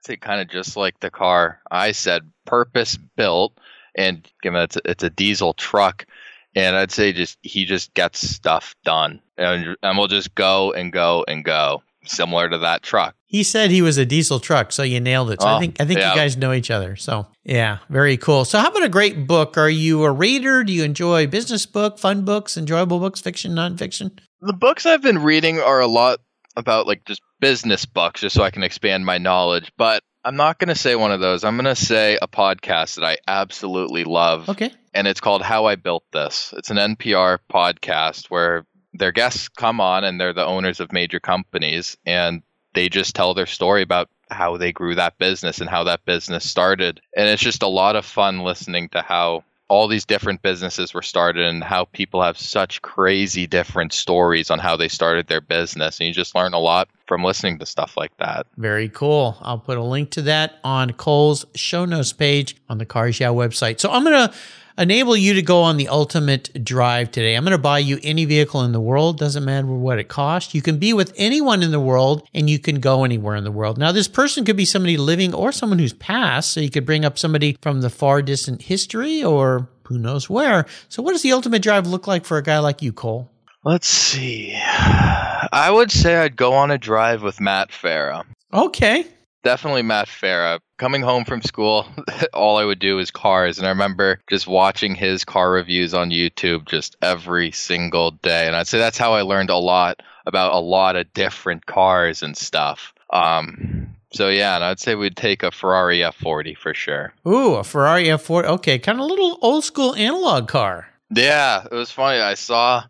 say 0.00 0.16
kind 0.16 0.40
of 0.40 0.48
just 0.48 0.76
like 0.76 0.98
the 1.00 1.10
car 1.10 1.60
I 1.70 1.92
said, 1.92 2.30
purpose 2.44 2.96
built, 2.96 3.56
and 3.94 4.28
given 4.42 4.60
it's 4.60 4.76
a, 4.76 4.80
it's 4.84 5.04
a 5.04 5.10
diesel 5.10 5.54
truck, 5.54 6.06
and 6.54 6.76
I'd 6.76 6.90
say 6.90 7.12
just 7.12 7.38
he 7.42 7.64
just 7.64 7.94
gets 7.94 8.18
stuff 8.18 8.74
done, 8.84 9.20
and 9.38 9.76
and 9.82 9.96
we'll 9.98 10.08
just 10.08 10.34
go 10.34 10.72
and 10.72 10.92
go 10.92 11.24
and 11.26 11.44
go, 11.44 11.82
similar 12.08 12.48
to 12.48 12.58
that 12.58 12.82
truck. 12.82 13.14
He 13.26 13.42
said 13.42 13.70
he 13.70 13.82
was 13.82 13.98
a 13.98 14.06
diesel 14.06 14.38
truck, 14.40 14.72
so 14.72 14.82
you 14.82 15.00
nailed 15.00 15.30
it. 15.30 15.40
So 15.42 15.48
I 15.48 15.56
Oh, 15.56 15.60
think 15.60 15.80
I 15.80 15.84
think 15.84 15.98
yeah. 16.00 16.10
you 16.10 16.16
guys 16.16 16.36
know 16.36 16.52
each 16.52 16.70
other. 16.70 16.96
So 16.96 17.26
yeah, 17.44 17.78
very 17.88 18.16
cool. 18.16 18.44
So 18.44 18.58
how 18.58 18.68
about 18.70 18.84
a 18.84 18.88
great 18.88 19.26
book? 19.26 19.58
Are 19.58 19.68
you 19.68 20.04
a 20.04 20.10
reader? 20.12 20.62
Do 20.64 20.72
you 20.72 20.84
enjoy 20.84 21.26
business 21.26 21.66
book, 21.66 21.98
fun 21.98 22.24
books, 22.24 22.56
enjoyable 22.56 22.98
books, 23.00 23.20
fiction, 23.20 23.52
nonfiction? 23.52 24.18
The 24.40 24.52
books 24.52 24.86
I've 24.86 25.02
been 25.02 25.22
reading 25.22 25.58
are 25.60 25.80
a 25.80 25.86
lot 25.86 26.20
about 26.56 26.86
like 26.86 27.04
just 27.04 27.20
business 27.40 27.84
books, 27.84 28.20
just 28.20 28.34
so 28.36 28.42
I 28.42 28.50
can 28.50 28.62
expand 28.62 29.04
my 29.04 29.18
knowledge. 29.18 29.72
But 29.76 30.02
I'm 30.24 30.36
not 30.36 30.58
going 30.58 30.68
to 30.68 30.74
say 30.74 30.96
one 30.96 31.12
of 31.12 31.20
those. 31.20 31.44
I'm 31.44 31.56
going 31.56 31.64
to 31.66 31.76
say 31.80 32.18
a 32.20 32.26
podcast 32.28 32.96
that 32.96 33.04
I 33.04 33.18
absolutely 33.28 34.04
love. 34.04 34.48
Okay. 34.48 34.72
and 34.94 35.06
it's 35.06 35.20
called 35.20 35.42
How 35.42 35.66
I 35.66 35.76
Built 35.76 36.04
This. 36.12 36.52
It's 36.56 36.70
an 36.70 36.78
NPR 36.78 37.38
podcast 37.52 38.26
where 38.30 38.64
their 38.98 39.12
guests 39.12 39.48
come 39.48 39.80
on 39.80 40.04
and 40.04 40.20
they're 40.20 40.32
the 40.32 40.44
owners 40.44 40.80
of 40.80 40.92
major 40.92 41.20
companies 41.20 41.96
and 42.06 42.42
they 42.74 42.88
just 42.88 43.14
tell 43.14 43.34
their 43.34 43.46
story 43.46 43.82
about 43.82 44.08
how 44.30 44.56
they 44.56 44.72
grew 44.72 44.94
that 44.94 45.18
business 45.18 45.60
and 45.60 45.70
how 45.70 45.84
that 45.84 46.04
business 46.04 46.48
started. 46.48 47.00
And 47.16 47.28
it's 47.28 47.42
just 47.42 47.62
a 47.62 47.68
lot 47.68 47.96
of 47.96 48.04
fun 48.04 48.40
listening 48.40 48.88
to 48.90 49.02
how 49.02 49.44
all 49.68 49.88
these 49.88 50.04
different 50.04 50.42
businesses 50.42 50.94
were 50.94 51.02
started 51.02 51.44
and 51.44 51.64
how 51.64 51.86
people 51.86 52.22
have 52.22 52.38
such 52.38 52.82
crazy 52.82 53.46
different 53.46 53.92
stories 53.92 54.50
on 54.50 54.58
how 54.58 54.76
they 54.76 54.88
started 54.88 55.26
their 55.26 55.40
business. 55.40 55.98
And 55.98 56.06
you 56.06 56.14
just 56.14 56.34
learn 56.34 56.54
a 56.54 56.58
lot 56.58 56.88
from 57.06 57.24
listening 57.24 57.58
to 57.58 57.66
stuff 57.66 57.96
like 57.96 58.16
that. 58.18 58.46
Very 58.56 58.88
cool. 58.88 59.36
I'll 59.40 59.58
put 59.58 59.78
a 59.78 59.82
link 59.82 60.10
to 60.12 60.22
that 60.22 60.58
on 60.62 60.92
Cole's 60.92 61.44
show 61.54 61.84
notes 61.84 62.12
page 62.12 62.56
on 62.68 62.78
the 62.78 62.86
Cars 62.86 63.18
Yeah 63.18 63.28
website. 63.28 63.80
So 63.80 63.90
I'm 63.90 64.04
going 64.04 64.28
to 64.28 64.34
enable 64.78 65.16
you 65.16 65.34
to 65.34 65.42
go 65.42 65.62
on 65.62 65.76
the 65.76 65.88
ultimate 65.88 66.64
drive 66.64 67.10
today. 67.10 67.34
I'm 67.34 67.44
going 67.44 67.52
to 67.52 67.58
buy 67.58 67.78
you 67.78 67.98
any 68.02 68.24
vehicle 68.24 68.62
in 68.62 68.72
the 68.72 68.80
world. 68.80 69.18
Doesn't 69.18 69.44
matter 69.44 69.66
what 69.66 69.98
it 69.98 70.08
costs. 70.08 70.54
You 70.54 70.62
can 70.62 70.78
be 70.78 70.92
with 70.92 71.12
anyone 71.16 71.62
in 71.62 71.70
the 71.70 71.80
world 71.80 72.26
and 72.34 72.48
you 72.48 72.58
can 72.58 72.80
go 72.80 73.04
anywhere 73.04 73.36
in 73.36 73.44
the 73.44 73.52
world. 73.52 73.78
Now, 73.78 73.92
this 73.92 74.08
person 74.08 74.44
could 74.44 74.56
be 74.56 74.64
somebody 74.64 74.96
living 74.96 75.34
or 75.34 75.52
someone 75.52 75.78
who's 75.78 75.92
passed. 75.92 76.52
So 76.52 76.60
you 76.60 76.70
could 76.70 76.86
bring 76.86 77.04
up 77.04 77.18
somebody 77.18 77.56
from 77.62 77.80
the 77.80 77.90
far 77.90 78.22
distant 78.22 78.62
history 78.62 79.22
or 79.22 79.68
who 79.84 79.98
knows 79.98 80.28
where. 80.28 80.66
So 80.88 81.02
what 81.02 81.12
does 81.12 81.22
the 81.22 81.32
ultimate 81.32 81.62
drive 81.62 81.86
look 81.86 82.06
like 82.06 82.24
for 82.24 82.36
a 82.36 82.42
guy 82.42 82.58
like 82.58 82.82
you, 82.82 82.92
Cole? 82.92 83.30
Let's 83.64 83.88
see. 83.88 84.54
I 84.62 85.70
would 85.70 85.90
say 85.90 86.16
I'd 86.16 86.36
go 86.36 86.52
on 86.52 86.70
a 86.70 86.78
drive 86.78 87.22
with 87.22 87.40
Matt 87.40 87.70
Farah. 87.70 88.24
Okay. 88.52 89.06
Definitely 89.42 89.82
Matt 89.82 90.08
Farah. 90.08 90.60
Coming 90.78 91.02
home 91.02 91.24
from 91.24 91.40
school, 91.40 91.86
all 92.34 92.58
I 92.58 92.64
would 92.64 92.78
do 92.78 92.98
is 92.98 93.10
cars. 93.10 93.58
And 93.58 93.66
I 93.66 93.70
remember 93.70 94.20
just 94.28 94.46
watching 94.46 94.94
his 94.94 95.24
car 95.24 95.50
reviews 95.50 95.94
on 95.94 96.10
YouTube 96.10 96.66
just 96.66 96.96
every 97.00 97.50
single 97.50 98.10
day. 98.10 98.46
And 98.46 98.54
I'd 98.54 98.68
say 98.68 98.78
that's 98.78 98.98
how 98.98 99.14
I 99.14 99.22
learned 99.22 99.50
a 99.50 99.56
lot 99.56 100.02
about 100.26 100.52
a 100.52 100.58
lot 100.58 100.96
of 100.96 101.12
different 101.14 101.64
cars 101.64 102.22
and 102.22 102.36
stuff. 102.36 102.92
Um, 103.10 103.96
so 104.12 104.28
yeah, 104.28 104.56
and 104.56 104.64
I'd 104.64 104.80
say 104.80 104.94
we'd 104.94 105.16
take 105.16 105.42
a 105.42 105.50
Ferrari 105.50 106.00
F40 106.00 106.56
for 106.56 106.74
sure. 106.74 107.14
Ooh, 107.26 107.54
a 107.54 107.64
Ferrari 107.64 108.04
F40. 108.04 108.44
Okay, 108.44 108.78
kind 108.78 108.98
of 108.98 109.04
a 109.04 109.08
little 109.08 109.38
old 109.42 109.64
school 109.64 109.94
analog 109.94 110.48
car. 110.48 110.88
Yeah, 111.10 111.64
it 111.64 111.74
was 111.74 111.90
funny. 111.90 112.20
I 112.20 112.34
saw, 112.34 112.84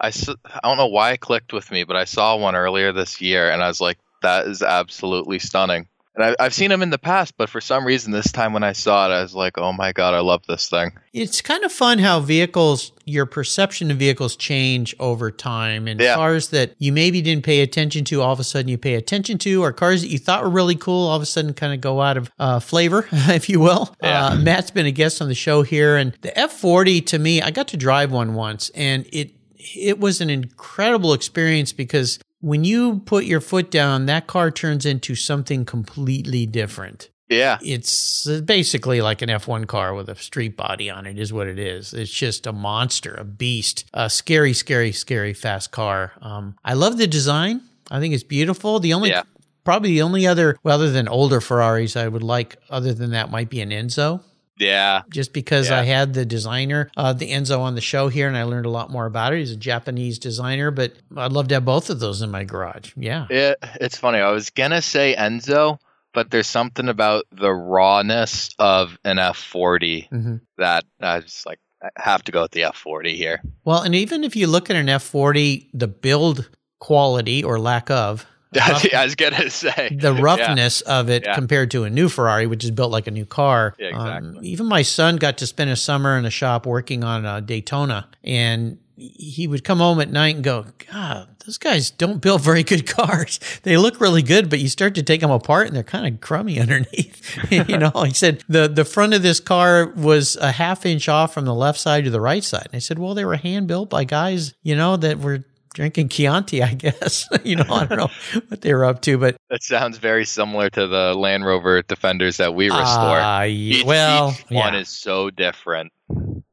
I 0.00 0.08
I 0.08 0.60
don't 0.62 0.76
know 0.76 0.86
why 0.86 1.12
it 1.12 1.20
clicked 1.20 1.52
with 1.52 1.70
me, 1.70 1.84
but 1.84 1.96
I 1.96 2.04
saw 2.04 2.36
one 2.36 2.56
earlier 2.56 2.92
this 2.92 3.20
year, 3.20 3.50
and 3.50 3.62
I 3.62 3.68
was 3.68 3.80
like, 3.80 3.98
that 4.22 4.46
is 4.46 4.62
absolutely 4.62 5.38
stunning. 5.38 5.86
And 6.18 6.34
I, 6.38 6.44
I've 6.44 6.52
seen 6.54 6.70
them 6.70 6.82
in 6.82 6.90
the 6.90 6.98
past, 6.98 7.34
but 7.36 7.48
for 7.48 7.60
some 7.60 7.84
reason, 7.84 8.10
this 8.10 8.32
time 8.32 8.52
when 8.52 8.64
I 8.64 8.72
saw 8.72 9.08
it, 9.08 9.14
I 9.14 9.22
was 9.22 9.36
like, 9.36 9.56
oh 9.56 9.72
my 9.72 9.92
god, 9.92 10.14
I 10.14 10.20
love 10.20 10.44
this 10.48 10.68
thing. 10.68 10.90
It's 11.12 11.40
kind 11.40 11.62
of 11.62 11.70
fun 11.70 12.00
how 12.00 12.18
vehicles, 12.18 12.90
your 13.04 13.24
perception 13.24 13.90
of 13.92 13.98
vehicles 13.98 14.34
change 14.34 14.96
over 14.98 15.30
time. 15.30 15.86
And 15.86 16.00
Yeah. 16.00 16.16
cars 16.16 16.48
that 16.48 16.74
you 16.78 16.92
maybe 16.92 17.22
didn't 17.22 17.44
pay 17.44 17.60
attention 17.60 18.04
to, 18.06 18.20
all 18.20 18.32
of 18.32 18.40
a 18.40 18.44
sudden 18.44 18.68
you 18.68 18.76
pay 18.76 18.94
attention 18.94 19.38
to, 19.38 19.62
or 19.62 19.72
cars 19.72 20.02
that 20.02 20.08
you 20.08 20.18
thought 20.18 20.42
were 20.42 20.50
really 20.50 20.74
cool, 20.74 21.06
all 21.06 21.14
of 21.16 21.22
a 21.22 21.26
sudden 21.26 21.54
kind 21.54 21.72
of 21.72 21.80
go 21.80 22.00
out 22.00 22.16
of 22.16 22.32
uh, 22.40 22.58
flavor, 22.58 23.06
if 23.12 23.48
you 23.48 23.60
will. 23.60 23.94
Yeah. 24.02 24.26
Uh, 24.26 24.36
Matt's 24.36 24.72
been 24.72 24.86
a 24.86 24.90
guest 24.90 25.22
on 25.22 25.28
the 25.28 25.36
show 25.36 25.62
here. 25.62 25.96
And 25.96 26.18
the 26.22 26.30
F40 26.30 27.06
to 27.06 27.18
me, 27.20 27.40
I 27.42 27.52
got 27.52 27.68
to 27.68 27.76
drive 27.76 28.10
one 28.10 28.34
once 28.34 28.70
and 28.70 29.06
it, 29.12 29.30
it 29.56 30.00
was 30.00 30.20
an 30.20 30.30
incredible 30.30 31.12
experience 31.12 31.72
because 31.72 32.18
when 32.40 32.64
you 32.64 33.00
put 33.00 33.24
your 33.24 33.40
foot 33.40 33.70
down, 33.70 34.06
that 34.06 34.26
car 34.26 34.50
turns 34.50 34.86
into 34.86 35.14
something 35.14 35.64
completely 35.64 36.46
different 36.46 37.10
Yeah, 37.28 37.58
it's 37.62 38.26
basically 38.42 39.00
like 39.02 39.20
an 39.22 39.28
F1 39.28 39.66
car 39.66 39.92
with 39.94 40.08
a 40.08 40.14
street 40.16 40.56
body 40.56 40.88
on 40.88 41.04
it, 41.06 41.18
is 41.18 41.32
what 41.32 41.46
it 41.46 41.58
is. 41.58 41.92
It's 41.92 42.10
just 42.12 42.46
a 42.46 42.52
monster, 42.52 43.14
a 43.14 43.24
beast, 43.24 43.84
a 43.92 44.08
scary, 44.08 44.52
scary, 44.54 44.92
scary 44.92 45.34
fast 45.34 45.70
car. 45.70 46.12
Um, 46.22 46.54
I 46.64 46.74
love 46.74 46.96
the 46.96 47.06
design. 47.06 47.60
I 47.90 48.00
think 48.00 48.14
it's 48.14 48.22
beautiful. 48.24 48.80
The 48.80 48.94
only, 48.94 49.10
Yeah. 49.10 49.24
probably 49.64 49.90
the 49.90 50.02
only 50.02 50.26
other, 50.26 50.56
well, 50.62 50.76
other 50.76 50.90
than 50.90 51.06
older 51.08 51.40
Ferraris, 51.40 51.96
I 51.96 52.08
would 52.08 52.22
like, 52.22 52.56
other 52.70 52.94
than 52.94 53.10
that, 53.10 53.30
might 53.30 53.50
be 53.50 53.60
an 53.60 53.70
Enzo. 53.70 54.22
Yeah, 54.58 55.02
Just 55.10 55.32
because 55.32 55.70
Yeah. 55.70 55.80
I 55.80 55.82
had 55.84 56.14
the 56.14 56.24
designer 56.24 56.90
of 56.96 57.18
the 57.18 57.30
Enzo 57.30 57.60
on 57.60 57.74
the 57.74 57.80
show 57.80 58.08
here 58.08 58.28
and 58.28 58.36
I 58.36 58.42
learned 58.44 58.66
a 58.66 58.70
lot 58.70 58.90
more 58.90 59.06
about 59.06 59.32
it. 59.32 59.38
He's 59.38 59.52
a 59.52 59.56
Japanese 59.56 60.18
designer, 60.18 60.70
but 60.70 60.92
I'd 61.16 61.32
love 61.32 61.48
to 61.48 61.54
have 61.54 61.64
both 61.64 61.90
of 61.90 62.00
those 62.00 62.22
in 62.22 62.30
my 62.30 62.44
garage. 62.44 62.92
Yeah. 62.96 63.26
It, 63.30 63.58
it's 63.80 63.96
funny. 63.98 64.18
I 64.18 64.30
was 64.32 64.50
gonna 64.50 64.82
say 64.82 65.14
Enzo, 65.16 65.78
but 66.12 66.30
there's 66.30 66.46
something 66.48 66.88
about 66.88 67.24
the 67.32 67.52
rawness 67.52 68.50
of 68.58 68.98
an 69.04 69.16
F40 69.18 70.08
hmm 70.08 70.36
that 70.56 70.84
I 71.00 71.20
just 71.20 71.46
like. 71.46 71.58
I 71.80 71.90
have 71.96 72.24
to 72.24 72.32
go 72.32 72.42
with 72.42 72.50
the 72.50 72.62
F40 72.62 73.14
here. 73.14 73.40
Well, 73.64 73.82
and 73.82 73.94
even 73.94 74.24
if 74.24 74.34
you 74.34 74.48
look 74.48 74.68
at 74.68 74.74
an 74.74 74.86
F40, 74.88 75.68
the 75.72 75.86
build 75.86 76.50
quality 76.80 77.44
or 77.44 77.60
lack 77.60 77.88
of, 77.88 78.26
rough- 78.56 78.94
I 78.94 79.04
was 79.04 79.14
gonna 79.14 79.50
say 79.50 79.96
the 80.00 80.14
Yeah. 80.14 80.20
roughness 80.22 80.80
of 80.82 81.10
it 81.10 81.24
Yeah. 81.26 81.34
compared 81.34 81.70
to 81.72 81.84
a 81.84 81.90
new 81.90 82.08
Ferrari, 82.08 82.46
which 82.46 82.64
is 82.64 82.70
built 82.70 82.90
like 82.90 83.06
a 83.06 83.10
new 83.10 83.26
car. 83.26 83.74
Yeah, 83.78 83.88
Um, 83.96 84.06
exactly. 84.24 84.48
even 84.48 84.66
my 84.66 84.82
son 84.82 85.16
got 85.16 85.38
to 85.38 85.46
spend 85.46 85.70
a 85.70 85.76
summer 85.76 86.16
in 86.18 86.24
a 86.24 86.30
shop 86.30 86.66
working 86.66 87.04
on 87.04 87.24
a 87.26 87.40
Daytona, 87.40 88.06
and 88.24 88.78
he 88.96 89.46
would 89.46 89.62
come 89.62 89.78
home 89.78 90.00
at 90.00 90.10
night 90.10 90.34
and 90.34 90.42
go, 90.42 90.66
God, 90.90 91.28
those 91.46 91.56
guys 91.56 91.88
don't 91.90 92.20
build 92.20 92.40
very 92.42 92.64
good 92.64 92.84
cars. 92.96 93.38
They 93.62 93.76
look 93.76 94.00
really 94.00 94.22
good, 94.22 94.50
but 94.50 94.58
you 94.58 94.68
start 94.68 94.96
to 94.96 95.04
take 95.04 95.20
them 95.20 95.30
apart 95.30 95.68
and 95.68 95.76
they're 95.76 95.84
kind 95.84 96.12
of 96.12 96.20
crummy 96.20 96.58
underneath. 96.60 97.38
you 97.52 97.78
know, 97.78 97.92
he 98.04 98.12
said 98.12 98.42
the, 98.48 98.66
the 98.66 98.84
front 98.84 99.14
of 99.14 99.22
this 99.22 99.38
car 99.38 99.86
was 99.94 100.34
a 100.38 100.50
half 100.50 100.84
inch 100.84 101.08
off 101.08 101.32
from 101.32 101.44
the 101.44 101.54
left 101.54 101.78
side 101.78 102.06
to 102.06 102.10
the 102.10 102.20
right 102.20 102.42
side. 102.42 102.64
And 102.72 102.74
I 102.74 102.80
said, 102.80 102.98
well, 102.98 103.14
they 103.14 103.24
were 103.24 103.36
hand 103.36 103.68
built 103.68 103.88
by 103.88 104.02
guys, 104.02 104.52
you 104.64 104.74
know, 104.74 104.96
that 104.96 105.20
were 105.20 105.44
drinking 105.78 106.08
Chianti, 106.08 106.60
I 106.60 106.74
guess. 106.74 107.28
you 107.44 107.54
know, 107.54 107.64
I 107.70 107.86
don't 107.86 107.98
know 107.98 108.10
what 108.48 108.62
they 108.62 108.74
were 108.74 108.84
up 108.84 109.00
to, 109.02 109.16
but 109.16 109.36
That 109.48 109.62
sounds 109.62 109.98
very 109.98 110.24
similar 110.24 110.68
to 110.70 110.88
the 110.88 111.14
Land 111.14 111.46
Rover 111.46 111.82
Defenders 111.82 112.38
that 112.38 112.52
we 112.52 112.64
restore. 112.64 112.82
Ah, 112.84 113.42
yeah. 113.42 113.76
each, 113.76 113.84
well, 113.84 114.32
each 114.32 114.50
one 114.50 114.74
yeah. 114.74 114.80
is 114.80 114.88
so 114.88 115.30
different. 115.30 115.92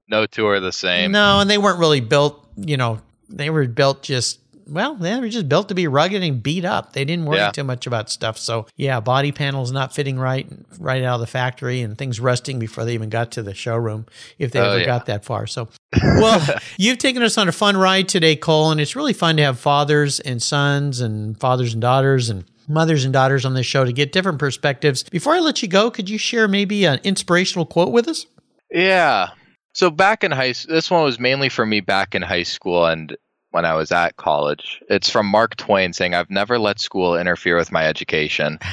No 0.08 0.28
two 0.28 0.46
are 0.46 0.60
the 0.60 0.72
same. 0.72 1.12
No, 1.12 1.40
and 1.40 1.50
they 1.50 1.58
weren't 1.58 1.80
really 1.80 2.02
built, 2.02 2.48
you 2.56 2.78
know, 2.78 3.02
they 3.28 3.50
were 3.50 3.68
built 3.68 4.04
just, 4.04 4.40
well, 4.68 4.96
they 4.96 5.20
were 5.20 5.30
just 5.30 5.48
built 5.50 5.70
to 5.70 5.76
be 5.76 5.88
rugged 5.88 6.24
and 6.24 6.42
beat 6.42 6.66
up. 6.66 6.94
They 6.94 7.06
didn't 7.06 7.26
worry 7.26 7.38
Yeah. 7.38 7.52
too 7.52 7.64
much 7.64 7.86
about 7.88 8.10
stuff. 8.10 8.38
So, 8.38 8.66
yeah, 8.76 9.00
body 9.00 9.32
panels 9.32 9.72
not 9.72 9.94
fitting 9.94 10.18
right, 10.20 10.48
right 10.80 11.04
out 11.04 11.16
of 11.16 11.20
the 11.22 11.28
factory 11.28 11.82
and 11.82 11.98
things 11.98 12.20
rusting 12.20 12.60
before 12.60 12.86
they 12.86 12.94
even 12.94 13.10
got 13.10 13.32
to 13.34 13.44
the 13.44 13.54
showroom, 13.54 14.06
if 14.40 14.52
they 14.52 14.60
Oh, 14.60 14.72
ever 14.72 14.80
yeah. 14.80 14.86
got 14.86 15.06
that 15.08 15.24
far. 15.26 15.48
So, 15.48 15.68
well, 16.02 16.46
you've 16.78 16.98
taken 16.98 17.22
us 17.24 17.38
on 17.38 17.48
a 17.48 17.52
fun 17.52 17.78
ride 17.78 18.08
today, 18.08 18.36
Cole, 18.36 18.72
and 18.72 18.82
it's 18.82 18.96
really 18.96 19.14
fun 19.14 19.38
to 19.38 19.44
have 19.44 19.60
fathers 19.60 20.20
and 20.20 20.42
sons 20.42 21.00
and 21.02 21.40
fathers 21.40 21.74
and 21.74 21.82
daughters 21.82 22.30
and 22.30 22.46
mothers 22.68 23.04
and 23.04 23.14
daughters 23.14 23.46
on 23.46 23.54
this 23.54 23.66
show 23.68 23.86
to 23.86 23.94
get 23.94 24.12
different 24.12 24.40
perspectives. 24.40 25.04
Before 25.04 25.34
I 25.36 25.40
let 25.40 25.62
you 25.62 25.68
go, 25.68 25.92
could 25.92 26.10
you 26.10 26.18
share 26.18 26.48
maybe 26.48 26.86
an 26.86 27.00
inspirational 27.04 27.66
quote 27.66 27.92
with 27.92 28.08
us? 28.08 28.26
Yeah. 28.72 29.30
So 29.74 29.90
back 29.92 30.24
in 30.24 30.32
high 30.32 30.54
this 30.68 30.90
one 30.90 31.04
was 31.04 31.20
mainly 31.20 31.50
for 31.50 31.66
me 31.66 31.82
back 31.82 32.16
in 32.16 32.22
high 32.22 32.44
school 32.44 32.86
and 32.86 33.16
when 33.56 33.64
I 33.64 33.74
was 33.74 33.90
at 33.94 34.18
college. 34.18 34.84
It's 34.90 35.10
from 35.10 35.28
Mark 35.28 35.56
Twain 35.56 35.94
saying, 35.94 36.14
"I've 36.14 36.30
never 36.30 36.60
let 36.60 36.78
school 36.78 37.18
interfere 37.18 37.56
with 37.56 37.72
my 37.72 37.88
education." 37.88 38.60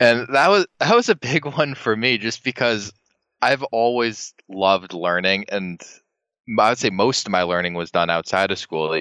And 0.00 0.28
that 0.32 0.48
was 0.48 0.66
that 0.78 0.94
was 0.94 1.08
a 1.08 1.16
big 1.16 1.44
one 1.44 1.74
for 1.74 1.96
me 1.96 2.18
just 2.18 2.44
because 2.44 2.92
I've 3.42 3.62
always 3.64 4.32
loved 4.48 4.92
learning 4.92 5.46
and 5.48 5.80
I 6.58 6.68
would 6.70 6.78
say 6.78 6.90
most 6.90 7.26
of 7.26 7.32
my 7.32 7.42
learning 7.42 7.74
was 7.74 7.90
done 7.90 8.10
outside 8.10 8.50
of 8.50 8.58
school. 8.58 9.00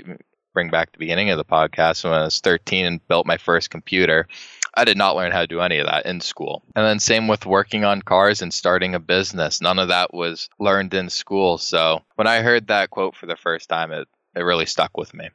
Bring 0.53 0.69
back 0.69 0.91
the 0.91 0.97
beginning 0.97 1.29
of 1.29 1.37
the 1.37 1.45
podcast 1.45 2.03
when 2.03 2.13
I 2.13 2.23
was 2.23 2.39
13 2.39 2.85
and 2.85 3.07
built 3.07 3.27
my 3.27 3.37
first 3.37 3.69
computer. 3.69 4.27
I 4.75 4.85
did 4.85 4.97
not 4.97 5.15
learn 5.15 5.31
how 5.31 5.41
to 5.41 5.47
do 5.47 5.61
any 5.61 5.77
of 5.77 5.87
that 5.87 6.05
in 6.05 6.19
school. 6.19 6.63
And 6.75 6.85
then 6.85 6.99
same 6.99 7.27
with 7.27 7.45
working 7.45 7.83
on 7.83 8.01
cars 8.01 8.41
and 8.41 8.53
starting 8.53 8.95
a 8.95 8.99
business. 8.99 9.61
None 9.61 9.79
of 9.79 9.87
that 9.87 10.13
was 10.13 10.49
learned 10.59 10.93
in 10.93 11.09
school. 11.09 11.57
So 11.57 12.01
when 12.15 12.27
I 12.27 12.41
heard 12.41 12.67
that 12.67 12.89
quote 12.89 13.15
for 13.15 13.27
the 13.27 13.35
first 13.35 13.69
time, 13.69 13.91
it, 13.91 14.07
it 14.37 14.43
really 14.43 14.65
stuck 14.65 14.97
with 14.97 15.13
me. 15.13 15.29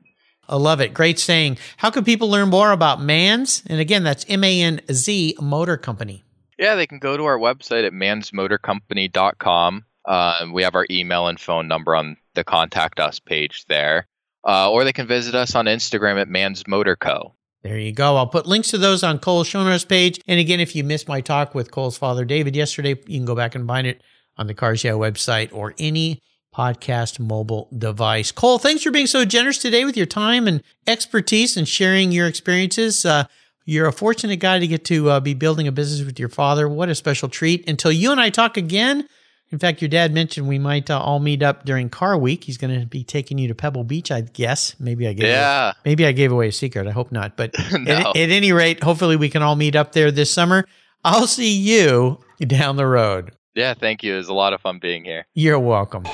I 0.49 0.57
love 0.57 0.81
it. 0.81 0.93
Great 0.93 1.19
saying. 1.19 1.59
How 1.77 1.91
can 1.91 2.05
people 2.05 2.29
learn 2.29 2.51
more 2.51 2.73
about 2.73 3.01
Manz? 3.01 3.63
And 3.67 3.81
again, 3.81 4.05
that's 4.05 4.27
M 4.29 4.45
A 4.45 4.63
N 4.63 4.81
Z 4.91 5.37
Motor 5.41 5.77
Company. 5.77 6.25
Yeah, 6.59 6.75
they 6.75 6.87
can 6.87 6.99
go 6.99 7.17
to 7.17 7.25
our 7.25 7.39
website 7.39 7.87
at 7.87 7.93
manzmotorcompany.com. 7.93 9.85
Uh, 10.05 10.47
we 10.53 10.63
have 10.63 10.75
our 10.75 10.87
email 10.91 11.29
and 11.29 11.39
phone 11.39 11.69
number 11.69 11.95
on 11.95 12.17
the 12.35 12.45
contact 12.45 13.01
us 13.01 13.21
page 13.21 13.65
there. 13.69 14.07
Uh, 14.45 14.71
or 14.71 14.85
they 14.85 14.93
can 14.93 15.07
visit 15.07 15.35
us 15.35 15.55
on 15.55 15.67
Instagram 15.67 16.21
at 16.21 16.29
Manz 16.29 16.67
Motor 16.67 16.97
Co. 16.97 17.35
There 17.63 17.79
you 17.79 17.93
go. 17.93 18.17
I'll 18.17 18.27
put 18.27 18.47
links 18.47 18.71
to 18.71 18.79
those 18.79 19.05
on 19.05 19.21
Cole's 19.21 19.47
show 19.47 19.63
notes 19.63 19.85
page. 19.85 20.21
And 20.27 20.41
again, 20.41 20.59
if 20.59 20.75
you 20.75 20.83
missed 20.83 21.07
my 21.07 21.21
talk 21.21 21.55
with 21.55 21.71
Cole's 21.71 21.97
father, 21.97 22.25
David, 22.25 22.57
yesterday, 22.57 22.97
you 23.07 23.19
can 23.19 23.25
go 23.25 23.37
back 23.37 23.55
and 23.55 23.67
find 23.69 23.87
it 23.87 24.03
on 24.37 24.49
the 24.49 24.55
Cars 24.55 24.83
Yeah 24.83 24.93
website 24.93 25.53
or 25.53 25.75
any 25.79 26.21
podcast 26.55 27.19
mobile 27.19 27.69
device. 27.77 28.31
Cole, 28.33 28.59
thanks 28.59 28.83
for 28.83 28.91
being 28.91 29.07
so 29.07 29.25
generous 29.25 29.59
today 29.59 29.85
with 29.85 29.97
your 29.97 30.07
time 30.07 30.47
and 30.47 30.63
expertise 30.87 31.57
and 31.57 31.67
sharing 31.69 32.13
your 32.13 32.27
experiences. 32.27 33.05
Uh, 33.05 33.25
you're 33.65 33.87
a 33.87 33.93
fortunate 33.93 34.37
guy 34.41 34.59
to 34.59 34.67
get 34.67 34.85
to 34.87 35.09
uh, 35.11 35.21
be 35.21 35.35
building 35.35 35.67
a 35.69 35.73
business 35.73 36.05
with 36.05 36.19
your 36.19 36.29
father. 36.29 36.69
What 36.69 36.89
a 36.89 36.95
special 36.95 37.29
treat. 37.29 37.69
Until 37.69 37.93
you 37.93 38.11
and 38.13 38.21
I 38.21 38.31
talk 38.31 38.57
again. 38.57 39.09
In 39.51 39.59
fact, 39.59 39.83
your 39.83 39.91
dad 39.91 40.15
mentioned 40.15 40.49
we 40.49 40.59
might 40.59 40.89
uh, 40.91 40.99
all 40.99 41.19
meet 41.19 41.43
up 41.43 41.67
during 41.67 41.91
Car 41.91 42.17
Week. 42.17 42.43
He's 42.45 42.57
going 42.57 42.81
to 42.81 42.87
be 42.87 43.05
taking 43.05 43.37
you 43.37 43.49
to 43.49 43.55
Pebble 43.55 43.85
Beach, 43.85 44.11
I 44.11 44.23
guess. 44.23 44.75
Maybe 44.81 45.07
I 45.07 45.13
gave 45.13 45.27
Yeah. 45.27 45.75
Maybe 45.85 46.07
I 46.07 46.13
gave 46.13 46.33
away 46.33 46.49
a 46.49 46.53
secret. 46.53 46.87
I 46.87 46.91
hope 46.91 47.13
not. 47.13 47.37
But 47.37 47.55
No. 47.73 47.93
at, 47.93 48.17
at 48.17 48.31
any 48.31 48.53
rate, 48.53 48.83
hopefully 48.83 49.17
we 49.17 49.29
can 49.29 49.43
all 49.43 49.55
meet 49.55 49.77
up 49.77 49.93
there 49.93 50.11
this 50.11 50.31
summer. 50.31 50.65
I'll 51.05 51.27
see 51.27 51.55
you 51.55 52.19
down 52.41 52.77
the 52.77 52.87
road. 52.87 53.33
Yeah, 53.55 53.75
thank 53.75 54.03
you. 54.03 54.15
It 54.15 54.17
was 54.19 54.29
a 54.29 54.35
lot 54.35 54.55
of 54.55 54.63
fun 54.63 54.79
being 54.81 55.05
here. 55.05 55.27
You're 55.35 55.61
welcome. 55.61 56.05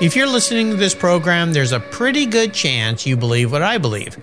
If 0.00 0.16
you're 0.16 0.26
listening 0.26 0.70
to 0.70 0.76
this 0.76 0.94
program, 0.94 1.52
there's 1.52 1.72
a 1.72 1.78
pretty 1.78 2.24
good 2.24 2.54
chance 2.54 3.04
you 3.04 3.18
believe 3.18 3.52
what 3.52 3.60
I 3.60 3.76
believe 3.76 4.16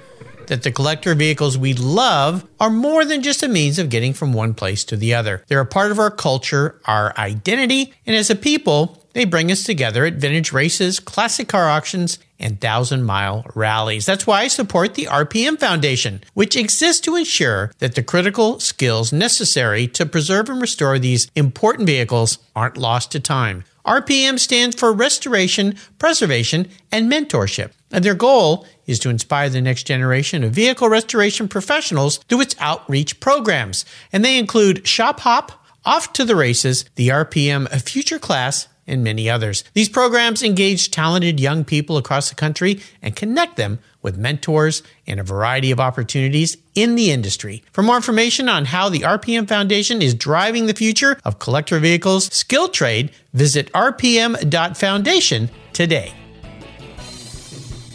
that 0.48 0.64
the 0.64 0.72
collector 0.72 1.14
vehicles 1.14 1.56
we 1.56 1.74
love 1.74 2.48
are 2.60 2.72
more 2.72 3.06
than 3.06 3.22
just 3.22 3.44
a 3.44 3.48
means 3.48 3.78
of 3.78 3.90
getting 3.90 4.14
from 4.14 4.34
one 4.34 4.56
place 4.56 4.84
to 4.86 4.98
the 4.98 5.14
other. 5.14 5.44
They're 5.48 5.60
a 5.60 5.68
part 5.68 5.92
of 5.92 6.00
our 6.00 6.10
culture, 6.10 6.80
our 6.86 7.14
identity, 7.18 7.94
and 8.08 8.16
as 8.16 8.32
a 8.32 8.36
people, 8.36 9.04
they 9.14 9.26
bring 9.26 9.52
us 9.52 9.64
together 9.64 10.06
at 10.06 10.14
vintage 10.14 10.52
races, 10.52 11.00
classic 11.00 11.48
car 11.48 11.70
auctions, 11.70 12.18
and 12.40 12.62
thousand 12.62 13.04
mile 13.04 13.46
rallies. 13.56 14.06
That's 14.06 14.26
why 14.26 14.42
I 14.42 14.48
support 14.48 14.96
the 14.96 15.06
RPM 15.06 15.60
Foundation, 15.60 16.24
which 16.34 16.56
exists 16.56 17.02
to 17.02 17.16
ensure 17.16 17.72
that 17.80 17.96
the 17.96 18.04
critical 18.04 18.60
skills 18.60 19.12
necessary 19.14 19.88
to 19.90 20.06
preserve 20.06 20.50
and 20.50 20.62
restore 20.62 20.98
these 20.98 21.30
important 21.36 21.88
vehicles 21.88 22.40
aren't 22.56 22.78
lost 22.78 23.12
to 23.12 23.20
time. 23.20 23.64
RPM 23.88 24.38
stands 24.38 24.76
for 24.76 24.92
Restoration, 24.92 25.76
Preservation, 25.98 26.68
and 26.92 27.12
Mentorship. 27.12 27.72
And 27.92 28.04
their 28.04 28.16
goal 28.16 28.68
is 28.86 29.00
to 29.00 29.10
inspire 29.10 29.50
the 29.50 29.62
next 29.62 29.84
generation 29.84 30.44
of 30.44 30.52
vehicle 30.52 30.90
restoration 30.90 31.48
professionals 31.48 32.18
through 32.30 32.42
its 32.42 32.56
outreach 32.60 33.20
programs. 33.20 33.86
And 34.12 34.26
they 34.26 34.38
include 34.38 34.86
Shop 34.86 35.22
Hop, 35.22 35.66
Off 35.86 36.12
to 36.14 36.26
the 36.26 36.36
Races, 36.36 36.84
the 36.96 37.08
RPM 37.08 37.70
Future 37.82 38.20
Class, 38.20 38.68
and 38.88 39.04
many 39.04 39.30
others. 39.30 39.64
These 39.74 39.90
programs 39.90 40.42
engage 40.42 40.92
talented 40.92 41.40
young 41.40 41.66
people 41.66 41.98
across 41.98 42.30
the 42.30 42.36
country 42.36 42.82
and 43.02 43.16
connect 43.16 43.58
them 43.58 43.80
with 44.08 44.18
mentors 44.18 44.84
and 45.06 45.20
a 45.20 45.24
variety 45.24 45.70
of 45.70 45.82
opportunities 45.82 46.56
in 46.76 46.96
the 46.96 47.12
industry. 47.12 47.62
For 47.74 47.84
more 47.84 47.98
information 47.98 48.48
on 48.48 48.64
how 48.64 48.88
the 48.88 49.02
RPM 49.02 49.50
Foundation 49.50 50.02
is 50.02 50.14
driving 50.14 50.66
the 50.66 50.74
future 50.74 51.20
of 51.26 51.40
collector 51.40 51.78
vehicles 51.78 52.34
skill 52.34 52.70
trade, 52.70 53.12
visit 53.34 53.70
rpm.foundation 53.74 55.50
today. 55.74 56.14